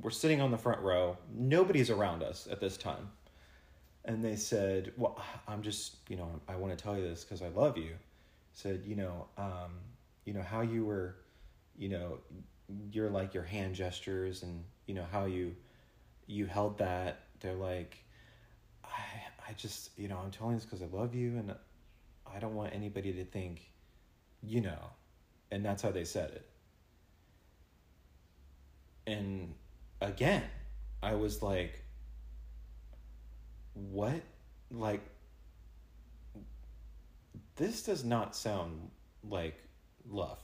We're 0.00 0.10
sitting 0.10 0.40
on 0.40 0.50
the 0.50 0.58
front 0.58 0.80
row. 0.80 1.16
Nobody's 1.34 1.90
around 1.90 2.22
us 2.22 2.46
at 2.50 2.60
this 2.60 2.76
time. 2.76 3.10
And 4.04 4.24
they 4.24 4.36
said, 4.36 4.92
Well, 4.96 5.20
I'm 5.48 5.62
just, 5.62 5.96
you 6.08 6.16
know, 6.16 6.40
I 6.48 6.56
want 6.56 6.76
to 6.76 6.82
tell 6.82 6.96
you 6.96 7.02
this 7.02 7.24
because 7.24 7.42
I 7.42 7.48
love 7.48 7.76
you. 7.76 7.92
Said, 8.52 8.82
you 8.86 8.96
know, 8.96 9.26
um, 9.36 9.72
you 10.24 10.32
know, 10.32 10.42
how 10.42 10.60
you 10.60 10.84
were, 10.84 11.16
you 11.76 11.88
know, 11.88 12.18
your 12.92 13.10
like 13.10 13.34
your 13.34 13.42
hand 13.42 13.74
gestures 13.74 14.42
and, 14.42 14.64
you 14.86 14.94
know, 14.94 15.06
how 15.10 15.26
you 15.26 15.54
you 16.26 16.46
held 16.46 16.78
that. 16.78 17.24
They're 17.40 17.54
like, 17.54 17.96
I 18.84 18.88
I 19.48 19.52
just, 19.54 19.90
you 19.98 20.08
know, 20.08 20.18
I'm 20.22 20.30
telling 20.30 20.54
this 20.54 20.64
because 20.64 20.82
I 20.82 20.86
love 20.86 21.14
you 21.14 21.36
and 21.38 21.54
I 22.32 22.38
don't 22.38 22.54
want 22.54 22.74
anybody 22.74 23.12
to 23.14 23.24
think, 23.24 23.70
you 24.42 24.60
know. 24.60 24.90
And 25.50 25.64
that's 25.64 25.82
how 25.82 25.90
they 25.90 26.04
said 26.04 26.30
it. 26.30 26.46
And 29.06 29.54
again, 30.00 30.44
I 31.02 31.14
was 31.14 31.42
like, 31.42 31.82
what? 33.74 34.20
Like, 34.70 35.00
this 37.56 37.82
does 37.82 38.04
not 38.04 38.36
sound 38.36 38.90
like 39.28 39.60
love. 40.08 40.38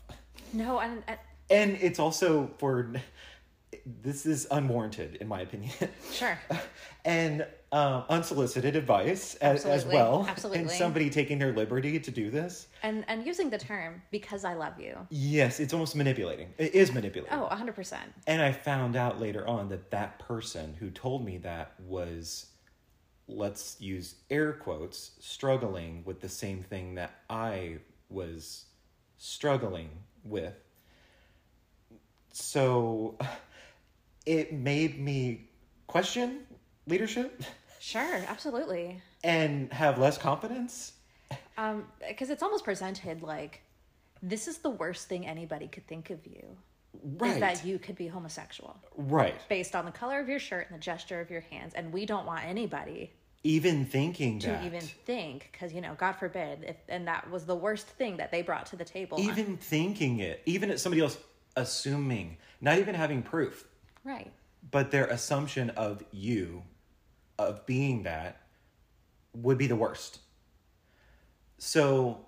No, 0.52 0.80
and, 0.80 1.02
and 1.50 1.78
it's 1.80 1.98
also 1.98 2.50
for, 2.58 2.92
this 3.84 4.26
is 4.26 4.46
unwarranted, 4.50 5.16
in 5.16 5.28
my 5.28 5.40
opinion. 5.40 5.72
sure. 6.12 6.38
and 7.04 7.46
um, 7.72 8.04
unsolicited 8.08 8.76
advice 8.76 9.34
as, 9.36 9.64
as 9.64 9.84
well. 9.84 10.24
Absolutely. 10.28 10.62
And 10.62 10.70
somebody 10.70 11.10
taking 11.10 11.38
their 11.38 11.52
liberty 11.52 11.98
to 11.98 12.10
do 12.10 12.30
this. 12.30 12.68
And 12.82 13.04
and 13.08 13.26
using 13.26 13.50
the 13.50 13.58
term 13.58 14.02
because 14.10 14.44
I 14.44 14.54
love 14.54 14.80
you. 14.80 14.96
Yes, 15.10 15.60
it's 15.60 15.72
almost 15.72 15.96
manipulating. 15.96 16.54
It 16.58 16.74
is 16.74 16.92
manipulating. 16.92 17.36
Oh, 17.36 17.48
100%. 17.50 17.96
And 18.26 18.40
I 18.40 18.52
found 18.52 18.96
out 18.96 19.20
later 19.20 19.46
on 19.46 19.68
that 19.68 19.90
that 19.90 20.18
person 20.20 20.74
who 20.78 20.90
told 20.90 21.24
me 21.24 21.38
that 21.38 21.74
was, 21.80 22.46
let's 23.28 23.80
use 23.80 24.14
air 24.30 24.52
quotes, 24.52 25.12
struggling 25.20 26.02
with 26.04 26.20
the 26.20 26.28
same 26.28 26.62
thing 26.62 26.94
that 26.94 27.20
I 27.28 27.78
was 28.08 28.66
struggling 29.18 29.90
with. 30.24 30.54
So 32.36 33.16
it 34.26 34.52
made 34.52 35.00
me 35.00 35.48
question 35.86 36.40
leadership 36.86 37.42
Sure, 37.80 38.24
absolutely. 38.28 39.00
and 39.24 39.72
have 39.72 39.98
less 39.98 40.18
confidence. 40.18 40.92
Um, 41.56 41.84
because 42.06 42.30
it's 42.30 42.42
almost 42.42 42.64
presented 42.64 43.22
like 43.22 43.62
this 44.22 44.48
is 44.48 44.58
the 44.58 44.70
worst 44.70 45.08
thing 45.08 45.26
anybody 45.26 45.68
could 45.68 45.86
think 45.86 46.10
of 46.10 46.26
you. 46.26 46.44
Right. 47.02 47.34
Is 47.34 47.40
that 47.40 47.64
you 47.64 47.78
could 47.78 47.94
be 47.96 48.06
homosexual 48.06 48.76
right. 48.96 49.34
based 49.50 49.76
on 49.76 49.84
the 49.84 49.90
color 49.90 50.18
of 50.18 50.28
your 50.28 50.38
shirt 50.38 50.66
and 50.70 50.76
the 50.78 50.82
gesture 50.82 51.20
of 51.20 51.30
your 51.30 51.42
hands, 51.42 51.74
and 51.74 51.92
we 51.92 52.06
don't 52.06 52.24
want 52.26 52.44
anybody 52.44 53.12
Even 53.44 53.84
thinking 53.84 54.38
to 54.40 54.46
that. 54.48 54.64
even 54.64 54.80
think 54.80 55.48
because 55.52 55.74
you 55.74 55.80
know, 55.82 55.94
God 55.98 56.12
forbid, 56.12 56.64
if 56.64 56.76
and 56.88 57.06
that 57.06 57.30
was 57.30 57.44
the 57.44 57.54
worst 57.54 57.86
thing 57.86 58.16
that 58.16 58.32
they 58.32 58.40
brought 58.42 58.66
to 58.66 58.76
the 58.76 58.84
table. 58.84 59.20
even 59.20 59.58
thinking 59.58 60.20
it, 60.20 60.42
even 60.46 60.70
at 60.70 60.80
somebody 60.80 61.02
else 61.02 61.18
assuming, 61.56 62.36
not 62.60 62.78
even 62.78 62.94
having 62.94 63.22
proof. 63.22 63.66
right. 64.04 64.30
but 64.70 64.90
their 64.90 65.06
assumption 65.06 65.70
of 65.70 66.02
you 66.12 66.62
of 67.38 67.64
being 67.66 68.02
that 68.04 68.40
would 69.34 69.58
be 69.58 69.66
the 69.66 69.76
worst 69.76 70.20
so 71.58 72.18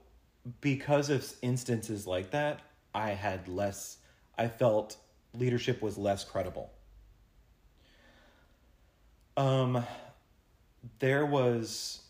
because 0.60 1.08
of 1.10 1.32
instances 1.42 2.06
like 2.06 2.30
that 2.30 2.60
i 2.94 3.10
had 3.10 3.48
less 3.48 3.98
i 4.36 4.46
felt 4.46 4.96
leadership 5.34 5.80
was 5.82 5.96
less 5.98 6.24
credible 6.24 6.70
um 9.36 9.82
there 10.98 11.24
was 11.24 12.02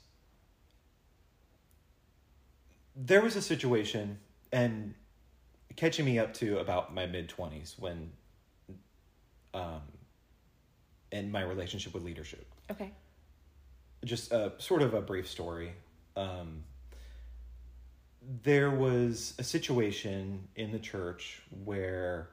there 2.96 3.22
was 3.22 3.36
a 3.36 3.42
situation 3.42 4.18
and 4.52 4.94
catching 5.78 6.04
me 6.04 6.18
up 6.18 6.34
to 6.34 6.58
about 6.58 6.92
my 6.92 7.06
mid 7.06 7.28
20s 7.28 7.78
when 7.78 8.10
um 9.54 9.80
and 11.12 11.30
my 11.30 11.40
relationship 11.40 11.94
with 11.94 12.02
leadership. 12.02 12.44
Okay. 12.68 12.90
Just 14.04 14.32
a 14.32 14.52
sort 14.58 14.82
of 14.82 14.92
a 14.92 15.00
brief 15.00 15.28
story. 15.28 15.72
Um, 16.16 16.64
there 18.42 18.70
was 18.70 19.34
a 19.38 19.44
situation 19.44 20.48
in 20.56 20.72
the 20.72 20.80
church 20.80 21.42
where 21.64 22.28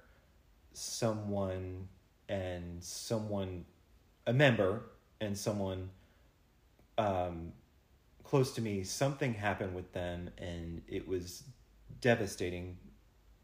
someone 0.74 1.88
and 2.28 2.84
someone, 2.84 3.64
a 4.28 4.34
member 4.34 4.82
and 5.22 5.38
someone 5.38 5.90
um, 6.98 7.54
close 8.24 8.54
to 8.56 8.62
me, 8.62 8.84
something 8.84 9.36
happened 9.36 9.74
with 9.76 9.94
them, 9.94 10.32
and 10.38 10.82
it 10.88 11.08
was 11.08 11.44
devastating 12.02 12.78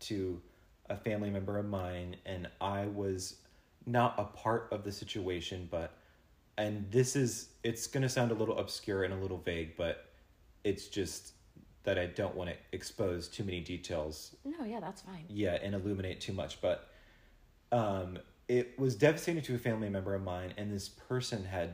to 0.01 0.41
a 0.89 0.95
family 0.97 1.29
member 1.29 1.57
of 1.57 1.65
mine. 1.65 2.15
And 2.25 2.47
I 2.59 2.85
was 2.87 3.35
not 3.85 4.15
a 4.17 4.25
part 4.25 4.67
of 4.71 4.83
the 4.83 4.91
situation, 4.91 5.67
but, 5.71 5.93
and 6.57 6.89
this 6.91 7.15
is, 7.15 7.49
it's 7.63 7.87
going 7.87 8.03
to 8.03 8.09
sound 8.09 8.31
a 8.31 8.35
little 8.35 8.57
obscure 8.59 9.03
and 9.03 9.13
a 9.13 9.17
little 9.17 9.37
vague, 9.39 9.75
but 9.77 10.05
it's 10.63 10.87
just 10.87 11.33
that 11.83 11.97
I 11.97 12.05
don't 12.05 12.35
want 12.35 12.51
to 12.51 12.55
expose 12.73 13.27
too 13.27 13.43
many 13.43 13.59
details 13.59 14.35
No, 14.45 14.63
yeah, 14.63 14.79
that's 14.79 15.01
fine. 15.01 15.25
yeah 15.27 15.57
and 15.63 15.73
illuminate 15.73 16.21
too 16.21 16.31
much 16.33 16.61
but 16.61 16.87
um 17.71 18.19
it 18.47 18.77
was 18.77 18.95
devastating 18.95 19.41
to 19.41 19.55
a 19.55 19.57
family 19.57 19.89
member 19.89 20.13
of 20.13 20.21
mine 20.21 20.53
and 20.57 20.71
this 20.71 20.89
person 20.89 21.43
had 21.43 21.73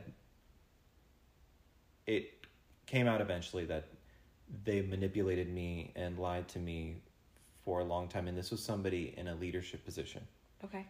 it 2.06 2.46
came 2.86 3.06
out 3.06 3.20
eventually 3.20 3.66
that 3.66 3.88
they 4.64 4.80
manipulated 4.80 5.52
me 5.52 5.92
and 5.94 6.18
lied 6.18 6.48
to 6.48 6.58
me 6.58 7.02
for 7.68 7.80
a 7.80 7.84
long 7.84 8.08
time 8.08 8.28
and 8.28 8.38
this 8.38 8.50
was 8.50 8.62
somebody 8.62 9.12
in 9.18 9.28
a 9.28 9.34
leadership 9.34 9.84
position 9.84 10.22
Okay. 10.64 10.86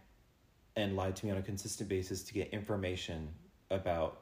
and 0.76 0.94
lied 0.94 1.16
to 1.16 1.26
me 1.26 1.32
on 1.32 1.38
a 1.38 1.42
consistent 1.42 1.88
basis 1.88 2.22
to 2.22 2.32
get 2.32 2.50
information 2.50 3.28
about 3.72 4.20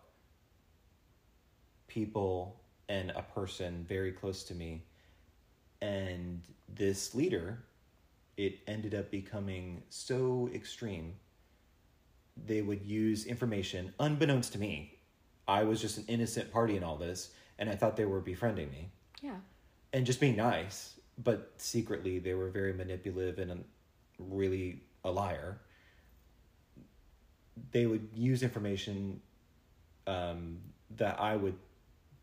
people 1.86 2.58
and 2.88 3.10
a 3.10 3.20
person 3.20 3.84
very 3.86 4.10
close 4.10 4.42
to 4.44 4.54
me. 4.54 4.82
And 5.82 6.40
this 6.74 7.14
leader, 7.14 7.62
it 8.38 8.60
ended 8.66 8.94
up 8.94 9.10
becoming 9.10 9.82
so 9.90 10.48
extreme. 10.54 11.12
They 12.46 12.62
would 12.62 12.80
use 12.86 13.26
information 13.26 13.92
unbeknownst 14.00 14.54
to 14.54 14.58
me. 14.58 14.98
I 15.46 15.62
was 15.64 15.78
just 15.78 15.98
an 15.98 16.04
innocent 16.08 16.50
party 16.50 16.78
in 16.78 16.82
all 16.82 16.96
this, 16.96 17.32
and 17.58 17.68
I 17.68 17.74
thought 17.74 17.98
they 17.98 18.06
were 18.06 18.20
befriending 18.20 18.70
me 18.70 18.88
Yeah. 19.22 19.36
and 19.92 20.06
just 20.06 20.20
being 20.20 20.36
nice, 20.36 20.94
but 21.22 21.52
secretly 21.56 22.18
they 22.18 22.34
were 22.34 22.50
very 22.50 22.72
manipulative 22.72 23.38
and 23.38 23.64
really 24.18 24.82
a 25.04 25.10
liar. 25.10 25.58
They 27.72 27.86
would 27.86 28.08
use 28.14 28.42
information 28.42 29.20
um, 30.06 30.58
that 30.96 31.18
I 31.20 31.36
would 31.36 31.56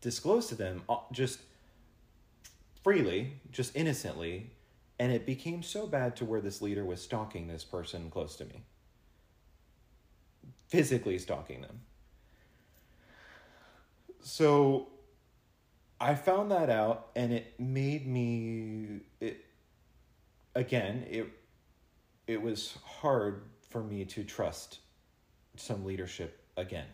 disclose 0.00 0.46
to 0.48 0.54
them 0.54 0.82
uh, 0.88 0.96
just 1.12 1.40
freely, 2.82 3.40
just 3.50 3.74
innocently, 3.74 4.50
and 4.98 5.10
it 5.10 5.26
became 5.26 5.62
so 5.62 5.86
bad 5.86 6.16
to 6.16 6.24
where 6.24 6.40
this 6.40 6.62
leader 6.62 6.84
was 6.84 7.02
stalking 7.02 7.48
this 7.48 7.64
person 7.64 8.10
close 8.10 8.36
to 8.36 8.44
me, 8.44 8.62
physically 10.68 11.18
stalking 11.18 11.62
them. 11.62 11.80
So 14.20 14.88
I 16.04 16.14
found 16.14 16.50
that 16.50 16.68
out 16.68 17.08
and 17.16 17.32
it 17.32 17.58
made 17.58 18.06
me 18.06 19.00
it 19.20 19.42
again 20.54 21.06
it 21.10 21.26
it 22.26 22.42
was 22.42 22.76
hard 22.84 23.44
for 23.70 23.82
me 23.82 24.04
to 24.04 24.22
trust 24.22 24.80
some 25.56 25.82
leadership 25.86 26.44
again. 26.58 26.86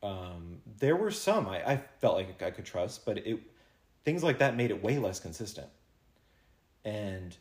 Um, 0.00 0.60
there 0.78 0.94
were 0.94 1.10
some 1.10 1.48
I, 1.48 1.72
I 1.72 1.76
felt 1.98 2.14
like 2.14 2.40
I 2.40 2.52
could 2.52 2.64
trust, 2.64 3.04
but 3.04 3.18
it 3.18 3.40
things 4.04 4.22
like 4.22 4.38
that 4.38 4.54
made 4.56 4.70
it 4.70 4.80
way 4.80 4.98
less 4.98 5.18
consistent. 5.18 5.66
And 6.84 7.36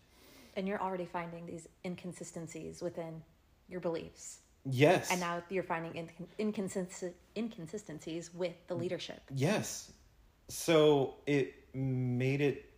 And 0.56 0.68
you're 0.68 0.82
already 0.82 1.06
finding 1.06 1.46
these 1.46 1.68
inconsistencies 1.86 2.82
within 2.82 3.22
your 3.70 3.80
beliefs. 3.80 4.40
yes, 4.66 5.12
And 5.12 5.20
now 5.20 5.44
you're 5.50 5.62
finding 5.62 5.94
incon- 5.94 6.28
inconsist- 6.40 7.14
inconsistencies 7.36 8.34
with 8.34 8.56
the 8.68 8.74
leadership. 8.74 9.22
Yes. 9.36 9.92
So 10.54 11.16
it 11.26 11.56
made 11.74 12.40
it 12.40 12.70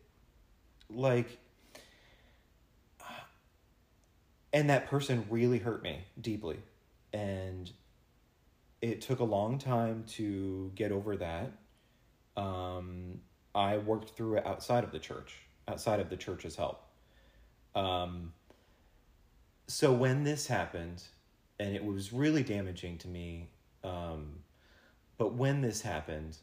like 0.89 1.37
and 4.53 4.69
that 4.69 4.87
person 4.87 5.25
really 5.29 5.59
hurt 5.59 5.83
me 5.83 5.99
deeply. 6.21 6.59
And 7.11 7.69
it 8.81 9.01
took 9.01 9.19
a 9.19 9.25
long 9.25 9.57
time 9.57 10.05
to 10.11 10.71
get 10.73 10.93
over 10.93 11.17
that. 11.17 11.51
Um, 12.37 13.19
i 13.53 13.77
worked 13.77 14.11
through 14.11 14.37
it 14.37 14.45
outside 14.45 14.83
of 14.83 14.91
the 14.91 14.99
church 14.99 15.37
outside 15.67 15.99
of 15.99 16.09
the 16.09 16.17
church's 16.17 16.55
help. 16.55 16.81
Um, 17.75 18.31
so 19.67 19.91
when 19.91 20.23
this 20.23 20.47
happened 20.47 21.03
and 21.59 21.75
it 21.75 21.83
was 21.83 22.13
really 22.13 22.43
damaging 22.43 22.97
to 22.99 23.09
me 23.09 23.49
um, 23.83 24.39
but 25.17 25.33
when 25.33 25.61
this 25.61 25.81
happened 25.81 26.37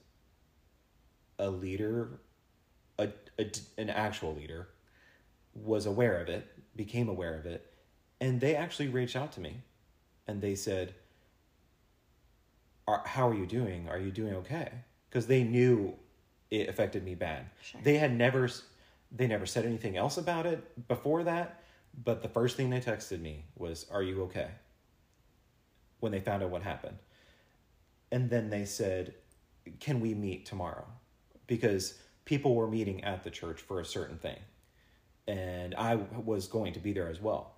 a 1.42 1.50
leader 1.50 2.20
a, 2.98 3.08
a 3.38 3.50
an 3.76 3.90
actual 3.90 4.34
leader 4.34 4.68
was 5.54 5.86
aware 5.86 6.20
of 6.22 6.28
it 6.28 6.46
became 6.76 7.08
aware 7.08 7.34
of 7.34 7.44
it 7.44 7.74
and 8.20 8.40
they 8.40 8.54
actually 8.54 8.88
reached 8.88 9.16
out 9.16 9.32
to 9.32 9.40
me 9.40 9.60
and 10.26 10.40
they 10.40 10.54
said 10.54 10.94
are, 12.88 13.02
how 13.06 13.28
are 13.28 13.34
you 13.34 13.46
doing? 13.46 13.88
Are 13.88 13.98
you 13.98 14.10
doing 14.10 14.34
okay? 14.34 14.70
Because 15.08 15.28
they 15.28 15.44
knew 15.44 15.94
it 16.50 16.68
affected 16.68 17.04
me 17.04 17.14
bad. 17.14 17.46
Sure. 17.62 17.80
they 17.82 17.96
had 17.96 18.16
never 18.16 18.48
they 19.10 19.26
never 19.26 19.46
said 19.46 19.66
anything 19.66 19.96
else 19.96 20.16
about 20.16 20.46
it 20.46 20.88
before 20.88 21.24
that 21.24 21.62
but 22.04 22.22
the 22.22 22.28
first 22.28 22.56
thing 22.56 22.70
they 22.70 22.80
texted 22.80 23.20
me 23.20 23.44
was 23.56 23.86
are 23.90 24.02
you 24.02 24.22
okay? 24.22 24.50
when 26.00 26.10
they 26.10 26.20
found 26.20 26.42
out 26.42 26.50
what 26.50 26.62
happened. 26.62 26.98
And 28.10 28.28
then 28.30 28.50
they 28.50 28.64
said 28.64 29.14
can 29.80 30.00
we 30.00 30.14
meet 30.14 30.46
tomorrow 30.46 30.86
because 31.46 31.94
people 32.24 32.54
were 32.54 32.68
meeting 32.68 33.02
at 33.04 33.24
the 33.24 33.30
church 33.30 33.60
for 33.60 33.80
a 33.80 33.84
certain 33.84 34.18
thing. 34.18 34.38
And 35.26 35.74
i 35.76 35.96
was 35.96 36.46
going 36.46 36.72
to 36.72 36.80
be 36.80 36.92
there 36.92 37.08
as 37.08 37.20
well. 37.20 37.54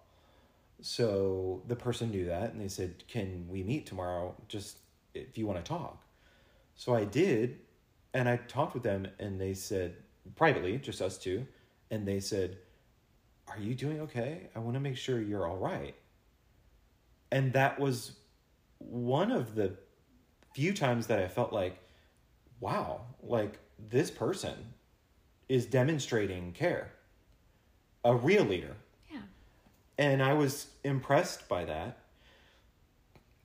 So 0.80 1.62
the 1.66 1.76
person 1.76 2.10
knew 2.10 2.26
that 2.26 2.52
and 2.52 2.60
they 2.60 2.68
said 2.68 3.04
can 3.08 3.46
we 3.48 3.62
meet 3.62 3.86
tomorrow? 3.86 4.34
Just 4.48 4.78
if 5.14 5.38
you 5.38 5.46
want 5.46 5.64
to 5.64 5.68
talk. 5.68 6.02
So 6.76 6.94
i 6.94 7.04
did 7.04 7.60
and 8.12 8.28
i 8.28 8.36
talked 8.36 8.74
with 8.74 8.82
them 8.82 9.06
and 9.18 9.40
they 9.40 9.54
said 9.54 9.96
privately 10.36 10.78
just 10.78 11.00
us 11.00 11.18
two 11.18 11.46
and 11.90 12.06
they 12.06 12.20
said 12.20 12.58
are 13.46 13.58
you 13.58 13.74
doing 13.74 14.00
okay? 14.00 14.48
I 14.56 14.58
want 14.58 14.74
to 14.74 14.80
make 14.80 14.96
sure 14.96 15.20
you're 15.20 15.46
all 15.46 15.58
right. 15.58 15.94
And 17.30 17.52
that 17.52 17.78
was 17.78 18.12
one 18.78 19.30
of 19.30 19.54
the 19.54 19.74
few 20.54 20.72
times 20.72 21.08
that 21.08 21.18
i 21.18 21.28
felt 21.28 21.52
like 21.52 21.78
wow, 22.60 23.02
like 23.22 23.58
this 23.78 24.10
person 24.10 24.54
is 25.48 25.66
demonstrating 25.66 26.52
care. 26.52 26.92
A 28.04 28.14
real 28.14 28.44
leader. 28.44 28.76
Yeah. 29.10 29.20
And 29.98 30.22
I 30.22 30.34
was 30.34 30.68
impressed 30.82 31.48
by 31.48 31.64
that. 31.64 31.98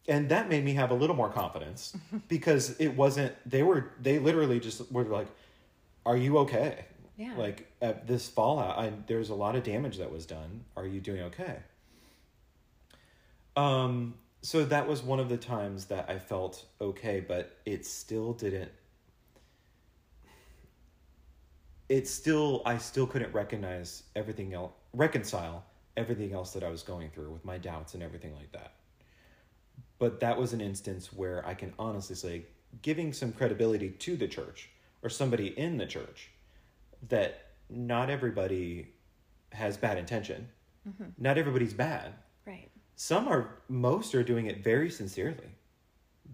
And 0.08 0.30
that 0.30 0.50
made 0.50 0.66
me 0.66 0.74
have 0.74 0.92
a 0.92 0.96
little 0.96 1.16
more 1.16 1.30
confidence 1.30 1.96
because 2.28 2.80
it 2.80 2.90
wasn't, 2.90 3.34
they 3.46 3.64
were, 3.64 3.92
they 4.02 4.20
literally 4.20 4.60
just 4.60 4.92
were 4.92 5.04
like, 5.04 5.28
Are 6.06 6.18
you 6.18 6.40
okay? 6.40 6.86
Yeah. 7.18 7.36
Like 7.38 7.72
at 7.82 8.08
this 8.08 8.28
fallout, 8.28 8.78
I, 8.78 8.94
there's 9.08 9.30
a 9.30 9.36
lot 9.36 9.56
of 9.56 9.64
damage 9.64 9.98
that 9.98 10.12
was 10.12 10.26
done. 10.26 10.64
Are 10.76 10.88
you 10.88 11.00
doing 11.02 11.22
okay? 11.24 11.58
Um, 13.56 14.16
so 14.42 14.64
that 14.64 14.88
was 14.88 15.04
one 15.04 15.20
of 15.20 15.28
the 15.28 15.38
times 15.38 15.86
that 15.86 16.10
I 16.10 16.18
felt 16.18 16.64
okay, 16.80 17.20
but 17.20 17.58
it 17.66 17.86
still 17.86 18.34
didn't 18.34 18.72
it 21.90 22.08
still 22.08 22.62
I 22.66 22.78
still 22.78 23.08
couldn't 23.08 23.34
recognize 23.34 24.04
everything 24.16 24.54
else 24.54 24.72
reconcile 24.94 25.64
everything 25.98 26.34
else 26.34 26.54
that 26.54 26.64
I 26.64 26.70
was 26.70 26.82
going 26.82 27.10
through 27.10 27.30
with 27.32 27.44
my 27.44 27.58
doubts 27.58 27.94
and 27.94 28.02
everything 28.02 28.34
like 28.36 28.52
that. 28.54 28.74
But 29.98 30.22
that 30.22 30.38
was 30.38 30.54
an 30.54 30.62
instance 30.62 31.12
where 31.12 31.46
I 31.46 31.54
can 31.54 31.74
honestly 31.78 32.16
say 32.16 32.46
giving 32.82 33.12
some 33.12 33.34
credibility 33.34 33.90
to 33.90 34.16
the 34.16 34.28
church 34.28 34.70
or 35.04 35.10
somebody 35.10 35.48
in 35.60 35.78
the 35.78 35.86
church 35.86 36.30
that 37.10 37.48
not 37.70 38.10
everybody 38.10 38.88
has 39.52 39.76
bad 39.78 39.98
intention. 39.98 40.48
Mm-hmm. 40.88 41.10
Not 41.18 41.38
everybody's 41.38 41.74
bad 41.74 42.14
Right. 42.46 42.70
some 42.96 43.28
are 43.28 43.60
most 43.68 44.16
are 44.16 44.24
doing 44.24 44.48
it 44.48 44.64
very 44.64 44.90
sincerely 44.90 45.50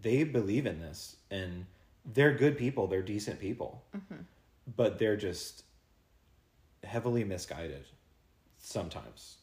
they 0.02 0.24
believe 0.24 0.66
in 0.66 0.80
this 0.80 1.18
and 1.30 1.66
they're 2.14 2.34
good 2.34 2.58
people 2.58 2.88
they're 2.88 3.02
decent 3.02 3.40
people 3.40 3.84
mm-hmm 3.96 4.22
but 4.76 4.98
they're 5.00 5.18
just 5.18 5.64
heavily 6.84 7.24
misguided 7.24 7.86
sometimes. 8.58 9.38